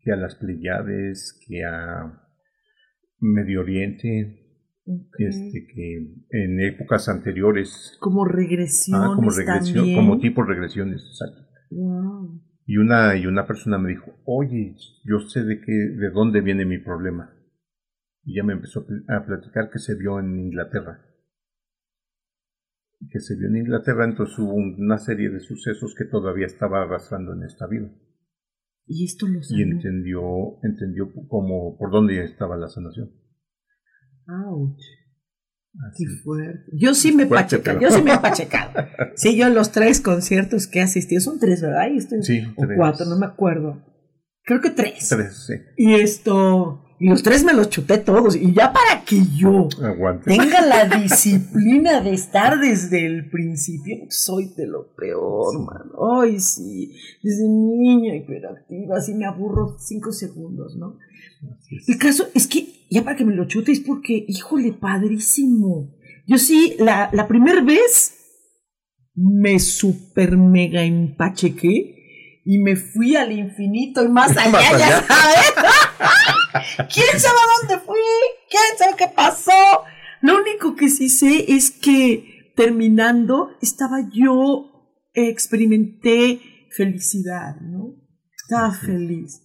que 0.00 0.10
a 0.12 0.16
las 0.16 0.34
Pleiades, 0.34 1.38
que 1.46 1.62
a 1.64 2.20
Medio 3.20 3.60
Oriente, 3.60 4.38
este, 5.18 5.66
que 5.72 6.16
en 6.30 6.60
épocas 6.60 7.08
anteriores, 7.08 7.96
Como 8.00 8.24
regresiones 8.24 9.06
ah, 9.08 9.12
como 9.14 9.30
regresión, 9.30 9.76
también. 9.76 9.96
como 9.96 10.18
tipo 10.18 10.42
regresiones, 10.42 11.02
exacto. 11.06 11.48
Wow. 11.70 12.42
Y 12.66 12.78
una, 12.78 13.14
y 13.16 13.26
una 13.26 13.46
persona 13.46 13.78
me 13.78 13.90
dijo, 13.90 14.12
oye, 14.24 14.74
yo 15.04 15.20
sé 15.20 15.44
de 15.44 15.60
qué, 15.60 15.72
de 15.72 16.10
dónde 16.10 16.40
viene 16.40 16.64
mi 16.64 16.78
problema. 16.78 17.32
Y 18.24 18.36
ya 18.36 18.42
me 18.42 18.52
empezó 18.54 18.84
a 19.08 19.24
platicar 19.26 19.70
que 19.70 19.78
se 19.78 19.94
vio 19.96 20.18
en 20.18 20.38
Inglaterra. 20.40 21.04
Que 23.08 23.18
se 23.20 23.34
vio 23.36 23.48
en 23.48 23.56
Inglaterra, 23.56 24.04
entonces 24.04 24.38
hubo 24.38 24.54
una 24.54 24.98
serie 24.98 25.30
de 25.30 25.40
sucesos 25.40 25.94
que 25.96 26.04
todavía 26.04 26.46
estaba 26.46 26.82
arrastrando 26.82 27.32
en 27.32 27.44
esta 27.44 27.66
vida. 27.66 27.90
Y 28.86 29.04
esto 29.04 29.26
lo 29.26 29.38
Y 29.38 29.42
sanó. 29.42 29.60
entendió, 29.62 30.20
entendió 30.62 31.10
como 31.28 31.78
por 31.78 31.90
dónde 31.90 32.22
estaba 32.24 32.56
la 32.56 32.68
sanación. 32.68 33.10
Ouch. 34.28 34.80
Así. 35.88 36.04
Qué 36.04 36.10
fuerte. 36.24 36.70
Yo 36.74 36.94
sí 36.94 37.12
me 37.12 37.22
he 37.22 37.26
pachecado. 37.26 37.78
pero- 37.78 37.90
Yo 37.90 37.96
sí 37.96 38.02
me 38.02 38.12
he 38.14 38.18
pachecado. 38.18 38.86
Sí, 39.14 39.36
yo 39.38 39.48
los 39.48 39.70
tres 39.72 40.00
conciertos 40.00 40.66
que 40.66 40.80
he 40.80 40.82
asistido, 40.82 41.20
son 41.20 41.38
tres, 41.38 41.62
¿verdad? 41.62 41.88
Y 41.92 41.98
estoy- 41.98 42.22
Sí, 42.22 42.42
o 42.56 42.66
tres. 42.66 42.76
cuatro, 42.76 43.06
no 43.06 43.16
me 43.18 43.26
acuerdo. 43.26 43.82
Creo 44.42 44.60
que 44.60 44.70
tres. 44.70 45.08
Tres, 45.08 45.46
sí. 45.46 45.54
Y 45.76 45.94
esto, 45.94 46.82
y 47.00 47.08
los 47.08 47.22
tres 47.22 47.44
me 47.44 47.54
los 47.54 47.70
chuté 47.70 47.96
todos. 47.96 48.36
Y 48.36 48.52
ya 48.52 48.74
para 48.74 49.02
que 49.06 49.22
yo 49.34 49.68
Aguante. 49.82 50.36
tenga 50.36 50.60
la 50.60 50.84
disciplina 51.00 52.02
de 52.02 52.12
estar 52.12 52.60
desde 52.60 53.06
el 53.06 53.30
principio, 53.30 53.96
soy 54.10 54.52
de 54.54 54.66
lo 54.66 54.94
peor, 54.94 55.64
mano. 55.64 56.20
Ay, 56.20 56.38
sí, 56.40 56.94
desde 57.22 57.48
niña 57.48 58.14
hiperactiva, 58.14 58.98
así 58.98 59.14
me 59.14 59.24
aburro 59.24 59.78
cinco 59.78 60.12
segundos, 60.12 60.76
¿no? 60.76 60.98
El 61.86 61.96
caso 61.96 62.28
es 62.34 62.46
que, 62.46 62.66
ya 62.90 63.02
para 63.02 63.16
que 63.16 63.24
me 63.24 63.34
lo 63.34 63.46
chute, 63.46 63.72
es 63.72 63.80
porque, 63.80 64.26
híjole, 64.28 64.74
padrísimo. 64.74 65.96
Yo 66.26 66.36
sí, 66.36 66.76
la, 66.78 67.08
la 67.14 67.26
primera 67.26 67.62
vez 67.62 68.14
me 69.14 69.58
super 69.58 70.36
mega 70.36 70.82
empachequé 70.84 71.99
y 72.52 72.58
me 72.58 72.74
fui 72.74 73.14
al 73.14 73.30
infinito 73.30 74.02
y 74.02 74.08
más 74.08 74.30
allá, 74.36 74.50
Más 74.50 74.78
ya 74.78 75.06
sabes. 75.06 75.52
¿Quién 76.92 77.20
sabe 77.20 77.38
dónde 77.60 77.78
fui? 77.86 77.96
¿Quién 78.50 78.76
sabe 78.76 78.94
qué 78.98 79.06
pasó? 79.06 79.52
Lo 80.20 80.40
único 80.40 80.74
que 80.74 80.88
sí 80.88 81.08
sé 81.08 81.44
es 81.54 81.70
que 81.70 82.52
terminando 82.56 83.50
estaba 83.62 83.98
yo, 84.12 84.98
experimenté 85.14 86.40
felicidad, 86.76 87.54
¿no? 87.60 87.94
Estaba 88.42 88.72
feliz. 88.72 89.42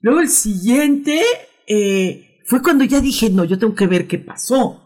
Luego 0.00 0.20
el 0.20 0.30
siguiente 0.30 1.20
eh, 1.66 2.38
fue 2.46 2.62
cuando 2.62 2.84
ya 2.84 3.02
dije, 3.02 3.28
no, 3.28 3.44
yo 3.44 3.58
tengo 3.58 3.74
que 3.74 3.86
ver 3.86 4.06
qué 4.06 4.18
pasó. 4.18 4.82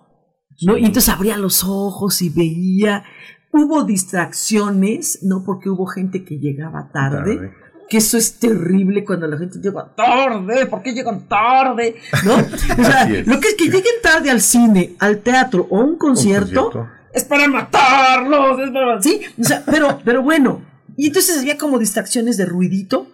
¿no? 0.63 0.77
Y 0.77 0.85
entonces 0.85 1.09
abría 1.09 1.37
los 1.37 1.63
ojos 1.63 2.21
y 2.21 2.31
veía. 2.31 3.05
Hubo 3.53 3.85
distracciones, 3.85 5.21
¿no? 5.23 5.45
Porque 5.45 5.69
hubo 5.69 5.87
gente 5.87 6.25
que 6.25 6.39
llegaba 6.39 6.91
tarde. 6.93 7.37
Tarde. 7.37 7.53
que 7.89 7.97
eso 7.97 8.17
es 8.17 8.39
terrible 8.39 9.05
cuando 9.05 9.27
la 9.27 9.37
gente 9.37 9.59
llega 9.59 9.93
tarde, 9.97 10.67
¿por 10.67 10.83
qué 10.83 10.93
llegan 10.93 11.27
tarde? 11.27 11.97
¿No? 12.25 12.35
O 12.81 12.85
sea, 12.85 13.09
lo 13.09 13.41
que 13.41 13.49
es 13.49 13.55
que 13.57 13.65
lleguen 13.65 14.01
tarde 14.03 14.31
al 14.31 14.41
cine, 14.41 14.95
al 15.01 15.19
teatro 15.19 15.67
o 15.69 15.81
a 15.81 15.85
un 15.85 15.99
concierto, 15.99 16.71
concierto. 16.71 16.91
es 17.13 17.25
para 17.25 17.49
matarlos, 17.49 18.61
es 18.61 18.71
para... 18.71 19.03
Sí, 19.03 19.21
o 19.39 19.43
sea, 19.43 19.65
pero, 19.67 19.99
pero 20.05 20.23
bueno, 20.23 20.63
y 20.97 21.09
entonces 21.09 21.39
había 21.39 21.59
como 21.59 21.79
distracciones 21.79 22.37
de 22.37 22.47
ruidito, 22.47 23.09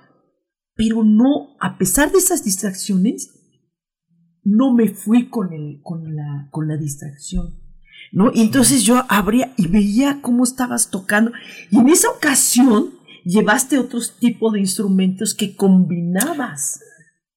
pero 0.74 1.04
no, 1.04 1.56
a 1.60 1.78
pesar 1.78 2.12
de 2.12 2.18
esas 2.18 2.44
distracciones, 2.44 3.32
no 4.44 4.74
me 4.74 4.88
fui 4.88 5.28
con, 5.28 5.52
el, 5.52 5.80
con, 5.82 6.14
la, 6.14 6.48
con 6.50 6.68
la 6.68 6.76
distracción. 6.76 7.65
¿No? 8.16 8.30
Y 8.32 8.40
entonces 8.40 8.82
yo 8.82 9.04
abría 9.10 9.52
y 9.58 9.68
veía 9.68 10.20
cómo 10.22 10.44
estabas 10.44 10.88
tocando. 10.88 11.32
Y 11.70 11.76
en 11.78 11.90
esa 11.90 12.08
ocasión 12.08 12.92
llevaste 13.26 13.78
otros 13.78 14.16
tipos 14.18 14.54
de 14.54 14.60
instrumentos 14.60 15.34
que 15.34 15.54
combinabas. 15.54 16.80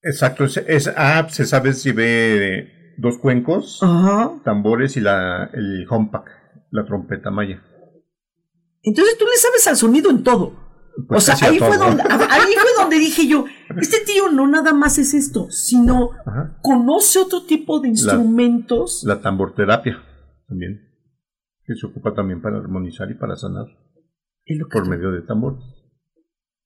Exacto, 0.02 0.46
es, 0.46 0.56
es 0.56 0.90
ah, 0.96 1.28
se 1.30 1.46
sabe 1.46 1.74
si 1.74 1.92
ve 1.92 2.94
dos 2.98 3.18
cuencos, 3.18 3.80
Ajá. 3.84 4.32
tambores 4.46 4.96
y 4.96 5.02
la, 5.02 5.50
el 5.54 5.86
hompack, 5.90 6.30
la 6.72 6.86
trompeta 6.86 7.30
maya. 7.30 7.62
Entonces 8.82 9.18
tú 9.18 9.26
le 9.26 9.36
sabes 9.36 9.68
al 9.68 9.76
sonido 9.76 10.10
en 10.10 10.24
todo. 10.24 10.54
Pues 11.10 11.28
o 11.28 11.36
sea, 11.36 11.50
ahí 11.50 11.60
fue, 11.60 11.78
donde, 11.78 12.04
ahí 12.04 12.54
fue 12.54 12.72
donde 12.78 13.00
dije 13.00 13.28
yo, 13.28 13.44
este 13.82 13.98
tío 14.06 14.32
no 14.32 14.48
nada 14.48 14.72
más 14.72 14.98
es 14.98 15.14
esto, 15.14 15.52
sino 15.52 16.12
Ajá. 16.26 16.58
conoce 16.62 17.20
otro 17.20 17.44
tipo 17.44 17.82
de 17.82 17.90
instrumentos. 17.90 19.04
La 19.06 19.20
tamborterapia 19.20 20.06
también, 20.50 20.82
que 21.64 21.76
se 21.76 21.86
ocupa 21.88 22.14
también 22.14 22.42
para 22.42 22.58
armonizar 22.58 23.10
y 23.10 23.14
para 23.14 23.36
sanar 23.38 23.66
Es 24.46 24.58
lo 24.58 24.66
que 24.68 24.74
por 24.74 24.84
tú- 24.84 24.90
medio 24.90 25.12
de 25.12 25.22
tambor. 25.22 25.58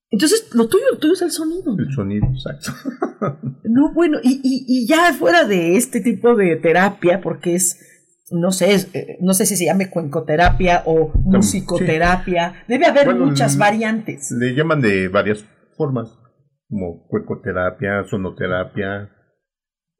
Entonces, 0.09 0.49
lo 0.53 0.67
tuyo, 0.67 0.85
lo 0.91 0.97
tuyo 0.99 1.13
es 1.13 1.21
el 1.23 1.31
sonido. 1.31 1.75
El 1.77 1.91
sonido, 1.93 2.27
exacto. 2.27 2.71
No, 3.63 3.93
bueno, 3.93 4.19
y, 4.21 4.33
y, 4.43 4.65
y 4.67 4.85
ya 4.87 5.13
fuera 5.13 5.45
de 5.45 5.77
este 5.77 6.01
tipo 6.01 6.35
de 6.35 6.57
terapia, 6.57 7.21
porque 7.21 7.55
es, 7.55 7.79
no 8.31 8.51
sé, 8.51 8.73
es, 8.73 8.93
eh, 8.93 9.17
no 9.21 9.33
sé 9.33 9.45
si 9.45 9.55
se 9.55 9.65
llame 9.65 9.89
cuencoterapia 9.89 10.83
o 10.85 11.11
musicoterapia, 11.23 12.65
debe 12.67 12.85
haber 12.85 13.05
Bueno, 13.05 13.25
muchas 13.27 13.55
mm, 13.55 13.59
variantes. 13.59 14.29
Le 14.31 14.53
llaman 14.53 14.81
de 14.81 15.07
varias 15.07 15.45
formas, 15.77 16.19
como 16.69 17.07
cuecoterapia, 17.07 18.03
sonoterapia, 18.03 19.09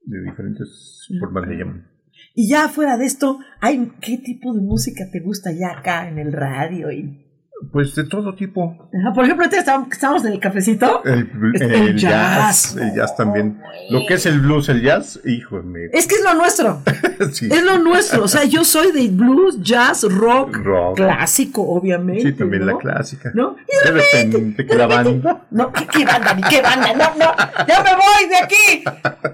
de 0.02 0.22
diferentes 0.22 1.08
formas 1.20 1.48
le 1.48 1.56
llaman. 1.56 1.88
Y 2.34 2.50
ya 2.50 2.68
fuera 2.68 2.98
de 2.98 3.06
esto, 3.06 3.40
hay, 3.62 3.92
¿qué 4.02 4.18
tipo 4.18 4.54
de 4.54 4.62
música 4.62 5.06
te 5.12 5.20
gusta 5.20 5.52
ya 5.52 5.80
acá 5.80 6.08
en 6.08 6.18
el 6.18 6.34
radio? 6.34 6.92
Y, 6.92 7.24
Pues 7.72 7.96
de 7.96 8.04
todo 8.04 8.36
tipo. 8.36 8.90
Ajá, 8.94 9.14
por 9.14 9.24
ejemplo, 9.24 9.46
estábamos 9.46 10.26
en 10.26 10.34
el 10.34 10.40
cafecito. 10.40 11.02
El, 11.06 11.30
El 11.56 11.72
el 11.74 11.96
jazz. 11.98 12.74
jazz, 12.74 12.78
el 12.78 12.94
jazz 12.96 13.16
también. 13.16 13.60
Lo 13.90 14.02
que 14.06 14.16
es 14.16 14.26
el 14.26 14.42
blues, 14.42 14.70
el 14.70 14.82
jazz, 14.82 15.20
híjole. 15.24 15.90
Es 15.94 16.06
que 16.08 16.16
es 16.16 16.24
lo 16.24 16.34
nuestro, 16.34 16.82
sí. 17.32 17.48
es 17.52 17.64
lo 17.64 17.80
nuestro. 17.80 18.24
O 18.24 18.28
sea, 18.28 18.44
yo 18.44 18.64
soy 18.64 18.92
de 18.92 19.08
blues, 19.10 19.62
jazz, 19.62 20.04
rock, 20.04 20.58
Rock. 20.58 20.98
clásico, 20.98 21.62
obviamente. 21.64 22.24
Sí, 22.24 22.34
también 22.34 22.66
¿no? 22.66 22.74
la 22.74 22.78
clásica. 22.78 23.32
¿No? 23.34 23.56
Y 23.68 23.88
de 23.88 23.94
De 23.94 24.02
repente 24.02 24.66
que 24.66 24.76
la 24.76 24.88
banda. 24.88 25.46
No, 25.52 25.72
¿qué, 25.72 25.88
qué 25.88 26.06
banda? 26.06 26.34
ni 26.34 26.42
¿Qué 26.44 26.62
banda? 26.62 26.94
No, 26.94 27.06
no, 27.18 27.66
ya 27.68 27.84
me 27.84 27.92
voy 27.92 28.30
de 28.30 28.38
aquí. 28.38 28.84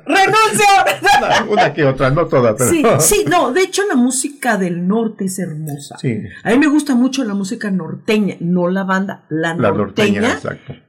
Renuncio. 0.06 1.50
Una 1.50 1.74
que 1.74 1.84
otra, 1.86 2.10
no 2.12 2.28
toda, 2.28 2.56
pero. 2.56 2.70
Sí, 2.70 2.84
sí, 3.00 3.26
no, 3.28 3.52
de 3.52 3.62
hecho 3.62 3.84
la 3.88 3.96
música 3.96 4.58
del 4.58 4.88
norte 4.88 5.26
es 5.26 5.40
hermosa. 5.40 5.98
Sí. 6.00 6.22
A 6.44 6.52
mí 6.52 6.60
me 6.60 6.68
gusta 6.68 6.96
mucho 6.96 7.24
la 7.24 7.34
música 7.34 7.72
norteña, 8.18 8.36
no 8.40 8.68
la 8.70 8.84
banda, 8.84 9.26
la, 9.30 9.56
La 9.56 9.72
norteña, 9.72 10.40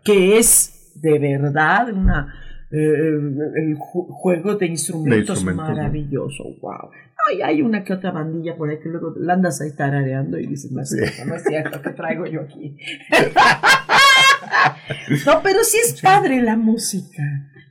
que 0.04 0.38
es 0.38 0.92
de 0.94 1.18
verdad 1.18 1.92
una 1.92 2.35
eh, 2.72 2.76
el 2.76 3.76
ju- 3.76 4.06
juego 4.11 4.54
de 4.56 4.66
instrumentos, 4.66 5.26
De 5.26 5.33
instrumentos, 5.33 5.68
¿no? 5.68 5.74
maravilloso, 5.76 6.44
wow. 6.61 6.90
Ay, 7.28 7.42
hay 7.42 7.62
una 7.62 7.85
que 7.85 7.92
otra 7.92 8.12
bandilla 8.12 8.56
por 8.56 8.70
ahí 8.70 8.78
que 8.83 8.88
luego 8.88 9.14
la 9.18 9.35
andas 9.35 9.61
ahí 9.61 9.72
tarareando 9.76 10.38
y 10.38 10.46
dices, 10.46 10.70
no 10.72 10.80
es 10.83 10.88
cierto, 10.90 11.24
no 11.26 11.35
es 11.35 11.42
cierto, 11.42 11.83
¿qué 11.83 11.90
traigo 11.90 12.26
yo 12.26 12.40
aquí? 12.42 12.76
no, 15.26 15.42
pero 15.42 15.64
sí 15.64 15.78
es 15.85 16.00
padre 16.00 16.42
la 16.42 16.56
música. 16.56 17.22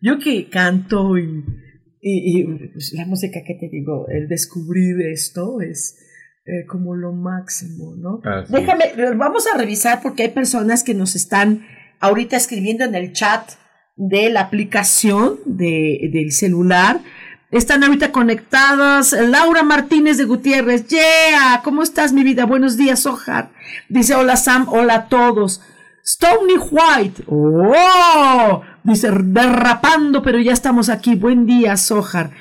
Yo 0.02 0.20
que 0.20 0.50
canto 0.50 1.18
y, 1.18 1.44
y, 2.02 2.42
y, 2.42 2.68
pues, 2.70 2.94
la 2.94 3.06
música, 3.06 3.40
¿qué 3.46 3.56
te 3.56 3.70
digo? 3.70 4.08
El 4.10 4.28
descubrir 4.28 5.02
esto 5.08 5.62
es 5.62 5.98
eh, 6.46 6.66
como 6.68 6.96
lo 6.96 7.12
máximo, 7.12 7.96
¿no? 7.96 8.22
Así 8.24 8.52
Déjame, 8.52 8.94
vamos 9.16 9.46
a 9.48 9.58
revisar 9.58 10.02
porque 10.02 10.24
hay 10.24 10.30
personas 10.30 10.84
que 10.84 10.94
nos 10.94 11.16
están 11.16 11.66
ahorita 12.00 12.38
escribiendo 12.38 12.86
en 12.86 12.96
el 12.96 13.14
chat 13.14 13.52
de 13.96 14.30
la 14.30 14.42
aplicación 14.42 15.40
de, 15.46 16.10
del 16.12 16.32
celular. 16.32 17.02
Están 17.52 17.84
ahorita 17.84 18.12
conectadas. 18.12 19.12
Laura 19.12 19.64
Martínez 19.64 20.18
de 20.18 20.26
Gutiérrez. 20.26 20.88
Yeah, 20.88 21.62
¿cómo 21.64 21.84
estás, 21.84 22.14
mi 22.14 22.24
vida? 22.24 22.46
Buenos 22.46 22.78
días, 22.78 23.06
Ojar. 23.06 23.50
Dice, 23.90 24.16
hola 24.16 24.38
Sam, 24.38 24.68
hola 24.70 24.96
a 24.96 25.08
todos. 25.08 25.62
Stony 26.04 26.58
White. 26.72 27.24
¡Oh! 27.28 28.62
Dice, 28.84 29.12
derrapando, 29.12 30.24
pero 30.24 30.40
ya 30.40 30.54
estamos 30.54 30.90
aquí. 30.90 31.16
Buen 31.16 31.46
día, 31.46 31.78
Sojar. 31.78 32.32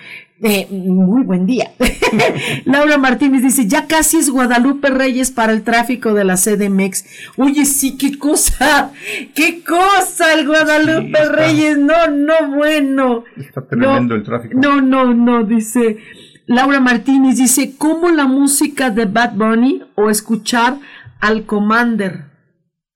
Eh, 0.41 0.67
muy 0.71 1.25
buen 1.25 1.47
día. 1.47 1.73
Laura 2.65 2.97
Martínez 2.97 3.43
dice, 3.43 3.67
ya 3.67 3.87
casi 3.87 4.19
es 4.19 4.31
Guadalupe 4.31 4.89
Reyes 4.89 5.31
para 5.33 5.53
el 5.53 5.63
tráfico 5.63 6.15
de 6.15 6.25
la 6.25 6.37
CDMX. 6.37 7.05
Oye, 7.37 7.65
sí, 7.65 7.97
qué 7.97 8.17
cosa, 8.19 8.93
qué 9.35 9.63
cosa 9.65 10.35
el 10.35 10.47
Guadalupe 10.47 11.19
Sí, 11.19 11.23
está. 11.23 11.33
Reyes. 11.33 11.79
No, 11.79 12.07
no, 12.09 12.55
bueno. 12.55 13.25
Está 13.37 13.67
tremendo 13.67 14.15
No, 14.15 14.15
el 14.15 14.23
tráfico. 14.23 14.59
No, 14.61 14.81
no, 14.81 15.13
no, 15.13 15.45
dice 15.45 15.99
Laura 16.47 16.81
Martínez, 16.81 17.37
dice, 17.37 17.75
¿cómo 17.77 18.09
la 18.09 18.27
música 18.27 18.91
de 18.91 19.05
Bad 19.05 19.35
Bunny 19.35 19.83
o 19.97 20.09
escuchar 20.09 20.79
al 21.21 21.45
Commander? 21.45 22.25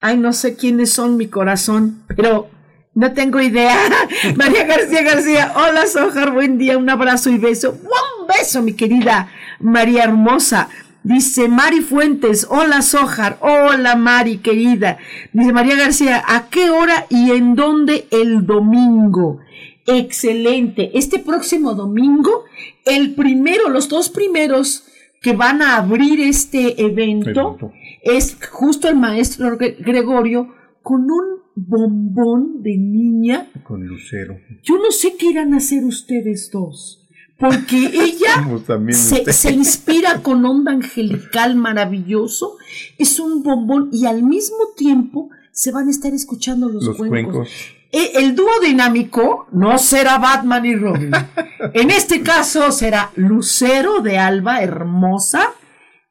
Ay, 0.00 0.16
no 0.16 0.32
sé 0.32 0.56
quiénes 0.56 0.90
son 0.92 1.16
mi 1.16 1.26
corazón, 1.26 2.02
pero 2.16 2.48
no 2.94 3.12
tengo 3.12 3.40
idea. 3.40 3.76
María 4.36 4.64
García 4.64 5.02
García, 5.02 5.52
hola 5.56 5.86
Sojar, 5.86 6.32
buen 6.32 6.58
día, 6.58 6.78
un 6.78 6.88
abrazo 6.90 7.30
y 7.30 7.38
beso. 7.38 7.72
Un 7.72 8.26
beso, 8.26 8.62
mi 8.62 8.74
querida 8.74 9.28
María 9.60 10.04
Hermosa. 10.04 10.68
Dice 11.04 11.48
Mari 11.48 11.80
Fuentes, 11.80 12.46
hola 12.48 12.80
Sojar, 12.80 13.36
hola 13.40 13.96
Mari 13.96 14.38
querida. 14.38 14.98
Dice 15.32 15.52
María 15.52 15.74
García, 15.76 16.22
¿a 16.26 16.48
qué 16.48 16.70
hora 16.70 17.06
y 17.08 17.32
en 17.32 17.54
dónde 17.56 18.06
el 18.12 18.46
domingo? 18.46 19.40
Excelente. 19.86 20.90
Este 20.96 21.18
próximo 21.18 21.74
domingo, 21.74 22.44
el 22.84 23.14
primero, 23.14 23.68
los 23.68 23.88
dos 23.88 24.10
primeros 24.10 24.84
que 25.20 25.32
van 25.32 25.60
a 25.60 25.76
abrir 25.76 26.20
este 26.20 26.80
evento, 26.82 27.30
Evento. 27.30 27.72
es 28.02 28.36
justo 28.50 28.88
el 28.88 28.96
maestro 28.96 29.58
Gre- 29.58 29.76
Gregorio 29.78 30.54
con 30.82 31.10
un 31.10 31.41
bombón 31.54 32.62
de 32.62 32.76
niña. 32.76 33.50
Con 33.64 33.86
Lucero. 33.86 34.38
Yo 34.62 34.76
no 34.78 34.90
sé 34.90 35.16
qué 35.18 35.26
irán 35.30 35.54
a 35.54 35.58
hacer 35.58 35.84
ustedes 35.84 36.50
dos, 36.52 37.06
porque 37.38 37.76
ella 37.92 38.92
se, 38.92 39.52
inspira 39.52 40.22
con 40.22 40.44
onda 40.44 40.72
angelical 40.72 41.56
maravilloso, 41.56 42.56
es 42.98 43.18
un 43.20 43.42
bombón 43.42 43.90
y 43.92 44.06
al 44.06 44.22
mismo 44.22 44.58
tiempo 44.76 45.30
se 45.52 45.70
van 45.72 45.88
a 45.88 45.90
estar 45.90 46.12
escuchando 46.14 46.68
los, 46.68 46.84
Los 46.84 46.96
cuencos. 46.96 47.32
cuencos. 47.32 47.50
E- 47.92 48.12
El 48.14 48.34
dúo 48.34 48.48
dinámico 48.62 49.46
no 49.52 49.76
será 49.76 50.18
Batman 50.18 50.64
y 50.64 50.74
Robin. 50.76 51.10
En 51.74 51.90
este 51.90 52.22
caso 52.22 52.72
será 52.72 53.12
Lucero 53.16 54.00
de 54.00 54.18
Alba, 54.18 54.62
hermosa, 54.62 55.50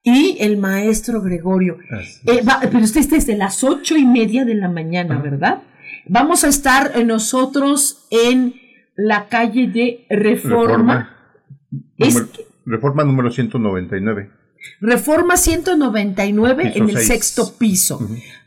y 0.03 0.37
el 0.39 0.57
maestro 0.57 1.21
Gregorio. 1.21 1.77
Eh, 2.25 2.41
va- 2.43 2.59
pero 2.61 2.79
usted 2.83 3.01
está 3.01 3.15
desde 3.15 3.37
las 3.37 3.63
ocho 3.63 3.95
y 3.97 4.05
media 4.05 4.45
de 4.45 4.55
la 4.55 4.67
mañana, 4.69 5.19
¿verdad? 5.19 5.61
Vamos 6.07 6.43
a 6.43 6.47
estar 6.47 6.91
eh, 6.95 7.03
nosotros 7.05 8.07
en 8.09 8.55
la 8.95 9.27
calle 9.29 9.67
de 9.67 10.05
Reforma. 10.09 10.57
Reforma. 10.67 11.17
Es 11.97 12.13
Número- 12.15 12.31
Reforma 12.65 13.03
número 13.03 13.31
199. 13.31 14.29
Reforma 14.79 15.37
199 15.37 16.63
Piso 16.65 16.77
en 16.83 16.89
el 16.89 16.97
sexto 16.99 17.57
piso. 17.57 17.99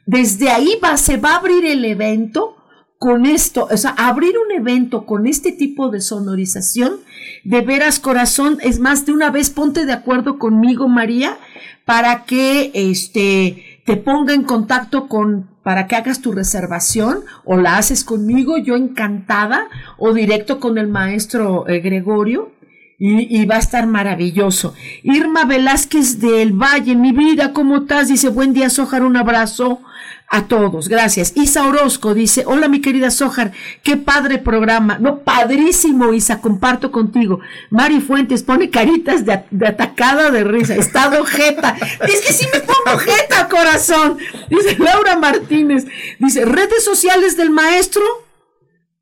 Desde 0.06 0.50
ahí 0.50 0.78
va, 0.82 0.96
se 0.96 1.16
va 1.16 1.32
a 1.32 1.36
abrir 1.38 1.64
el 1.64 1.84
evento 1.84 2.56
con 2.98 3.26
esto, 3.26 3.68
o 3.70 3.76
sea, 3.76 3.90
abrir 3.90 4.34
un 4.38 4.52
evento 4.52 5.04
con 5.04 5.26
este 5.26 5.52
tipo 5.52 5.90
de 5.90 6.00
sonorización, 6.00 7.00
de 7.44 7.60
veras 7.60 8.00
corazón, 8.00 8.58
es 8.62 8.80
más, 8.80 9.06
de 9.06 9.12
una 9.12 9.30
vez 9.30 9.50
ponte 9.50 9.86
de 9.86 9.92
acuerdo 9.92 10.38
conmigo, 10.38 10.88
María, 10.88 11.36
para 11.84 12.24
que 12.24 12.70
este 12.74 13.80
te 13.84 13.96
ponga 13.96 14.32
en 14.32 14.44
contacto 14.44 15.08
con 15.08 15.54
para 15.62 15.86
que 15.86 15.96
hagas 15.96 16.20
tu 16.20 16.30
reservación 16.32 17.20
o 17.44 17.56
la 17.56 17.78
haces 17.78 18.04
conmigo, 18.04 18.58
yo 18.58 18.76
encantada, 18.76 19.66
o 19.96 20.12
directo 20.12 20.60
con 20.60 20.78
el 20.78 20.88
maestro 20.88 21.66
eh, 21.66 21.80
Gregorio. 21.80 22.52
Y, 22.96 23.44
va 23.44 23.56
a 23.56 23.58
estar 23.58 23.86
maravilloso. 23.86 24.72
Irma 25.02 25.44
Velázquez 25.44 26.20
del 26.20 26.52
Valle, 26.52 26.94
mi 26.94 27.12
vida, 27.12 27.52
¿cómo 27.52 27.78
estás? 27.78 28.08
Dice, 28.08 28.28
buen 28.28 28.54
día, 28.54 28.70
Sojar, 28.70 29.02
un 29.02 29.16
abrazo 29.16 29.80
a 30.28 30.48
todos. 30.48 30.88
Gracias. 30.88 31.36
Isa 31.36 31.66
Orozco 31.68 32.14
dice, 32.14 32.44
hola 32.46 32.68
mi 32.68 32.80
querida 32.80 33.10
Sojar, 33.10 33.52
qué 33.82 33.96
padre 33.96 34.38
programa. 34.38 34.98
No, 34.98 35.20
padrísimo, 35.20 36.12
Isa, 36.12 36.40
comparto 36.40 36.90
contigo. 36.90 37.40
Mari 37.70 38.00
Fuentes 38.00 38.42
pone 38.42 38.70
caritas 38.70 39.24
de, 39.24 39.44
de 39.50 39.66
atacada 39.66 40.30
de 40.30 40.44
risa. 40.44 40.74
Estado 40.74 41.24
jeta. 41.24 41.76
Es 42.06 42.20
que 42.26 42.32
sí 42.32 42.46
me 42.52 42.60
pongo 42.60 42.98
jeta, 42.98 43.48
corazón. 43.48 44.18
Dice 44.50 44.76
Laura 44.78 45.16
Martínez. 45.18 45.86
Dice, 46.18 46.44
redes 46.44 46.84
sociales 46.84 47.36
del 47.36 47.50
maestro. 47.50 48.02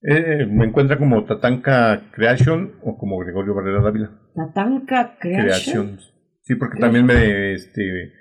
Eh, 0.02 0.46
me 0.50 0.66
encuentra 0.66 0.98
como 0.98 1.24
Tatanka 1.24 2.10
Creation 2.12 2.74
o 2.82 2.98
como 2.98 3.18
Gregorio 3.18 3.54
Barrera 3.54 3.82
Dávila. 3.82 4.10
Tatanka 4.34 5.16
Creation. 5.20 5.44
Creations. 5.44 6.12
Sí, 6.42 6.56
porque 6.56 6.80
también 6.80 7.06
me, 7.06 7.54
este, 7.54 8.12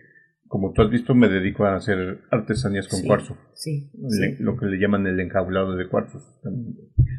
como 0.52 0.74
tú 0.74 0.82
has 0.82 0.90
visto, 0.90 1.16
me 1.16 1.30
dedico 1.30 1.64
a 1.64 1.78
hacer 1.78 2.20
artesanías 2.30 2.86
con 2.90 3.00
Sí, 3.00 3.08
cuarzo. 3.08 3.38
Sí. 3.54 3.90
Le- 3.98 4.36
lo 4.40 4.58
que 4.58 4.66
le 4.66 4.78
llaman 4.78 5.08
el 5.08 5.18
enjaulado 5.22 5.78
de 5.78 5.88
cuarzos. 5.88 6.24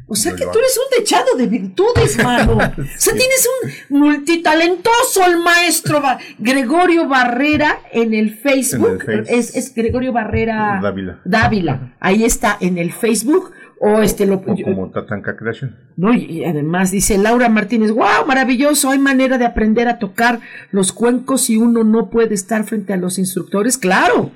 O 0.05 0.13
sea 0.15 0.33
que 0.35 0.43
tú 0.43 0.59
eres 0.59 0.77
un 0.77 0.99
dechado 0.99 1.35
de 1.35 1.47
virtudes, 1.47 2.23
mano. 2.23 2.53
O 2.77 2.99
sea, 2.99 3.13
tienes 3.15 3.49
un 3.89 3.99
multitalentoso 3.99 5.25
el 5.25 5.39
maestro 5.43 5.99
Ba- 6.01 6.19
Gregorio 6.37 7.07
Barrera 7.07 7.79
en 7.91 8.13
el 8.13 8.35
Facebook. 8.37 9.01
En 9.07 9.11
el 9.11 9.25
Face. 9.25 9.35
es, 9.39 9.55
es 9.55 9.73
Gregorio 9.73 10.13
Barrera 10.13 10.79
Dávila. 10.81 11.21
Dávila. 11.25 11.95
Ahí 11.99 12.23
está 12.25 12.57
en 12.61 12.77
el 12.77 12.91
Facebook. 12.91 13.51
O 13.85 14.01
este 14.01 14.25
lo 14.25 14.35
O 14.35 14.55
como 14.63 14.89
Tatanka 14.91 15.35
Creation. 15.35 15.75
no, 15.97 16.13
y 16.13 16.45
además 16.45 16.89
dice 16.91 17.17
Laura 17.17 17.49
Martínez, 17.49 17.91
wow, 17.91 18.25
maravilloso, 18.25 18.91
hay 18.91 18.97
manera 18.97 19.37
de 19.37 19.45
aprender 19.45 19.89
a 19.89 19.99
tocar 19.99 20.39
los 20.71 20.93
cuencos 20.93 21.49
y 21.49 21.57
uno 21.57 21.83
no 21.83 22.09
puede 22.09 22.33
estar 22.33 22.63
frente 22.63 22.93
a 22.93 22.97
los 22.97 23.19
instructores, 23.19 23.77
claro. 23.77 24.31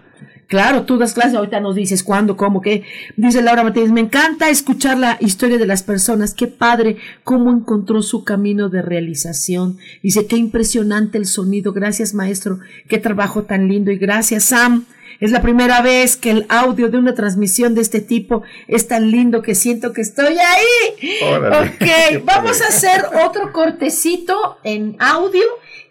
Claro, 0.48 0.84
tú 0.84 0.98
das 0.98 1.14
clases, 1.14 1.36
ahorita 1.36 1.62
nos 1.62 1.76
dices 1.76 2.04
cuándo, 2.04 2.36
cómo, 2.36 2.62
qué. 2.62 2.84
Dice 3.16 3.42
Laura 3.42 3.64
Martínez, 3.64 3.92
me 3.92 4.02
encanta 4.02 4.50
escuchar 4.50 4.98
la 4.98 5.18
historia 5.22 5.58
de 5.58 5.66
las 5.66 5.82
personas, 5.82 6.34
qué 6.34 6.48
padre, 6.48 6.98
cómo 7.24 7.50
encontró 7.52 8.02
su 8.02 8.26
camino 8.26 8.68
de 8.68 8.82
realización. 8.82 9.78
Dice, 10.04 10.26
qué 10.26 10.36
impresionante 10.36 11.18
el 11.18 11.26
sonido, 11.26 11.72
gracias 11.72 12.14
maestro, 12.14 12.60
qué 12.90 12.98
trabajo 12.98 13.44
tan 13.44 13.70
lindo 13.70 13.92
y 13.92 13.98
gracias 13.98 14.44
Sam. 14.46 14.86
Es 15.19 15.32
la 15.32 15.41
primera 15.41 15.82
vez 15.82 16.15
que 16.15 16.32
el 16.32 16.45
audio 16.49 16.89
de 16.89 16.97
una 16.97 17.15
transmisión 17.15 17.75
de 17.75 17.82
este 17.82 18.01
tipo 18.01 18.43
es 18.67 18.88
tan 18.88 19.10
lindo 19.10 19.41
que 19.41 19.56
siento 19.56 19.93
que 19.93 20.01
estoy 20.01 20.38
ahí. 20.38 21.17
Órale. 21.23 21.69
Ok, 21.69 22.23
vamos 22.23 22.62
a 22.62 22.67
hacer 22.67 23.06
otro 23.25 23.51
cortecito 23.51 24.58
en 24.63 24.95
audio 24.99 25.43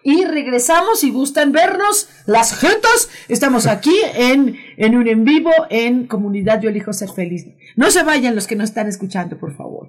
y 0.03 0.25
regresamos 0.25 1.01
si 1.01 1.11
gustan 1.11 1.51
vernos 1.51 2.09
las 2.27 2.57
jetas. 2.57 3.09
Estamos 3.29 3.67
aquí 3.67 3.97
en, 4.15 4.57
en 4.77 4.97
un 4.97 5.09
en 5.09 5.25
vivo 5.25 5.51
en 5.69 6.07
Comunidad 6.07 6.61
Yo 6.61 6.71
Elijo 6.71 6.93
Ser 6.93 7.11
Feliz. 7.11 7.47
No 7.75 7.91
se 7.91 8.05
vayan 8.05 8.37
los 8.37 8.47
que 8.47 8.55
no 8.55 8.63
están 8.63 8.87
escuchando, 8.87 9.37
por 9.37 9.57
favor. 9.57 9.89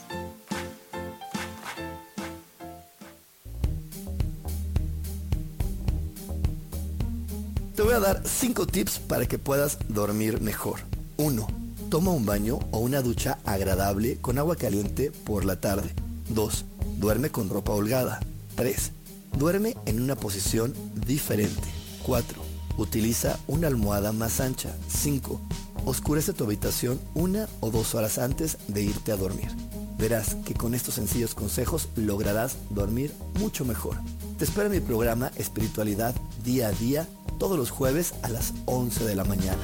Te 7.81 7.85
voy 7.85 7.95
a 7.95 7.99
dar 7.99 8.21
5 8.23 8.67
tips 8.67 8.99
para 8.99 9.25
que 9.25 9.39
puedas 9.39 9.79
dormir 9.89 10.39
mejor. 10.39 10.81
1. 11.17 11.47
Toma 11.89 12.11
un 12.11 12.27
baño 12.27 12.59
o 12.69 12.77
una 12.77 13.01
ducha 13.01 13.39
agradable 13.43 14.19
con 14.21 14.37
agua 14.37 14.55
caliente 14.55 15.09
por 15.09 15.45
la 15.45 15.59
tarde. 15.59 15.89
2. 16.29 16.65
Duerme 16.99 17.31
con 17.31 17.49
ropa 17.49 17.71
holgada. 17.71 18.19
3. 18.53 18.91
Duerme 19.35 19.75
en 19.87 19.99
una 19.99 20.15
posición 20.15 20.75
diferente. 21.07 21.67
4. 22.03 22.39
Utiliza 22.77 23.39
una 23.47 23.65
almohada 23.65 24.11
más 24.11 24.41
ancha. 24.41 24.77
5. 24.87 25.41
Oscurece 25.83 26.33
tu 26.33 26.43
habitación 26.43 27.01
una 27.15 27.49
o 27.61 27.71
dos 27.71 27.95
horas 27.95 28.19
antes 28.19 28.59
de 28.67 28.83
irte 28.83 29.11
a 29.11 29.17
dormir. 29.17 29.49
Verás 29.97 30.35
que 30.45 30.53
con 30.53 30.75
estos 30.75 30.93
sencillos 30.93 31.33
consejos 31.33 31.89
lograrás 31.95 32.57
dormir 32.69 33.11
mucho 33.39 33.65
mejor. 33.65 33.97
Te 34.37 34.45
espera 34.45 34.69
mi 34.69 34.81
programa 34.81 35.31
Espiritualidad 35.35 36.13
Día 36.43 36.67
a 36.67 36.71
Día 36.73 37.07
todos 37.41 37.57
los 37.57 37.71
jueves 37.71 38.13
a 38.21 38.29
las 38.29 38.53
11 38.67 39.03
de 39.03 39.15
la 39.15 39.23
mañana. 39.23 39.57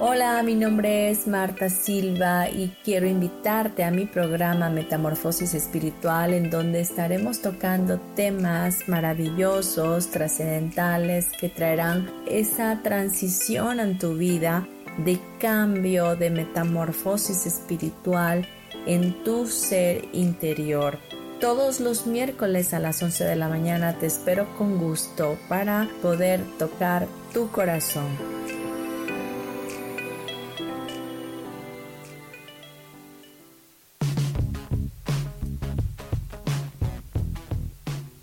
Hola, 0.00 0.42
mi 0.42 0.54
nombre 0.54 1.10
es 1.10 1.26
Marta 1.26 1.68
Silva 1.68 2.48
y 2.48 2.74
quiero 2.84 3.06
invitarte 3.06 3.84
a 3.84 3.90
mi 3.90 4.06
programa 4.06 4.70
Metamorfosis 4.70 5.52
Espiritual 5.52 6.32
en 6.32 6.48
donde 6.48 6.80
estaremos 6.80 7.42
tocando 7.42 8.00
temas 8.14 8.78
maravillosos, 8.88 10.10
trascendentales 10.10 11.26
que 11.38 11.50
traerán 11.50 12.10
esa 12.26 12.80
transición 12.82 13.78
en 13.78 13.98
tu 13.98 14.14
vida 14.14 14.66
de 15.04 15.20
cambio, 15.38 16.16
de 16.16 16.30
metamorfosis 16.30 17.44
espiritual 17.44 18.48
en 18.86 19.24
tu 19.24 19.46
ser 19.46 20.04
interior. 20.12 20.98
Todos 21.40 21.80
los 21.80 22.06
miércoles 22.06 22.72
a 22.72 22.78
las 22.78 23.02
11 23.02 23.24
de 23.24 23.36
la 23.36 23.48
mañana 23.48 23.98
te 23.98 24.06
espero 24.06 24.46
con 24.56 24.78
gusto 24.78 25.36
para 25.48 25.88
poder 26.00 26.40
tocar 26.58 27.06
tu 27.34 27.50
corazón. 27.50 28.06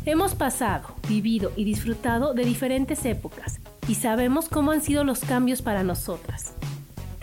Hemos 0.06 0.36
pasado, 0.36 0.96
vivido 1.08 1.52
y 1.56 1.64
disfrutado 1.64 2.34
de 2.34 2.44
diferentes 2.44 3.06
épocas 3.06 3.60
y 3.88 3.96
sabemos 3.96 4.50
cómo 4.50 4.72
han 4.72 4.82
sido 4.82 5.04
los 5.04 5.20
cambios 5.20 5.62
para 5.62 5.84
nosotras. 5.84 6.54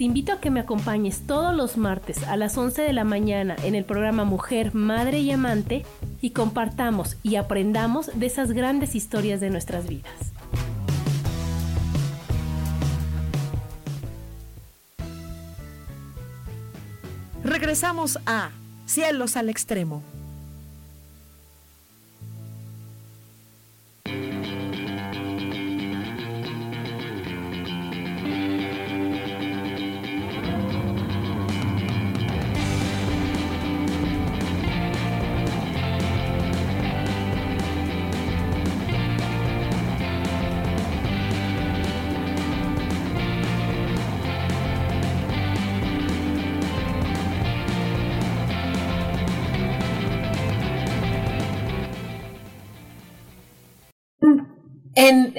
Te 0.00 0.04
invito 0.04 0.32
a 0.32 0.40
que 0.40 0.48
me 0.48 0.60
acompañes 0.60 1.26
todos 1.26 1.54
los 1.54 1.76
martes 1.76 2.22
a 2.22 2.38
las 2.38 2.56
11 2.56 2.80
de 2.80 2.94
la 2.94 3.04
mañana 3.04 3.54
en 3.64 3.74
el 3.74 3.84
programa 3.84 4.24
Mujer, 4.24 4.74
Madre 4.74 5.20
y 5.20 5.30
Amante 5.30 5.84
y 6.22 6.30
compartamos 6.30 7.18
y 7.22 7.36
aprendamos 7.36 8.10
de 8.18 8.24
esas 8.24 8.52
grandes 8.52 8.94
historias 8.94 9.40
de 9.40 9.50
nuestras 9.50 9.86
vidas. 9.86 10.32
Regresamos 17.44 18.18
a 18.24 18.52
Cielos 18.86 19.36
al 19.36 19.50
Extremo. 19.50 20.02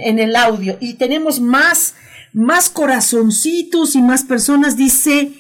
En, 0.04 0.20
el 0.20 0.36
audio 0.36 0.78
y 0.80 0.96
tenemos 0.96 1.40
más, 1.40 1.96
más 2.34 2.70
corazoncitos 2.70 3.96
y 3.96 4.02
más 4.02 4.24
personas. 4.24 4.78
Dice 4.78 5.34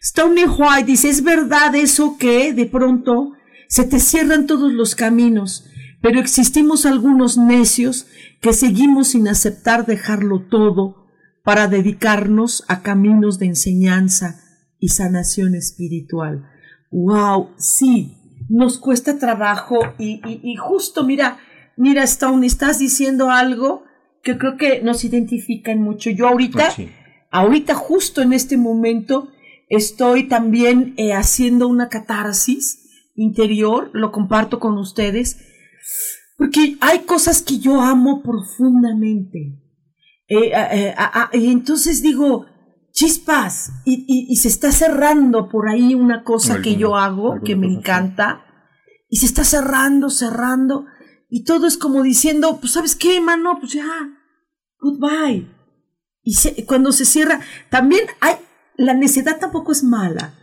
Stony 0.00 0.46
White, 0.46 0.84
dice, 0.84 1.08
es 1.08 1.22
verdad 1.22 1.74
eso 1.74 2.16
que 2.18 2.52
de 2.52 2.66
pronto 2.66 3.32
se 3.68 3.84
te 3.84 3.98
cierran 4.00 4.46
todos 4.46 4.72
los 4.72 4.94
caminos, 4.94 5.66
pero 6.00 6.20
existimos 6.20 6.86
algunos 6.86 7.38
necios 7.38 8.06
que 8.40 8.52
seguimos 8.52 9.08
sin 9.08 9.26
aceptar 9.28 9.86
dejarlo 9.86 10.46
todo 10.50 11.06
para 11.42 11.68
dedicarnos 11.68 12.64
a 12.68 12.82
caminos 12.82 13.38
de 13.38 13.46
enseñanza 13.46 14.40
y 14.78 14.88
sanación 14.88 15.54
espiritual. 15.54 16.50
¡Wow! 16.90 17.50
Sí, 17.58 18.18
nos 18.48 18.78
cuesta 18.78 19.18
trabajo 19.18 19.78
y, 19.98 20.20
y, 20.26 20.40
y 20.42 20.56
justo, 20.56 21.04
mira, 21.04 21.38
mira, 21.76 22.02
Stone, 22.04 22.46
estás 22.46 22.78
diciendo 22.78 23.30
algo 23.30 23.84
que 24.24 24.38
creo 24.38 24.56
que 24.56 24.80
nos 24.82 25.04
identifican 25.04 25.80
mucho. 25.82 26.10
Yo 26.10 26.26
ahorita, 26.28 26.70
Sí. 26.70 26.88
ahorita 27.30 27.74
justo 27.74 28.22
en 28.22 28.32
este 28.32 28.56
momento, 28.56 29.28
estoy 29.68 30.24
también 30.28 30.94
eh, 30.96 31.12
haciendo 31.12 31.68
una 31.68 31.88
catarsis 31.88 32.80
interior, 33.14 33.90
lo 33.92 34.10
comparto 34.12 34.58
con 34.58 34.78
ustedes, 34.78 35.38
porque 36.36 36.76
hay 36.80 37.00
cosas 37.00 37.42
que 37.42 37.58
yo 37.58 37.80
amo 37.80 38.22
profundamente. 38.22 39.60
Eh, 40.26 40.50
eh, 40.54 40.94
ah, 40.96 41.10
ah, 41.14 41.30
y 41.36 41.50
entonces 41.52 42.02
digo, 42.02 42.46
chispas, 42.92 43.72
y, 43.84 44.04
y- 44.08 44.32
y 44.32 44.36
se 44.36 44.48
está 44.48 44.72
cerrando 44.72 45.48
por 45.48 45.68
ahí 45.68 45.94
una 45.94 46.24
cosa 46.24 46.62
que 46.62 46.76
yo 46.76 46.96
hago, 46.96 47.40
que 47.44 47.56
me 47.56 47.66
cosa, 47.66 47.78
encanta, 47.78 48.44
y 49.08 49.16
se 49.18 49.26
está 49.26 49.44
cerrando, 49.44 50.10
cerrando, 50.10 50.86
y 51.36 51.42
todo 51.42 51.66
es 51.66 51.76
como 51.76 52.02
diciendo, 52.02 52.58
pues 52.60 52.72
sabes 52.74 52.94
qué, 52.94 53.20
mano, 53.20 53.58
pues 53.60 53.72
ya, 53.72 53.88
goodbye. 54.78 55.48
Y 56.22 56.34
se- 56.34 56.64
cuando 56.64 56.92
se 56.92 57.04
cierra, 57.04 57.40
también 57.70 58.02
hay, 58.20 58.34
la 58.76 58.94
necedad 58.94 59.38
tampoco 59.40 59.72
es 59.72 59.82
mala. 59.82 60.34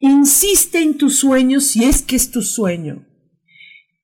Insiste 0.00 0.82
en 0.82 0.98
tu 0.98 1.10
sueño 1.10 1.60
si 1.60 1.84
es 1.84 2.02
que 2.02 2.16
es 2.16 2.30
tu 2.32 2.42
sueño. 2.42 3.06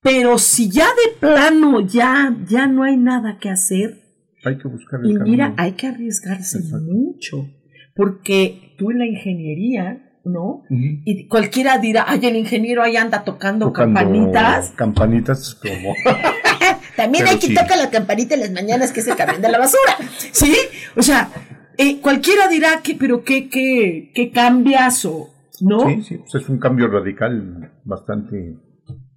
Pero 0.01 0.39
si 0.39 0.69
ya 0.71 0.87
de 0.87 1.19
plano 1.19 1.81
ya, 1.81 2.37
ya 2.49 2.67
no 2.67 2.85
hay 2.85 2.97
nada 2.97 3.39
que 3.41 3.51
hacer, 3.51 4.01
Hay 4.45 4.59
que 4.59 4.69
buscar 4.69 5.01
el 5.01 5.11
y 5.11 5.15
mira, 5.15 5.47
camino. 5.47 5.55
hay 5.63 5.73
que 5.73 5.87
arriesgarse 5.89 6.59
Exacto. 6.59 6.85
mucho, 6.87 7.49
porque 7.97 8.75
tú 8.79 8.91
en 8.93 8.99
la 8.99 9.07
ingeniería, 9.07 10.12
¿no? 10.25 10.63
Y 10.71 11.27
cualquiera 11.29 11.79
dirá, 11.79 12.05
ay, 12.07 12.21
el 12.27 12.37
ingeniero 12.37 12.83
ahí 12.83 12.97
anda 12.97 13.25
tocando, 13.25 13.67
Tocando 13.67 14.01
campanitas. 14.01 14.73
Campanitas 14.77 15.55
como... 15.55 15.95
También 16.97 17.25
Pero 17.25 17.35
hay 17.35 17.41
quien 17.41 17.53
sí. 17.53 17.59
toca 17.59 17.77
la 17.77 17.91
campanita 17.91 18.35
en 18.35 18.41
las 18.41 18.53
mañanas, 18.53 18.93
que 18.93 19.01
es 19.01 19.09
el 19.09 19.17
camión 19.17 19.41
de 19.41 19.51
la 19.51 19.59
basura. 19.59 19.97
¿Sí? 20.31 20.55
O 20.95 21.03
sea, 21.03 21.31
eh, 21.79 22.01
cualquiera 22.01 22.49
dirá 22.49 22.81
que, 22.83 22.95
pero 22.95 23.25
qué, 23.25 23.49
qué, 23.49 24.13
qué 24.15 24.31
cambiazo, 24.31 25.31
¿no? 25.63 25.89
Sí, 25.89 26.03
sí, 26.03 26.19
pues 26.19 26.43
es 26.43 26.49
un 26.49 26.59
cambio 26.59 26.89
radical 26.89 27.73
bastante 27.85 28.59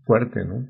fuerte, 0.06 0.45
¿no? 0.45 0.68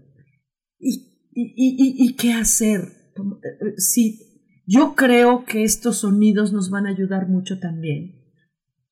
¿Y, 0.80 1.30
y, 1.32 1.54
y, 1.56 2.10
y 2.10 2.16
qué 2.16 2.34
hacer? 2.34 2.82
Eh, 2.82 3.22
eh, 3.22 3.74
Sí, 3.78 4.20
yo 4.66 4.96
creo 4.96 5.46
que 5.46 5.64
estos 5.64 6.00
sonidos 6.00 6.52
nos 6.54 6.72
van 6.72 6.88
a 6.88 6.90
ayudar 6.90 7.28
mucho 7.30 7.60
también 7.60 8.24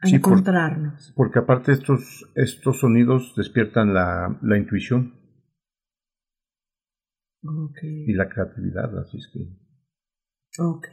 a 0.03 0.07
Sí, 0.07 0.19
por- 0.19 0.33
encontrarnos. 0.33 1.13
Porque 1.15 1.39
aparte 1.39 1.71
estos, 1.71 2.25
estos 2.35 2.79
sonidos 2.79 3.33
despiertan 3.35 3.93
la, 3.93 4.37
la 4.41 4.57
intuición 4.57 5.19
Ok, 7.45 7.77
y 7.83 8.13
la 8.13 8.29
creatividad, 8.29 8.97
así 8.99 9.17
es 9.17 9.27
que... 9.33 9.39
ok. 10.61 10.87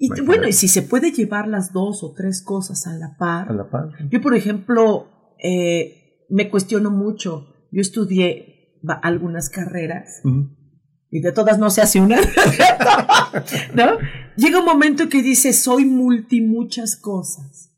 Y 0.00 0.08
Bueno, 0.10 0.24
bueno, 0.26 0.46
y 0.48 0.52
si 0.52 0.68
se 0.68 0.82
puede 0.82 1.10
llevar 1.10 1.48
las 1.48 1.72
dos 1.72 2.04
o 2.04 2.14
tres 2.14 2.44
cosas 2.44 2.86
a 2.86 2.92
la 2.96 3.16
par. 3.18 3.50
A 3.50 3.52
la 3.52 3.68
par. 3.68 3.88
Yo, 4.08 4.20
por 4.20 4.36
ejemplo, 4.36 5.34
eh, 5.42 6.24
me 6.30 6.48
cuestiono 6.50 6.92
mucho. 6.92 7.66
Yo 7.72 7.80
estudié 7.80 8.78
algunas 9.02 9.50
carreras 9.50 10.22
y 11.10 11.20
de 11.20 11.32
todas 11.32 11.58
no 11.58 11.68
se 11.70 11.82
hace 11.82 12.00
una. 12.00 12.18
¿No? 13.74 13.98
Llega 14.38 14.60
un 14.60 14.66
momento 14.66 15.08
que 15.08 15.20
dice, 15.20 15.52
soy 15.52 15.84
multi 15.84 16.40
muchas 16.40 16.94
cosas. 16.94 17.76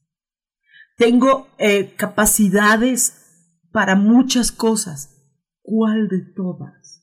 Tengo 0.99 1.47
eh, 1.57 1.95
capacidades 1.97 3.65
para 3.73 3.97
muchas 3.97 4.53
cosas. 4.53 5.17
¿Cuál 5.63 6.09
de 6.09 6.21
todas? 6.37 7.03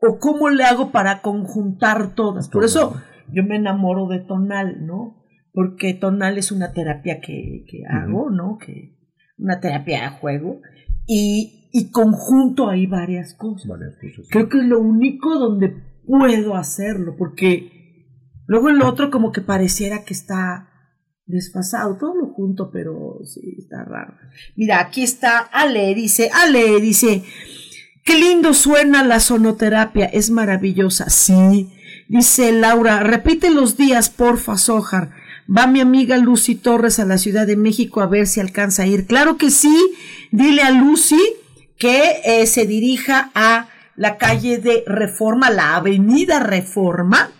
¿O 0.00 0.18
cómo 0.18 0.50
le 0.50 0.64
hago 0.64 0.90
para 0.90 1.22
conjuntar 1.22 2.16
todas? 2.16 2.48
Por 2.48 2.64
eso 2.64 3.00
yo 3.32 3.44
me 3.44 3.54
enamoro 3.54 4.08
de 4.08 4.18
Tonal, 4.18 4.84
¿no? 4.84 5.22
Porque 5.52 5.94
Tonal 5.94 6.36
es 6.36 6.50
una 6.50 6.72
terapia 6.72 7.20
que, 7.20 7.64
que 7.68 7.84
hago, 7.88 8.30
¿no? 8.30 8.58
Que, 8.58 8.98
una 9.38 9.60
terapia 9.60 10.02
de 10.02 10.16
juego. 10.18 10.60
Y, 11.06 11.68
y 11.72 11.92
conjunto 11.92 12.68
ahí 12.68 12.88
varias 12.88 13.34
cosas. 13.34 13.68
Varias 13.68 13.94
cosas. 13.94 14.26
Creo 14.28 14.48
que 14.48 14.58
es 14.58 14.64
lo 14.64 14.80
único 14.80 15.38
donde 15.38 15.72
puedo 16.04 16.56
hacerlo, 16.56 17.14
porque 17.16 17.81
luego 18.46 18.70
en 18.70 18.78
lo 18.78 18.88
otro 18.88 19.10
como 19.10 19.32
que 19.32 19.40
pareciera 19.40 20.04
que 20.04 20.14
está 20.14 20.68
desfasado, 21.26 21.96
todo 21.96 22.14
lo 22.14 22.26
junto, 22.28 22.70
pero 22.70 23.20
sí, 23.24 23.56
está 23.58 23.84
raro. 23.84 24.14
Mira, 24.56 24.80
aquí 24.80 25.02
está 25.02 25.38
Ale, 25.38 25.94
dice, 25.94 26.30
Ale, 26.32 26.80
dice, 26.80 27.24
qué 28.04 28.18
lindo 28.18 28.54
suena 28.54 29.04
la 29.04 29.20
sonoterapia, 29.20 30.06
es 30.06 30.30
maravillosa, 30.30 31.08
sí. 31.10 31.72
Dice 32.08 32.52
Laura, 32.52 33.00
repite 33.00 33.50
los 33.50 33.76
días, 33.76 34.10
porfa, 34.10 34.58
Sojar. 34.58 35.10
Va 35.54 35.66
mi 35.66 35.80
amiga 35.80 36.18
Lucy 36.18 36.54
Torres 36.54 36.98
a 36.98 37.04
la 37.04 37.18
Ciudad 37.18 37.46
de 37.46 37.56
México 37.56 38.00
a 38.00 38.06
ver 38.06 38.26
si 38.26 38.40
alcanza 38.40 38.82
a 38.82 38.86
ir. 38.86 39.06
Claro 39.06 39.36
que 39.38 39.50
sí, 39.50 39.76
dile 40.30 40.62
a 40.62 40.70
Lucy 40.70 41.20
que 41.78 42.20
eh, 42.24 42.46
se 42.46 42.66
dirija 42.66 43.30
a 43.34 43.68
la 43.96 44.18
calle 44.18 44.58
de 44.58 44.84
Reforma, 44.86 45.50
la 45.50 45.76
avenida 45.76 46.40
Reforma, 46.40 47.30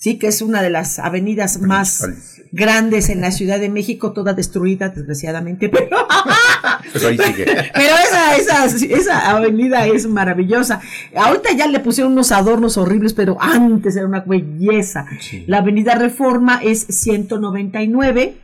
sí, 0.00 0.18
que 0.18 0.26
es 0.26 0.42
una 0.42 0.62
de 0.62 0.70
las 0.70 0.98
avenidas 0.98 1.60
más 1.60 2.08
grandes 2.52 3.10
en 3.10 3.20
la 3.20 3.30
Ciudad 3.30 3.60
de 3.60 3.68
México, 3.68 4.12
toda 4.12 4.32
destruida, 4.32 4.88
desgraciadamente, 4.88 5.68
pero, 5.68 5.88
Pero 6.92 7.08
ahí 7.08 7.18
sigue. 7.18 7.44
pero 7.44 7.94
esa, 8.04 8.36
esa, 8.36 8.64
esa 8.64 9.30
avenida 9.30 9.86
es 9.86 10.06
maravillosa. 10.08 10.80
Ahorita 11.14 11.52
ya 11.52 11.66
le 11.68 11.78
pusieron 11.80 12.14
unos 12.14 12.32
adornos 12.32 12.76
horribles, 12.76 13.12
pero 13.12 13.36
antes 13.40 13.94
era 13.94 14.06
una 14.06 14.20
belleza. 14.20 15.06
Sí. 15.20 15.44
La 15.46 15.58
avenida 15.58 15.94
Reforma 15.94 16.60
es 16.64 16.86
199, 16.88 18.34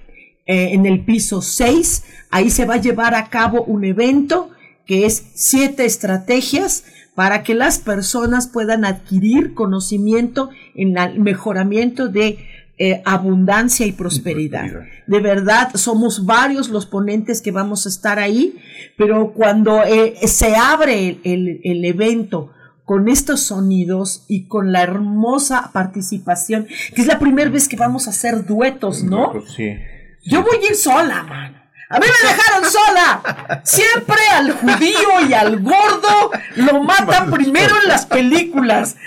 eh, 0.46 0.68
en 0.72 0.86
el 0.86 1.04
piso 1.04 1.42
6. 1.42 2.04
Ahí 2.30 2.50
se 2.50 2.66
va 2.66 2.74
a 2.74 2.80
llevar 2.80 3.14
a 3.14 3.28
cabo 3.28 3.64
un 3.64 3.84
evento 3.84 4.50
que 4.86 5.04
es 5.07 5.24
siete 5.34 5.84
estrategias 5.84 6.84
para 7.16 7.42
que 7.42 7.54
las 7.54 7.78
personas 7.78 8.46
puedan 8.46 8.84
adquirir 8.84 9.54
conocimiento 9.54 10.50
en 10.74 10.96
el 10.98 11.18
mejoramiento 11.18 12.08
de 12.08 12.38
eh, 12.78 13.00
abundancia 13.06 13.86
y 13.86 13.92
prosperidad. 13.92 14.66
De 15.06 15.20
verdad, 15.20 15.70
somos 15.76 16.26
varios 16.26 16.68
los 16.68 16.84
ponentes 16.84 17.40
que 17.40 17.52
vamos 17.52 17.86
a 17.86 17.88
estar 17.88 18.18
ahí, 18.18 18.58
pero 18.98 19.32
cuando 19.32 19.82
eh, 19.82 20.14
se 20.28 20.54
abre 20.56 21.18
el, 21.24 21.84
evento 21.86 22.52
con 22.84 23.08
estos 23.08 23.40
sonidos 23.40 24.26
y 24.28 24.46
con 24.46 24.70
la 24.70 24.82
hermosa 24.82 25.70
participación, 25.72 26.66
que 26.94 27.00
es 27.00 27.06
la 27.06 27.18
primera 27.18 27.48
vez 27.48 27.66
que 27.66 27.76
vamos 27.76 28.08
a 28.08 28.10
hacer 28.10 28.44
duetos, 28.44 29.02
¿no? 29.02 29.32
Sí. 29.56 29.74
Yo 30.22 30.42
voy 30.42 30.58
a 30.62 30.68
ir 30.68 30.76
sola, 30.76 31.22
mano. 31.22 31.65
A 31.89 32.01
mí 32.01 32.07
me 32.07 32.28
dejaron 32.28 32.70
sola. 32.70 33.62
Siempre 33.64 34.16
al 34.32 34.53
judío 34.53 35.28
y 35.28 35.34
al 35.34 35.61
gordo 35.61 36.32
lo 36.57 36.82
matan 36.82 37.30
primero 37.30 37.76
en 37.82 37.89
las 37.89 38.07
películas. 38.07 38.97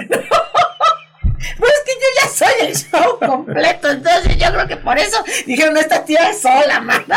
Pues 1.58 1.72
es 1.72 1.84
que 1.86 1.94
yo 1.94 2.08
ya 2.22 2.30
soy 2.30 2.68
el 2.68 2.76
show 2.76 3.20
completo, 3.20 3.90
entonces 3.90 4.38
yo 4.38 4.48
creo 4.52 4.68
que 4.68 4.78
por 4.78 4.98
eso 4.98 5.18
dijeron, 5.46 5.78
esta 5.78 6.04
tía 6.04 6.30
es 6.32 6.42
sola, 6.42 6.82
mano. 6.82 7.16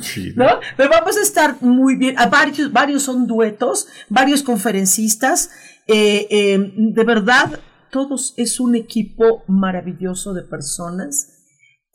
Sí. 0.00 0.32
¿no? 0.34 0.60
Pero 0.76 0.90
vamos 0.90 1.16
a 1.16 1.22
estar 1.22 1.56
muy 1.60 1.96
bien. 1.96 2.18
A 2.18 2.26
varios, 2.26 2.72
varios 2.72 3.04
son 3.04 3.26
duetos, 3.26 3.86
varios 4.08 4.42
conferencistas. 4.42 5.50
eh, 5.86 6.26
eh, 6.30 6.72
de 6.76 7.04
verdad, 7.04 7.60
todos 7.90 8.34
es 8.36 8.58
un 8.58 8.74
equipo 8.74 9.44
maravilloso 9.46 10.34
de 10.34 10.42
personas. 10.42 11.35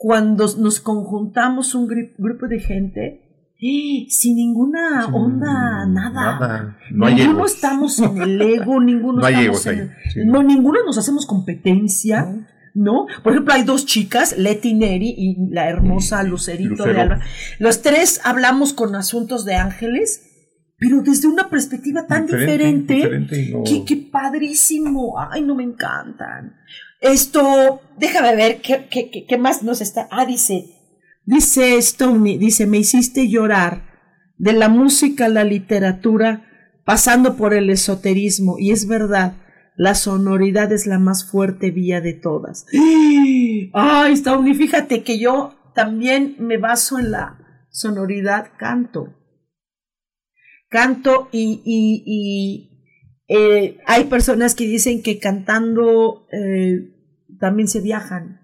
Cuando 0.03 0.45
nos 0.57 0.79
conjuntamos 0.79 1.75
un 1.75 1.87
grupo 2.17 2.47
de 2.47 2.59
gente, 2.59 3.21
¡eh! 3.59 4.07
sin 4.09 4.35
ninguna 4.35 5.05
onda, 5.13 5.85
nada. 5.85 6.11
nada. 6.39 6.77
No 6.91 7.07
ninguno 7.07 7.45
estamos 7.45 7.99
en 7.99 8.19
el 8.19 8.41
ego, 8.41 8.81
ninguno 8.91 9.21
No 9.21 9.27
estamos 9.27 9.65
en 9.67 9.73
ahí, 9.73 9.79
el- 10.05 10.11
sí, 10.11 10.19
no, 10.25 10.41
no. 10.41 10.43
ninguno 10.43 10.79
nos 10.85 10.97
hacemos 10.97 11.25
competencia. 11.27 12.47
¿No? 12.73 13.05
Por 13.21 13.33
ejemplo, 13.33 13.53
hay 13.53 13.63
dos 13.63 13.85
chicas, 13.85 14.37
Leti 14.37 14.73
Neri 14.73 15.13
y 15.17 15.35
la 15.53 15.67
hermosa 15.69 16.23
Lucerito 16.23 16.85
de. 16.85 17.01
Alba. 17.01 17.19
Los 17.59 17.81
tres 17.81 18.21
hablamos 18.23 18.71
con 18.71 18.95
asuntos 18.95 19.43
de 19.43 19.55
ángeles, 19.55 20.21
pero 20.77 21.01
desde 21.01 21.27
una 21.27 21.49
perspectiva 21.49 22.07
tan 22.07 22.25
diferente, 22.27 22.93
diferente, 22.93 23.33
diferente 23.35 23.41
y 23.41 23.51
no- 23.53 23.63
que, 23.65 23.83
que 23.83 23.97
padrísimo. 24.09 25.19
Ay, 25.19 25.41
no 25.43 25.53
me 25.53 25.63
encantan. 25.63 26.55
Esto, 27.01 27.81
déjame 27.97 28.35
ver 28.35 28.61
qué, 28.61 28.87
qué, 28.89 29.09
qué- 29.27 29.37
más 29.37 29.63
nos 29.63 29.81
está. 29.81 30.07
Ah, 30.11 30.25
dice, 30.25 30.65
dice 31.25 31.81
Stoney, 31.81 32.37
dice, 32.37 32.67
me 32.67 32.77
hiciste 32.77 33.27
llorar 33.27 33.89
de 34.37 34.53
la 34.53 34.69
música 34.69 35.25
a 35.25 35.29
la 35.29 35.43
literatura, 35.43 36.45
pasando 36.85 37.35
por 37.35 37.53
el 37.53 37.69
esoterismo, 37.71 38.57
y 38.59 38.71
es 38.71 38.87
verdad, 38.87 39.33
la 39.75 39.95
sonoridad 39.95 40.71
es 40.71 40.85
la 40.85 40.99
más 40.99 41.29
fuerte 41.29 41.71
vía 41.71 42.01
de 42.01 42.13
todas. 42.13 42.65
Ay, 43.73 44.15
Stoney, 44.17 44.53
fíjate 44.53 45.03
que 45.03 45.17
yo 45.17 45.55
también 45.73 46.35
me 46.39 46.57
baso 46.57 46.99
en 46.99 47.11
la 47.11 47.39
sonoridad 47.71 48.51
canto. 48.59 49.15
Canto 50.69 51.29
y, 51.31 51.61
y, 51.65 52.70
eh, 53.33 53.77
hay 53.85 54.03
personas 54.05 54.55
que 54.55 54.65
dicen 54.65 55.01
que 55.01 55.19
cantando 55.19 56.27
eh, 56.31 56.89
también 57.39 57.67
se 57.67 57.79
viajan. 57.81 58.41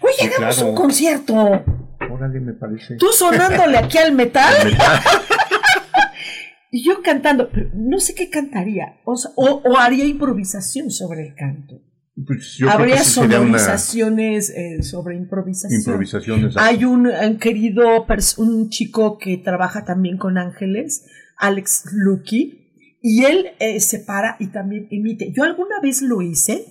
Oye, 0.00 0.12
Sí, 0.18 0.26
hagamos 0.26 0.56
claro. 0.56 0.70
un 0.70 0.76
concierto. 0.76 1.64
Órale, 2.10 2.40
me 2.40 2.52
parece. 2.52 2.96
Tú 2.96 3.06
sonándole 3.12 3.78
aquí 3.78 3.96
al 3.98 4.12
metal 4.12 4.52
Metal. 4.64 5.00
y 6.70 6.84
yo 6.84 7.02
cantando. 7.02 7.48
Pero 7.50 7.70
no 7.74 7.98
sé 8.00 8.14
qué 8.14 8.28
cantaría. 8.30 8.98
O, 9.04 9.16
sea, 9.16 9.30
o- 9.36 9.62
o 9.64 9.78
haría 9.78 10.04
improvisación 10.04 10.90
sobre 10.90 11.26
el 11.28 11.34
canto. 11.34 11.80
Pues 12.26 12.56
yo 12.58 12.66
creo 12.66 12.72
Habría 12.78 12.96
que 12.96 13.00
una 13.02 13.10
sonorizaciones 13.10 14.50
eh, 14.50 14.82
sobre 14.82 15.14
improvisación. 15.16 16.50
Hay 16.56 16.84
un, 16.84 17.06
un 17.06 17.38
querido, 17.38 18.04
un 18.38 18.70
chico 18.70 19.18
que 19.18 19.36
trabaja 19.38 19.84
también 19.84 20.18
con 20.18 20.36
ángeles, 20.36 21.04
Alex 21.36 21.84
Lucky, 21.92 22.67
y 23.02 23.24
él 23.24 23.50
eh, 23.60 23.80
se 23.80 23.98
para 24.00 24.36
y 24.40 24.48
también 24.48 24.88
emite. 24.90 25.32
Yo 25.32 25.44
alguna 25.44 25.80
vez 25.80 26.02
lo 26.02 26.22
hice, 26.22 26.64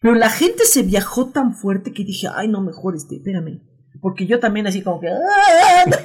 pero 0.00 0.14
la 0.14 0.30
gente 0.30 0.64
se 0.64 0.82
viajó 0.82 1.30
tan 1.30 1.54
fuerte 1.54 1.92
que 1.92 2.04
dije, 2.04 2.28
ay, 2.34 2.48
no, 2.48 2.60
mejor 2.60 2.94
este, 2.96 3.16
espérame. 3.16 3.60
Porque 4.00 4.26
yo 4.26 4.40
también 4.40 4.66
así 4.66 4.82
como 4.82 5.00
que... 5.00 5.08
"Ah, 5.08 5.84
no". 5.86 5.96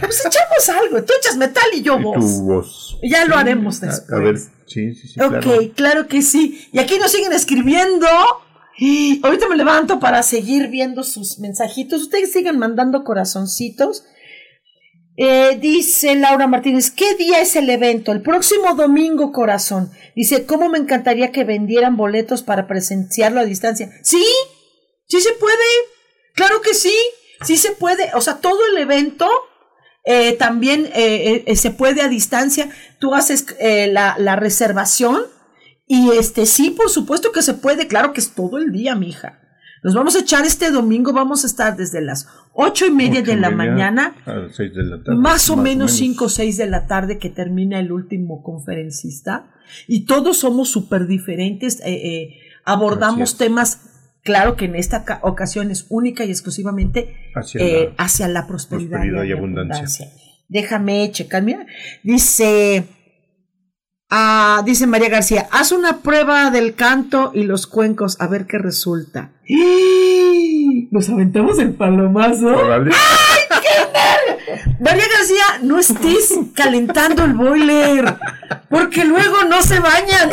pues 0.00 0.24
echamos 0.26 0.68
algo, 0.68 1.04
tú 1.04 1.12
echas 1.18 1.36
metal 1.36 1.64
y 1.74 1.82
yo 1.82 1.98
Y 1.98 2.02
voz. 2.02 2.14
tu 2.16 2.42
voz. 2.44 2.98
Ya 3.02 3.24
lo 3.24 3.34
Sí, 3.34 3.40
haremos 3.40 3.82
a- 3.82 3.86
después. 3.86 4.12
A, 4.12 4.22
ver, 4.22 4.38
sí, 4.66 4.94
sí, 4.94 5.08
sí. 5.08 5.20
Ok, 5.20 5.30
claro. 5.40 5.72
claro. 5.74 6.08
que 6.08 6.22
sí. 6.22 6.68
Y 6.72 6.78
aquí 6.78 6.98
nos 6.98 7.10
siguen 7.12 7.32
escribiendo. 7.32 8.06
Y 8.78 9.20
ahorita 9.24 9.46
me 9.48 9.56
levanto 9.56 10.00
para 10.00 10.22
seguir 10.22 10.68
viendo 10.68 11.02
sus 11.04 11.38
mensajitos. 11.38 12.02
Ustedes 12.02 12.32
sigan 12.32 12.58
mandando 12.58 13.04
corazoncitos. 13.04 14.04
Eh, 15.22 15.58
dice 15.60 16.14
Laura 16.14 16.46
Martínez, 16.46 16.90
¿qué 16.90 17.14
día 17.14 17.40
es 17.40 17.54
el 17.54 17.68
evento? 17.68 18.10
El 18.10 18.22
próximo 18.22 18.74
domingo, 18.74 19.32
corazón. 19.32 19.90
Dice, 20.16 20.46
¿cómo 20.46 20.70
me 20.70 20.78
encantaría 20.78 21.30
que 21.30 21.44
vendieran 21.44 21.98
boletos 21.98 22.42
para 22.42 22.66
presenciarlo 22.66 23.38
a 23.38 23.44
distancia? 23.44 23.90
Sí, 24.02 24.24
sí 25.08 25.20
se 25.20 25.34
puede. 25.34 25.66
Claro 26.34 26.62
que 26.62 26.72
sí, 26.72 26.94
sí 27.42 27.58
se 27.58 27.72
puede. 27.72 28.10
O 28.14 28.22
sea, 28.22 28.38
todo 28.38 28.60
el 28.72 28.78
evento 28.78 29.28
eh, 30.06 30.38
también 30.38 30.86
eh, 30.94 31.44
eh, 31.46 31.56
se 31.56 31.70
puede 31.70 32.00
a 32.00 32.08
distancia. 32.08 32.70
Tú 32.98 33.14
haces 33.14 33.44
la, 33.60 34.16
la 34.18 34.36
reservación 34.36 35.26
y 35.86 36.12
este 36.12 36.46
sí, 36.46 36.70
por 36.70 36.88
supuesto 36.88 37.30
que 37.30 37.42
se 37.42 37.52
puede. 37.52 37.88
Claro 37.88 38.14
que 38.14 38.20
es 38.20 38.34
todo 38.34 38.56
el 38.56 38.72
día, 38.72 38.94
mija. 38.94 39.39
Nos 39.82 39.94
vamos 39.94 40.14
a 40.16 40.20
echar 40.20 40.44
este 40.44 40.70
domingo. 40.70 41.12
Vamos 41.12 41.44
a 41.44 41.46
estar 41.46 41.76
desde 41.76 42.00
las 42.00 42.28
ocho 42.52 42.86
y 42.86 42.90
media 42.90 43.20
Ocho 43.20 43.30
de 43.30 43.36
y 43.36 43.40
la 43.40 43.50
media 43.50 43.70
mañana 43.72 44.14
a 44.26 44.34
las 44.34 44.54
seis 44.56 44.74
de 44.74 44.82
la 44.84 45.02
tarde. 45.02 45.18
más 45.18 45.48
o 45.50 45.56
menos 45.56 45.92
5 45.92 46.24
o 46.24 46.28
6 46.28 46.56
de 46.56 46.66
la 46.66 46.86
tarde 46.86 47.18
que 47.18 47.30
termina 47.30 47.78
el 47.78 47.90
último 47.92 48.42
conferencista 48.42 49.50
y 49.86 50.04
todos 50.04 50.38
somos 50.38 50.68
súper 50.68 51.06
diferentes, 51.06 51.80
eh, 51.80 51.92
eh, 51.94 52.34
abordamos 52.64 53.38
temas, 53.38 54.18
claro 54.24 54.56
que 54.56 54.64
en 54.66 54.74
esta 54.74 55.04
ca- 55.04 55.20
ocasión 55.22 55.70
es 55.70 55.86
única 55.88 56.24
y 56.24 56.30
exclusivamente 56.30 57.14
Hacia 57.34 57.60
eh, 57.60 57.94
la 57.96 58.04
hacia 58.04 58.28
la 58.28 58.46
prosperidad, 58.46 58.90
prosperidad 58.98 59.24
y, 59.24 59.28
y 59.28 59.32
abundancia. 59.32 60.08
Déjame 60.48 61.10
checar, 61.12 61.42
mira, 61.44 61.64
dice... 62.02 62.84
Ah, 64.12 64.62
dice 64.64 64.88
María 64.88 65.08
García, 65.08 65.46
haz 65.52 65.70
una 65.70 65.98
prueba 65.98 66.50
del 66.50 66.74
canto 66.74 67.30
y 67.32 67.44
los 67.44 67.68
cuencos 67.68 68.20
a 68.20 68.26
ver 68.26 68.46
qué 68.46 68.58
resulta. 68.58 69.30
Nos 70.90 71.08
aventamos 71.08 71.60
el 71.60 71.74
palomazo. 71.74 72.48
Órale. 72.48 72.90
María 74.80 75.04
García, 75.16 75.60
no 75.62 75.78
estés 75.78 76.34
calentando 76.56 77.24
el 77.24 77.34
boiler, 77.34 78.16
porque 78.68 79.04
luego 79.04 79.44
no 79.48 79.62
se 79.62 79.78
bañan. 79.78 80.30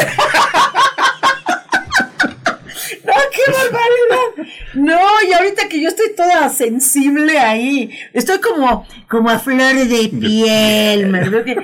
No, 3.05 3.13
qué 3.31 3.51
barbaridad. 3.51 4.53
No, 4.73 4.99
y 5.27 5.33
ahorita 5.33 5.69
que 5.69 5.81
yo 5.81 5.89
estoy 5.89 6.15
toda 6.15 6.49
sensible 6.49 7.37
ahí, 7.37 7.91
estoy 8.13 8.39
como, 8.39 8.87
como 9.07 9.29
a 9.29 9.37
flores 9.39 9.87
de 9.87 10.09
piel, 10.09 11.07
me 11.07 11.21
creo 11.21 11.43
que... 11.43 11.57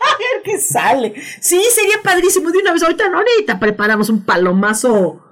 A 0.00 0.03
ver 0.18 0.42
qué 0.44 0.58
sale. 0.58 1.14
Sí, 1.40 1.60
sería 1.70 1.96
padrísimo 2.02 2.50
de 2.50 2.58
una 2.58 2.72
vez. 2.72 2.82
Ahorita 2.82 3.08
no, 3.08 3.18
ahorita 3.18 3.58
preparamos 3.60 4.08
un 4.10 4.24
palomazo, 4.24 5.22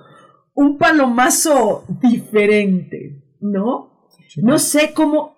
un 0.55 0.79
palomazo 0.79 1.85
diferente, 2.01 3.37
¿no? 3.41 4.09
No 4.37 4.59
sé 4.59 4.93
cómo, 4.95 5.37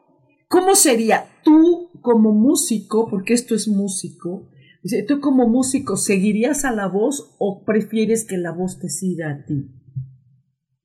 cómo 0.49 0.74
sería 0.74 1.26
tú 1.42 1.90
como 2.01 2.32
músico, 2.32 3.09
porque 3.09 3.34
esto 3.34 3.55
es 3.55 3.66
músico, 3.66 4.49
tú 5.09 5.20
como 5.20 5.49
músico, 5.49 5.97
¿seguirías 5.97 6.64
a 6.64 6.72
la 6.72 6.86
voz 6.86 7.34
o 7.38 7.64
prefieres 7.64 8.26
que 8.26 8.36
la 8.36 8.53
voz 8.53 8.78
te 8.78 8.88
siga 8.88 9.30
a 9.30 9.45
ti? 9.45 9.70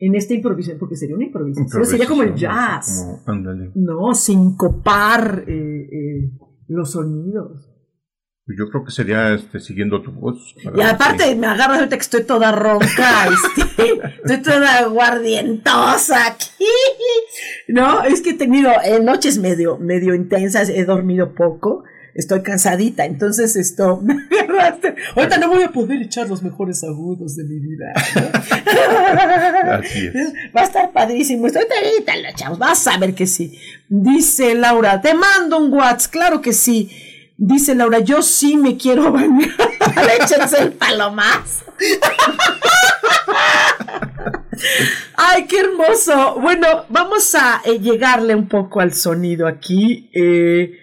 En 0.02 0.16
esta 0.16 0.34
improvisación, 0.34 0.80
porque 0.80 0.96
sería 0.96 1.16
una 1.16 1.26
improvisación, 1.26 1.86
sería 1.86 2.08
como 2.08 2.24
el 2.24 2.34
jazz, 2.36 3.22
Como. 3.26 3.44
¿no? 3.76 4.14
Sincopar 4.14 5.44
eh, 5.46 5.90
eh, 5.92 6.32
los 6.68 6.92
sonidos. 6.92 7.69
Pues 8.50 8.58
Yo 8.58 8.68
creo 8.68 8.84
que 8.84 8.90
sería 8.90 9.32
este, 9.36 9.60
siguiendo 9.60 10.02
tu 10.02 10.12
voz. 10.12 10.56
Y 10.76 10.82
aparte 10.82 11.36
me 11.36 11.46
agarro 11.46 11.76
ahorita 11.76 11.96
que 11.96 12.02
estoy 12.02 12.24
toda 12.24 12.52
ronca, 12.52 13.28
este, 13.28 14.02
estoy 14.26 14.42
toda 14.42 14.86
guardientosa 14.86 16.26
aquí. 16.26 16.66
No, 17.68 18.04
es 18.04 18.22
que 18.22 18.32
he 18.32 18.34
tenido 18.34 18.72
eh, 18.84 19.02
noches 19.02 19.38
medio, 19.38 19.78
medio 19.78 20.16
intensas, 20.16 20.70
he 20.70 20.84
dormido 20.84 21.36
poco, 21.36 21.84
estoy 22.16 22.42
cansadita, 22.42 23.06
entonces 23.06 23.56
esto 23.56 24.02
me 24.04 24.16
agarraste. 24.32 24.96
Ahorita 25.16 25.38
no 25.38 25.50
voy 25.50 25.62
a 25.62 25.72
poder 25.72 26.02
echar 26.02 26.28
los 26.28 26.42
mejores 26.42 26.84
agudos 26.84 27.36
de 27.36 27.44
mi 27.44 27.60
vida. 27.60 27.94
¿no? 28.16 29.74
Así 29.74 30.08
es. 30.08 30.34
Va 30.58 30.62
a 30.62 30.64
estar 30.64 30.92
padrísimo. 30.92 31.46
Estoy 31.46 31.66
ahorita 31.66 32.16
lo 32.18 32.30
echamos. 32.30 32.58
Vas 32.58 32.88
a 32.88 32.98
ver 32.98 33.14
que 33.14 33.28
sí. 33.28 33.60
Dice 33.88 34.56
Laura, 34.56 35.02
te 35.02 35.14
mando 35.14 35.60
un 35.60 35.72
WhatsApp. 35.72 36.12
Claro 36.12 36.42
que 36.42 36.54
sí. 36.54 36.90
Dice 37.42 37.74
Laura, 37.74 38.00
yo 38.00 38.22
sí 38.22 38.58
me 38.58 38.76
quiero 38.76 39.14
bañar. 39.14 39.50
Échense 40.22 40.62
el 40.62 40.74
palomazo. 40.74 41.64
Ay, 45.16 45.46
qué 45.48 45.62
hermoso. 45.62 46.38
Bueno, 46.42 46.68
vamos 46.90 47.34
a 47.36 47.62
eh, 47.64 47.80
llegarle 47.80 48.36
un 48.36 48.50
poco 48.50 48.82
al 48.82 48.94
sonido 48.94 49.48
aquí. 49.48 50.12
Eh, 50.14 50.74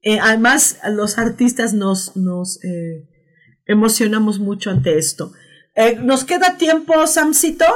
eh, 0.00 0.18
además, 0.18 0.80
los 0.92 1.18
artistas 1.18 1.74
nos, 1.74 2.16
nos 2.16 2.58
emocionamos 3.66 4.38
mucho 4.38 4.70
ante 4.70 4.96
esto. 4.96 5.32
¿Nos 6.00 6.24
queda 6.24 6.56
tiempo, 6.56 7.06
Samcito? 7.06 7.66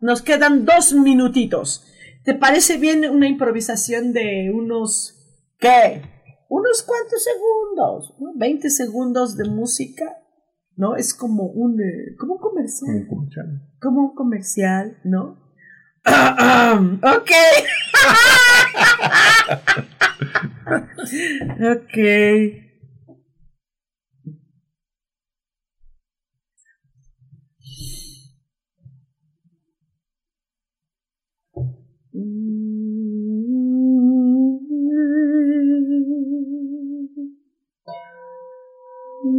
Nos 0.00 0.22
quedan 0.22 0.64
dos 0.64 0.92
minutitos. 0.92 1.84
¿Te 2.24 2.34
parece 2.34 2.76
bien 2.76 3.10
una 3.10 3.26
improvisación 3.26 4.12
de 4.12 4.52
unos... 4.54 5.18
¿Qué? 5.58 6.21
Unos 6.54 6.82
cuantos 6.82 7.24
segundos, 7.24 8.14
¿no? 8.20 8.32
20 8.36 8.68
segundos 8.68 9.38
de 9.38 9.48
música, 9.48 10.18
¿no? 10.76 10.96
Es 10.96 11.14
como 11.14 11.44
un, 11.44 11.80
eh, 11.80 12.14
como 12.18 12.34
un 12.34 12.40
comercial 12.40 13.06
Como 13.08 13.20
comercial. 13.22 13.62
como 13.80 14.00
un 14.02 14.14
comercial, 14.14 14.98
¿no? 15.02 15.38
ok. 16.04 17.30
ok. 21.72 21.98
La 39.24 39.30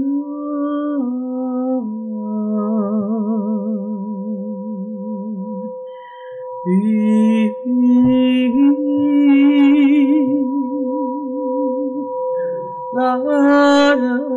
¡Ay! 12.96 14.33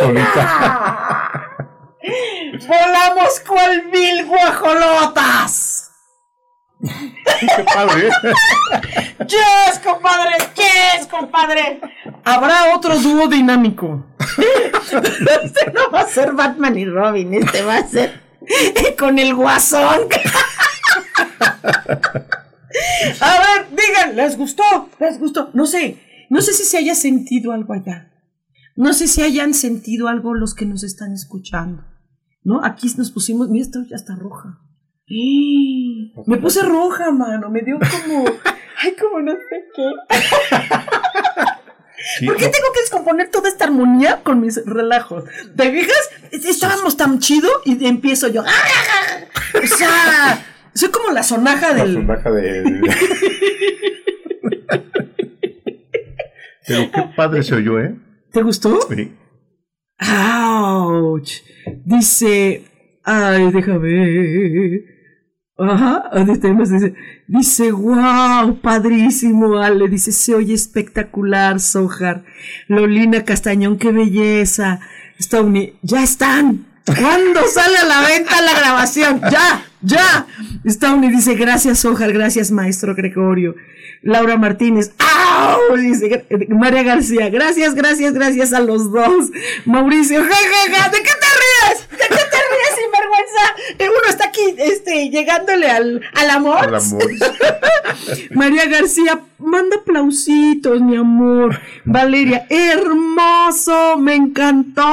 Solita. 0.00 1.40
¡Volamos 2.68 3.40
cual 3.40 3.84
mil 3.90 4.26
guajolotas! 4.26 5.90
Qué 6.80 7.64
padre. 7.64 8.10
¡Yes, 9.26 9.78
compadre! 9.82 10.36
¡Yes, 10.54 11.06
compadre! 11.06 11.80
Habrá 12.24 12.74
otro 12.74 12.98
dúo 12.98 13.26
dinámico. 13.28 14.04
este 14.18 15.70
no 15.72 15.90
va 15.90 16.00
a 16.00 16.06
ser 16.06 16.32
Batman 16.32 16.78
y 16.78 16.84
Robin, 16.84 17.34
este 17.34 17.62
va 17.62 17.76
a 17.76 17.86
ser 17.86 18.20
con 18.98 19.18
el 19.18 19.34
guasón. 19.34 20.08
A 23.20 23.38
ver, 23.38 23.66
digan, 23.70 24.16
¿les 24.16 24.36
gustó? 24.36 24.90
¿Les 24.98 25.18
gustó? 25.18 25.50
No 25.54 25.66
sé, 25.66 26.26
no 26.28 26.40
sé 26.42 26.52
si 26.52 26.64
se 26.64 26.78
haya 26.78 26.94
sentido 26.94 27.52
algo 27.52 27.72
allá. 27.72 28.13
No 28.76 28.92
sé 28.92 29.06
si 29.06 29.22
hayan 29.22 29.54
sentido 29.54 30.08
algo 30.08 30.34
los 30.34 30.54
que 30.54 30.66
nos 30.66 30.82
están 30.82 31.12
escuchando. 31.12 31.84
¿No? 32.42 32.64
Aquí 32.64 32.90
nos 32.96 33.10
pusimos, 33.10 33.48
mira, 33.48 33.64
esto 33.64 33.80
ya 33.88 33.96
está 33.96 34.16
roja. 34.16 34.58
¡Y! 35.06 36.12
Me 36.26 36.36
puse 36.38 36.62
roja, 36.62 37.10
mano, 37.10 37.50
me 37.50 37.62
dio 37.62 37.78
como, 37.78 38.24
ay, 38.82 38.94
como 39.00 39.20
no 39.20 39.32
sé 39.32 39.64
qué. 39.74 39.90
Sí, 42.18 42.26
¿Por 42.26 42.36
qué 42.36 42.44
no, 42.44 42.50
tengo 42.50 42.66
que 42.74 42.80
descomponer 42.80 43.30
toda 43.30 43.48
esta 43.48 43.64
armonía 43.64 44.22
con 44.22 44.38
mis 44.38 44.62
relajos? 44.66 45.24
¿Te 45.56 45.70
fijas? 45.70 46.10
Estábamos 46.32 46.98
tan 46.98 47.18
chido 47.18 47.48
y 47.64 47.86
empiezo 47.86 48.28
yo. 48.28 48.42
¡ah! 48.46 49.24
O 49.62 49.66
sea, 49.66 50.44
soy 50.74 50.90
como 50.90 51.12
la 51.12 51.22
sonaja 51.22 51.72
la 51.72 51.84
del. 51.84 51.94
sonaja 51.94 52.30
de. 52.30 52.62
Pero 56.66 56.90
qué 56.90 57.02
padre 57.16 57.42
se 57.42 57.54
oyó, 57.54 57.80
¿eh? 57.80 57.96
¿Te 58.34 58.42
gustó? 58.42 58.80
Sí. 58.94 59.12
¡Auch! 60.00 61.22
Dice. 61.84 62.64
Ay, 63.04 63.50
déjame. 63.52 64.80
Ajá, 65.56 66.10
¿dónde 66.12 66.36
tenemos? 66.38 66.68
Dice, 66.68 66.94
dice, 67.28 67.70
wow, 67.70 68.58
padrísimo, 68.60 69.56
Ale. 69.58 69.88
Dice, 69.88 70.10
se 70.10 70.34
oye 70.34 70.52
espectacular, 70.52 71.60
Sojar. 71.60 72.24
Lolina 72.66 73.24
Castañón, 73.24 73.78
qué 73.78 73.92
belleza. 73.92 74.80
Uni- 75.40 75.74
ya 75.82 76.02
están. 76.02 76.66
¿Cuándo 76.86 77.40
sale 77.46 77.78
a 77.78 77.84
la 77.86 78.00
venta 78.08 78.42
la 78.42 78.58
grabación? 78.58 79.20
Ya, 79.30 79.64
ya. 79.80 80.26
Uni 80.64 81.08
dice, 81.08 81.34
gracias, 81.36 81.78
Sojar, 81.78 82.12
gracias, 82.12 82.50
maestro 82.50 82.94
Gregorio. 82.96 83.54
Laura 84.04 84.36
Martínez, 84.36 84.92
¡au! 84.98 85.76
Dice 85.76 86.08
Gra- 86.28 86.48
María 86.50 86.82
García, 86.82 87.30
gracias, 87.30 87.74
gracias, 87.74 88.12
gracias 88.12 88.52
a 88.52 88.60
los 88.60 88.92
dos. 88.92 89.30
Mauricio, 89.64 90.22
ja, 90.22 90.28
ja, 90.28 90.74
ja, 90.76 90.88
¿de 90.90 90.98
qué 90.98 91.04
te 91.04 91.70
ríes? 91.72 91.88
¿De 91.90 91.96
qué 91.96 92.22
te 92.30 92.36
ríes, 92.50 92.74
sinvergüenza? 92.76 93.78
Eh, 93.78 93.88
Uno 93.88 94.08
está 94.10 94.26
aquí, 94.28 94.42
este, 94.58 95.08
llegándole 95.10 95.68
al, 95.70 96.02
al 96.14 96.30
amor. 96.30 96.58
Al 96.58 96.74
amor. 96.74 97.02
María 98.34 98.66
García, 98.66 99.20
manda 99.38 99.76
aplausitos, 99.76 100.80
mi 100.82 100.96
amor. 100.96 101.58
Valeria, 101.84 102.46
hermoso, 102.50 103.96
me 103.98 104.14
encantó. 104.14 104.84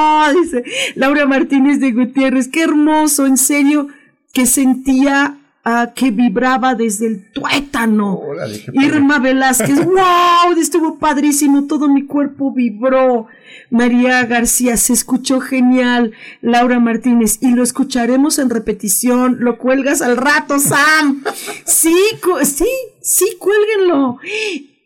Dice 0.42 0.64
Laura 0.94 1.26
Martínez 1.26 1.80
de 1.80 1.92
Gutiérrez, 1.92 2.48
qué 2.48 2.62
hermoso, 2.62 3.26
en 3.26 3.36
serio, 3.36 3.88
que 4.32 4.46
sentía 4.46 5.36
ah, 5.64 5.92
que 5.94 6.10
vibraba 6.10 6.74
desde 6.74 7.06
el 7.06 7.32
tuétano. 7.32 8.14
Órale. 8.18 8.64
Irma 8.72 9.18
Velázquez, 9.18 9.84
wow, 9.84 10.52
estuvo 10.58 10.98
padrísimo, 10.98 11.66
todo 11.66 11.88
mi 11.88 12.06
cuerpo 12.06 12.52
vibró. 12.52 13.26
María 13.70 14.24
García, 14.24 14.76
se 14.76 14.92
escuchó 14.92 15.40
genial. 15.40 16.12
Laura 16.40 16.78
Martínez, 16.78 17.38
y 17.40 17.52
lo 17.52 17.62
escucharemos 17.62 18.38
en 18.38 18.50
repetición. 18.50 19.38
Lo 19.40 19.58
cuelgas 19.58 20.02
al 20.02 20.16
rato, 20.16 20.58
Sam. 20.58 21.24
Sí, 21.64 21.96
sí, 22.44 22.68
sí, 23.00 23.36
cuélguenlo. 23.38 24.18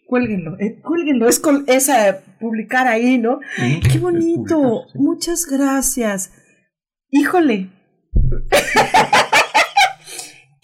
Cuélguenlo, 0.06 0.56
eh, 0.60 0.78
cuélguenlo. 0.82 1.28
Es, 1.28 1.42
es 1.66 1.88
eh, 1.88 2.16
publicar 2.38 2.86
ahí, 2.86 3.18
¿no? 3.18 3.40
Sí, 3.56 3.80
Qué 3.80 3.98
bonito. 3.98 4.54
publicar, 4.56 4.92
sí. 4.92 4.98
Muchas 4.98 5.46
gracias. 5.46 6.30
Híjole. 7.10 7.70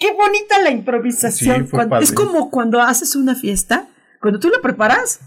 Qué 0.03 0.13
bonita 0.13 0.59
la 0.63 0.71
improvisación. 0.71 1.57
Sí, 1.65 1.71
fue 1.71 1.79
Cuando- 1.89 1.99
es 2.01 2.13
como 2.13 2.51
cuando 2.51 2.81
haces 2.81 3.15
una 3.17 3.35
fiesta, 3.35 3.89
cuando 4.21 4.39
tú 4.41 4.49
la 4.51 4.61
preparas, 4.61 5.21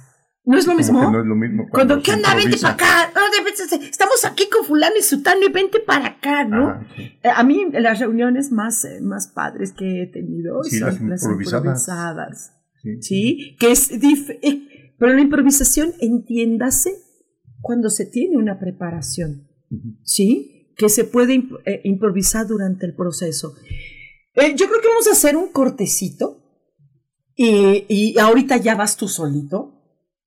¿no 0.44 0.58
es 0.58 0.66
lo 0.66 0.74
Como 0.74 0.78
mismo? 0.80 1.00
que 1.02 1.08
no 1.12 1.20
es 1.22 1.26
lo 1.26 1.36
mismo 1.36 1.68
Cuando, 1.72 1.96
cuando 1.96 2.04
¿qué 2.04 2.12
onda? 2.14 2.36
Vente 2.36 2.58
para 2.58 2.74
improvisa. 2.74 3.76
acá. 3.76 3.86
Estamos 3.90 4.26
aquí 4.26 4.50
con 4.50 4.66
fulano 4.66 4.96
y 5.00 5.02
sutano 5.02 5.42
y 5.48 5.52
vente 5.52 5.80
para 5.80 6.08
acá, 6.08 6.44
¿no? 6.46 6.70
Ajá, 6.70 6.88
sí. 6.96 7.04
Eh, 7.24 7.30
A 7.36 7.44
mí 7.44 7.66
las 7.72 8.00
reuniones 8.00 8.52
más, 8.52 8.84
eh, 8.86 9.00
más 9.02 9.28
padres 9.28 9.72
que 9.74 10.04
he 10.04 10.08
tenido 10.08 10.62
Sí, 10.64 10.78
son 10.80 10.88
las 10.90 11.02
las 11.02 11.24
improvisadas. 11.24 11.64
improvisadas. 11.64 12.52
Sí. 12.84 13.02
¿Sí? 13.02 13.56
Que 13.60 13.72
es 13.72 13.90
eh, 13.92 14.94
pero 15.00 15.14
la 15.14 15.22
improvisación, 15.22 15.94
entiéndase, 16.00 16.92
cuando 17.62 17.90
se 17.90 18.06
tiene 18.06 18.38
una 18.38 18.60
preparación. 18.60 19.48
Ujú. 19.72 19.96
¿Sí? 20.04 20.72
Que 20.78 20.90
se 20.90 21.04
puede 21.06 21.34
imp- 21.36 21.62
eh, 21.66 21.82
improvisar 21.86 22.46
durante 22.48 22.86
el 22.86 22.94
proceso. 22.96 23.56
Eh, 24.36 24.56
yo 24.56 24.68
creo 24.68 24.82
que 24.82 24.88
vamos 24.88 25.08
a 25.08 25.12
hacer 25.12 25.36
un 25.36 25.52
cortecito 25.52 26.42
y, 27.36 27.86
y 27.90 28.20
ahorita 28.20 28.58
ya 28.58 28.76
vas 28.76 28.98
tú 28.98 29.08
solito, 29.08 29.74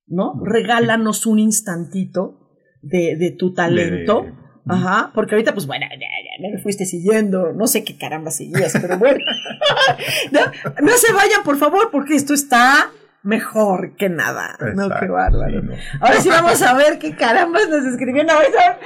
¿no? 0.07 0.41
Regálanos 0.45 1.27
un 1.27 1.39
instantito 1.39 2.49
de, 2.83 3.17
de 3.17 3.31
tu 3.31 3.55
talento. 3.55 4.27
Ajá, 4.67 5.13
porque 5.15 5.35
ahorita, 5.35 5.55
pues 5.55 5.67
bueno, 5.67 5.87
ya, 5.91 5.97
ya 5.97 6.51
me 6.51 6.61
fuiste 6.63 6.85
siguiendo, 6.85 7.53
no 7.55 7.67
sé 7.67 7.85
qué 7.85 7.97
caramba 7.97 8.31
seguías, 8.31 8.77
pero 8.81 8.99
bueno. 8.99 9.19
no, 10.31 10.41
no 10.83 10.93
se 10.93 11.13
vayan, 11.13 11.43
por 11.43 11.57
favor, 11.57 11.91
porque 11.91 12.15
esto 12.15 12.35
está 12.35 12.91
mejor 13.23 13.97
que 13.97 14.09
nada. 14.11 14.59
no, 14.75 14.89
qué 15.01 15.07
bárbaro. 15.07 15.61
sí, 15.61 15.67
no. 15.67 15.75
Ahora 16.01 16.21
sí 16.21 16.29
vamos 16.29 16.61
a 16.63 16.75
ver 16.75 16.99
qué 16.99 17.17
caramba 17.17 17.61
nos 17.69 17.85
escribieron 17.87 18.31
ahorita. 18.31 18.79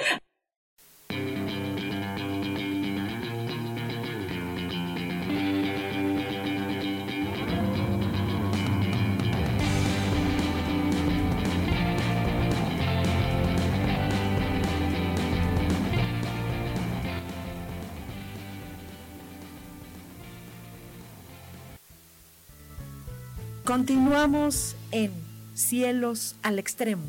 Continuamos 23.72 24.76
en 24.90 25.10
Cielos 25.54 26.36
al 26.42 26.58
Extremo. 26.58 27.04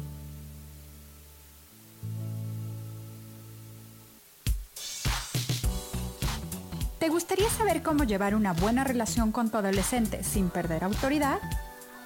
¿Te 6.99 7.09
gustaría 7.09 7.49
saber 7.49 7.83
cómo 7.83 8.05
llevar 8.05 8.33
una 8.33 8.53
buena 8.53 8.85
relación 8.85 9.33
con 9.33 9.49
tu 9.49 9.57
adolescente 9.57 10.23
sin 10.23 10.49
perder 10.49 10.85
autoridad? 10.85 11.39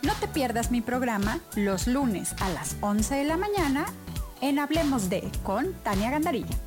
No 0.01 0.13
te 0.13 0.27
pierdas 0.27 0.71
mi 0.71 0.81
programa 0.81 1.39
los 1.55 1.85
lunes 1.85 2.33
a 2.39 2.49
las 2.49 2.77
11 2.81 3.13
de 3.13 3.23
la 3.25 3.37
mañana 3.37 3.85
en 4.41 4.57
Hablemos 4.57 5.11
de 5.11 5.29
con 5.43 5.71
Tania 5.83 6.09
Gandarilla. 6.09 6.66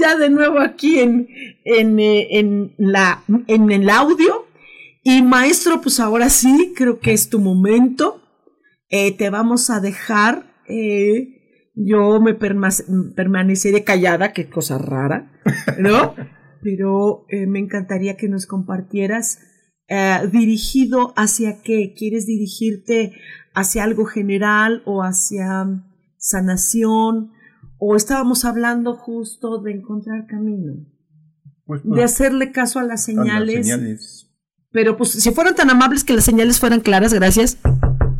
Ya 0.00 0.16
de 0.16 0.30
nuevo 0.30 0.60
aquí 0.60 0.98
en, 0.98 1.28
en, 1.64 1.98
eh, 2.00 2.38
en, 2.38 2.74
la, 2.78 3.22
en 3.46 3.70
el 3.70 3.88
audio. 3.90 4.46
Y 5.02 5.22
maestro, 5.22 5.80
pues 5.80 6.00
ahora 6.00 6.28
sí, 6.28 6.72
creo 6.76 6.98
que 6.98 7.12
es 7.12 7.28
tu 7.28 7.38
momento. 7.38 8.22
Eh, 8.88 9.16
te 9.16 9.30
vamos 9.30 9.70
a 9.70 9.80
dejar. 9.80 10.52
Eh, 10.68 11.70
yo 11.74 12.20
me 12.20 12.34
permaneceré 12.34 13.84
callada, 13.84 14.32
qué 14.32 14.48
cosa 14.48 14.78
rara, 14.78 15.32
¿no? 15.78 16.14
Pero 16.62 17.24
me 17.30 17.58
encantaría 17.58 18.18
que 18.18 18.28
nos 18.28 18.44
compartieras 18.46 19.38
dirigido 20.30 21.14
hacia 21.16 21.62
qué. 21.62 21.94
¿Quieres 21.96 22.26
dirigirte 22.26 23.12
hacia 23.54 23.84
algo 23.84 24.04
general 24.04 24.82
o 24.84 25.02
hacia 25.02 25.66
sanación? 26.18 27.32
O 27.80 27.96
estábamos 27.96 28.44
hablando 28.44 28.94
justo 28.94 29.60
de 29.62 29.72
encontrar 29.72 30.26
camino, 30.26 30.86
pues, 31.64 31.80
de 31.82 32.04
hacerle 32.04 32.52
caso 32.52 32.78
a 32.78 32.84
las, 32.84 33.02
señales, 33.02 34.28
Pero 34.70 34.98
pues 34.98 35.10
si 35.12 35.30
fueron 35.30 35.54
tan 35.54 35.70
amables 35.70 36.04
que 36.04 36.12
las 36.12 36.24
señales 36.24 36.60
fueran 36.60 36.80
claras, 36.80 37.14
gracias. 37.14 37.58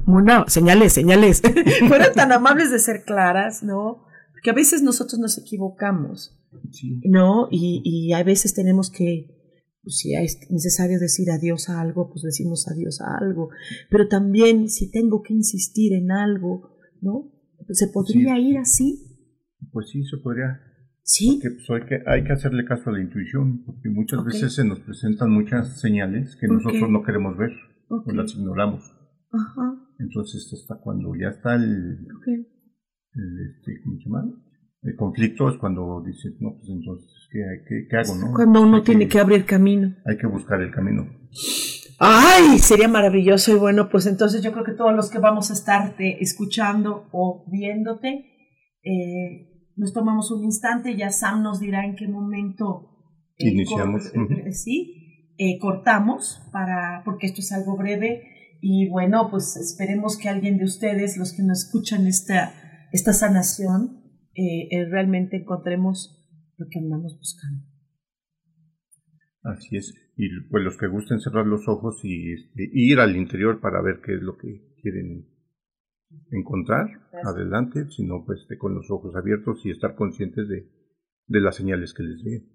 Bueno, 0.06 0.46
señales, 0.48 0.94
señales. 0.94 1.42
fueron 1.88 2.12
tan 2.14 2.32
amables 2.32 2.70
de 2.70 2.78
ser 2.78 3.04
claras, 3.04 3.62
¿no? 3.62 4.06
Porque 4.32 4.48
a 4.48 4.54
veces 4.54 4.82
nosotros 4.82 5.20
nos 5.20 5.36
equivocamos, 5.36 6.40
¿no? 7.04 7.48
Y, 7.50 7.82
y 7.84 8.14
a 8.14 8.22
veces 8.24 8.54
tenemos 8.54 8.90
que, 8.90 9.26
pues, 9.82 9.98
si 9.98 10.14
es 10.14 10.38
necesario 10.48 10.98
decir 10.98 11.30
adiós 11.30 11.68
a 11.68 11.82
algo, 11.82 12.08
pues 12.08 12.22
decimos 12.22 12.66
adiós 12.66 13.02
a 13.02 13.18
algo. 13.18 13.50
Pero 13.90 14.08
también 14.08 14.70
si 14.70 14.90
tengo 14.90 15.22
que 15.22 15.34
insistir 15.34 15.92
en 15.92 16.12
algo, 16.12 16.70
¿no? 17.02 17.30
Se 17.72 17.88
podría 17.88 18.38
ir 18.38 18.56
así 18.56 19.09
pues 19.72 19.90
sí, 19.90 20.04
se 20.04 20.18
podría. 20.18 20.60
Sí. 21.02 21.40
Porque 21.42 21.56
pues, 21.56 21.70
hay, 21.70 21.88
que, 21.88 22.10
hay 22.10 22.24
que 22.24 22.32
hacerle 22.32 22.64
caso 22.64 22.90
a 22.90 22.92
la 22.92 23.00
intuición, 23.00 23.64
porque 23.64 23.88
muchas 23.88 24.24
veces 24.24 24.54
se 24.54 24.64
nos 24.64 24.80
presentan 24.80 25.30
muchas 25.30 25.80
señales 25.80 26.36
que 26.40 26.46
nosotros 26.48 26.90
no 26.90 27.02
queremos 27.02 27.36
ver 27.36 27.50
o 27.88 28.12
las 28.12 28.34
ignoramos. 28.34 28.84
Ajá. 29.32 29.74
Entonces, 29.98 30.50
hasta 30.52 30.80
cuando 30.80 31.14
ya 31.14 31.28
está 31.28 31.54
el, 31.54 31.64
el 31.64 33.50
este, 33.50 33.80
¿cómo 33.84 33.98
se 33.98 34.04
llama? 34.04 34.24
El 34.82 34.96
conflicto 34.96 35.48
es 35.50 35.58
cuando 35.58 36.02
dices, 36.06 36.32
no, 36.40 36.56
pues 36.56 36.70
entonces, 36.70 37.28
¿qué, 37.30 37.86
qué, 37.88 37.96
hago? 37.96 38.14
No? 38.14 38.32
Cuando 38.34 38.62
uno 38.62 38.82
tiene 38.82 39.04
que, 39.04 39.10
que 39.10 39.20
abrir 39.20 39.44
camino. 39.44 39.94
Hay 40.06 40.16
que 40.16 40.26
buscar 40.26 40.60
el 40.62 40.70
camino. 40.70 41.06
Ay, 41.98 42.58
sería 42.58 42.88
maravilloso 42.88 43.52
y 43.52 43.58
bueno, 43.58 43.90
pues 43.90 44.06
entonces 44.06 44.42
yo 44.42 44.52
creo 44.52 44.64
que 44.64 44.72
todos 44.72 44.94
los 44.94 45.10
que 45.10 45.18
vamos 45.18 45.50
a 45.50 45.52
estarte 45.52 46.22
escuchando 46.22 47.08
o 47.12 47.44
viéndote, 47.52 48.24
eh, 48.82 49.49
nos 49.80 49.94
tomamos 49.94 50.30
un 50.30 50.44
instante, 50.44 50.94
ya 50.94 51.10
Sam 51.10 51.42
nos 51.42 51.58
dirá 51.58 51.86
en 51.86 51.96
qué 51.96 52.06
momento 52.06 52.90
eh, 53.38 53.48
iniciamos. 53.48 54.12
Eh, 54.14 54.52
sí, 54.52 55.32
eh, 55.38 55.58
cortamos 55.58 56.42
para, 56.52 57.02
porque 57.04 57.26
esto 57.26 57.40
es 57.40 57.50
algo 57.52 57.78
breve 57.78 58.58
y 58.60 58.90
bueno, 58.90 59.28
pues 59.30 59.56
esperemos 59.56 60.18
que 60.18 60.28
alguien 60.28 60.58
de 60.58 60.64
ustedes, 60.64 61.16
los 61.16 61.32
que 61.32 61.42
nos 61.42 61.64
escuchan 61.64 62.06
esta, 62.06 62.52
esta 62.92 63.14
sanación, 63.14 64.02
realmente 64.90 65.38
encontremos 65.38 66.54
lo 66.56 66.66
que 66.70 66.78
andamos 66.78 67.16
buscando. 67.18 67.64
Así 69.42 69.76
es. 69.76 69.94
Y 70.16 70.28
pues 70.50 70.62
los 70.62 70.76
que 70.76 70.88
gusten 70.88 71.20
cerrar 71.20 71.46
los 71.46 71.66
ojos 71.68 72.00
y 72.04 72.34
este, 72.34 72.68
ir 72.72 73.00
al 73.00 73.16
interior 73.16 73.60
para 73.60 73.80
ver 73.80 74.00
qué 74.04 74.14
es 74.14 74.22
lo 74.22 74.36
que 74.36 74.74
quieren 74.82 75.26
encontrar, 76.30 76.88
adelante, 77.24 77.86
sino 77.90 78.24
pues 78.24 78.46
con 78.58 78.74
los 78.74 78.90
ojos 78.90 79.14
abiertos 79.16 79.64
y 79.64 79.70
estar 79.70 79.94
conscientes 79.94 80.48
de, 80.48 80.68
de 81.26 81.40
las 81.40 81.56
señales 81.56 81.94
que 81.94 82.02
les 82.02 82.22
den. 82.24 82.48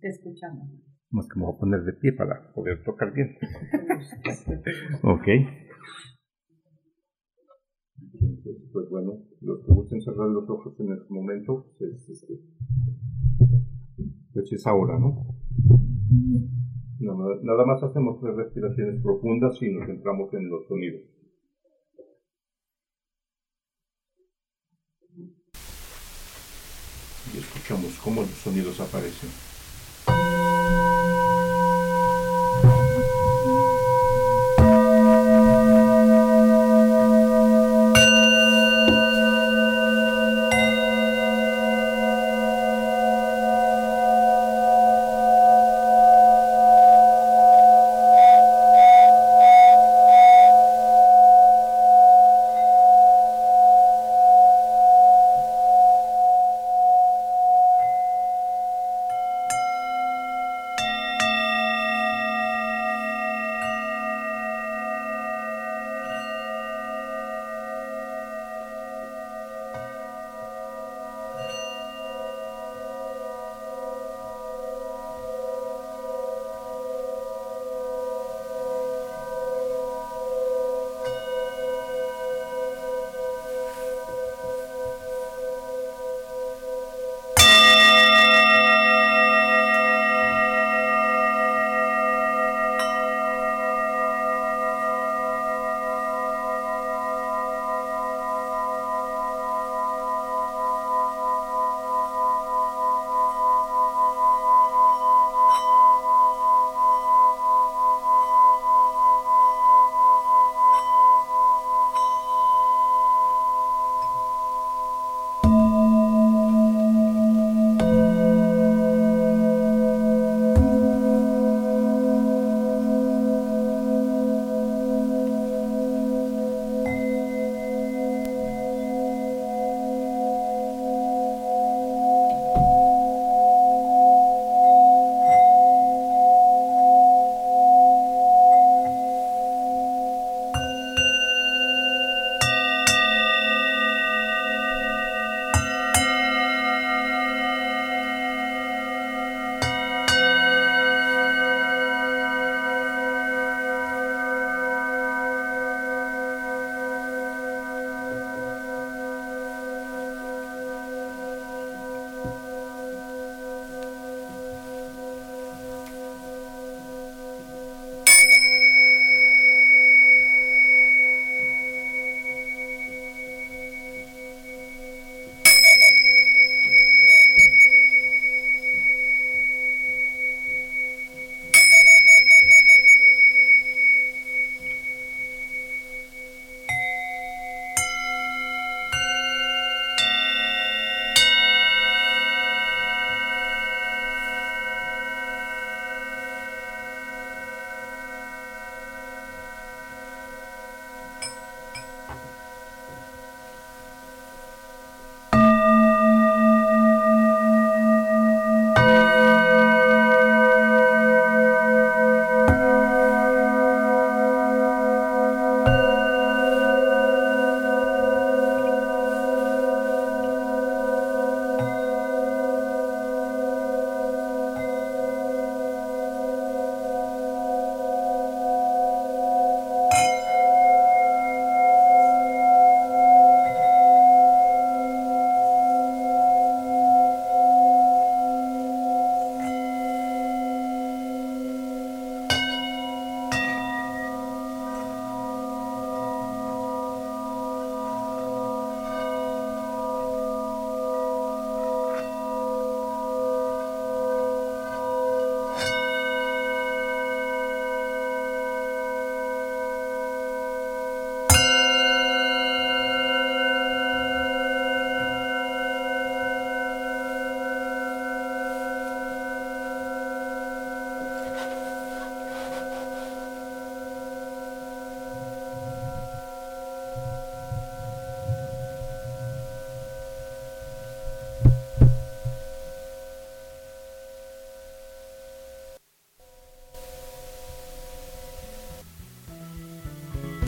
Te 0.00 0.08
escuchamos. 0.08 0.68
Más 1.10 1.28
que 1.28 1.38
me 1.38 1.46
voy 1.46 1.54
a 1.54 1.58
poner 1.58 1.82
de 1.84 1.92
pie 1.92 2.12
para 2.12 2.52
poder 2.52 2.82
tocar 2.84 3.12
bien. 3.12 3.36
ok. 5.02 5.28
pues 8.72 8.90
bueno, 8.90 9.22
los 9.40 9.64
que 9.64 9.72
gusten 9.72 10.00
cerrar 10.02 10.28
los 10.28 10.48
ojos 10.50 10.78
en 10.80 10.92
este 10.92 11.12
momento, 11.12 11.66
pues, 11.78 12.08
este, 12.08 12.34
pues 14.32 14.52
es 14.52 14.66
ahora, 14.66 14.98
¿no? 14.98 15.26
Nada, 16.98 17.40
nada 17.42 17.64
más 17.64 17.82
hacemos 17.82 18.20
tres 18.20 18.36
respiraciones 18.36 19.02
profundas 19.02 19.60
y 19.62 19.70
nos 19.70 19.86
centramos 19.86 20.32
en 20.34 20.48
los 20.50 20.66
sonidos. 20.66 21.15
Escuchamos 27.66 27.98
cómo 28.00 28.20
los 28.20 28.30
sonidos 28.44 28.78
aparecen. 28.78 29.28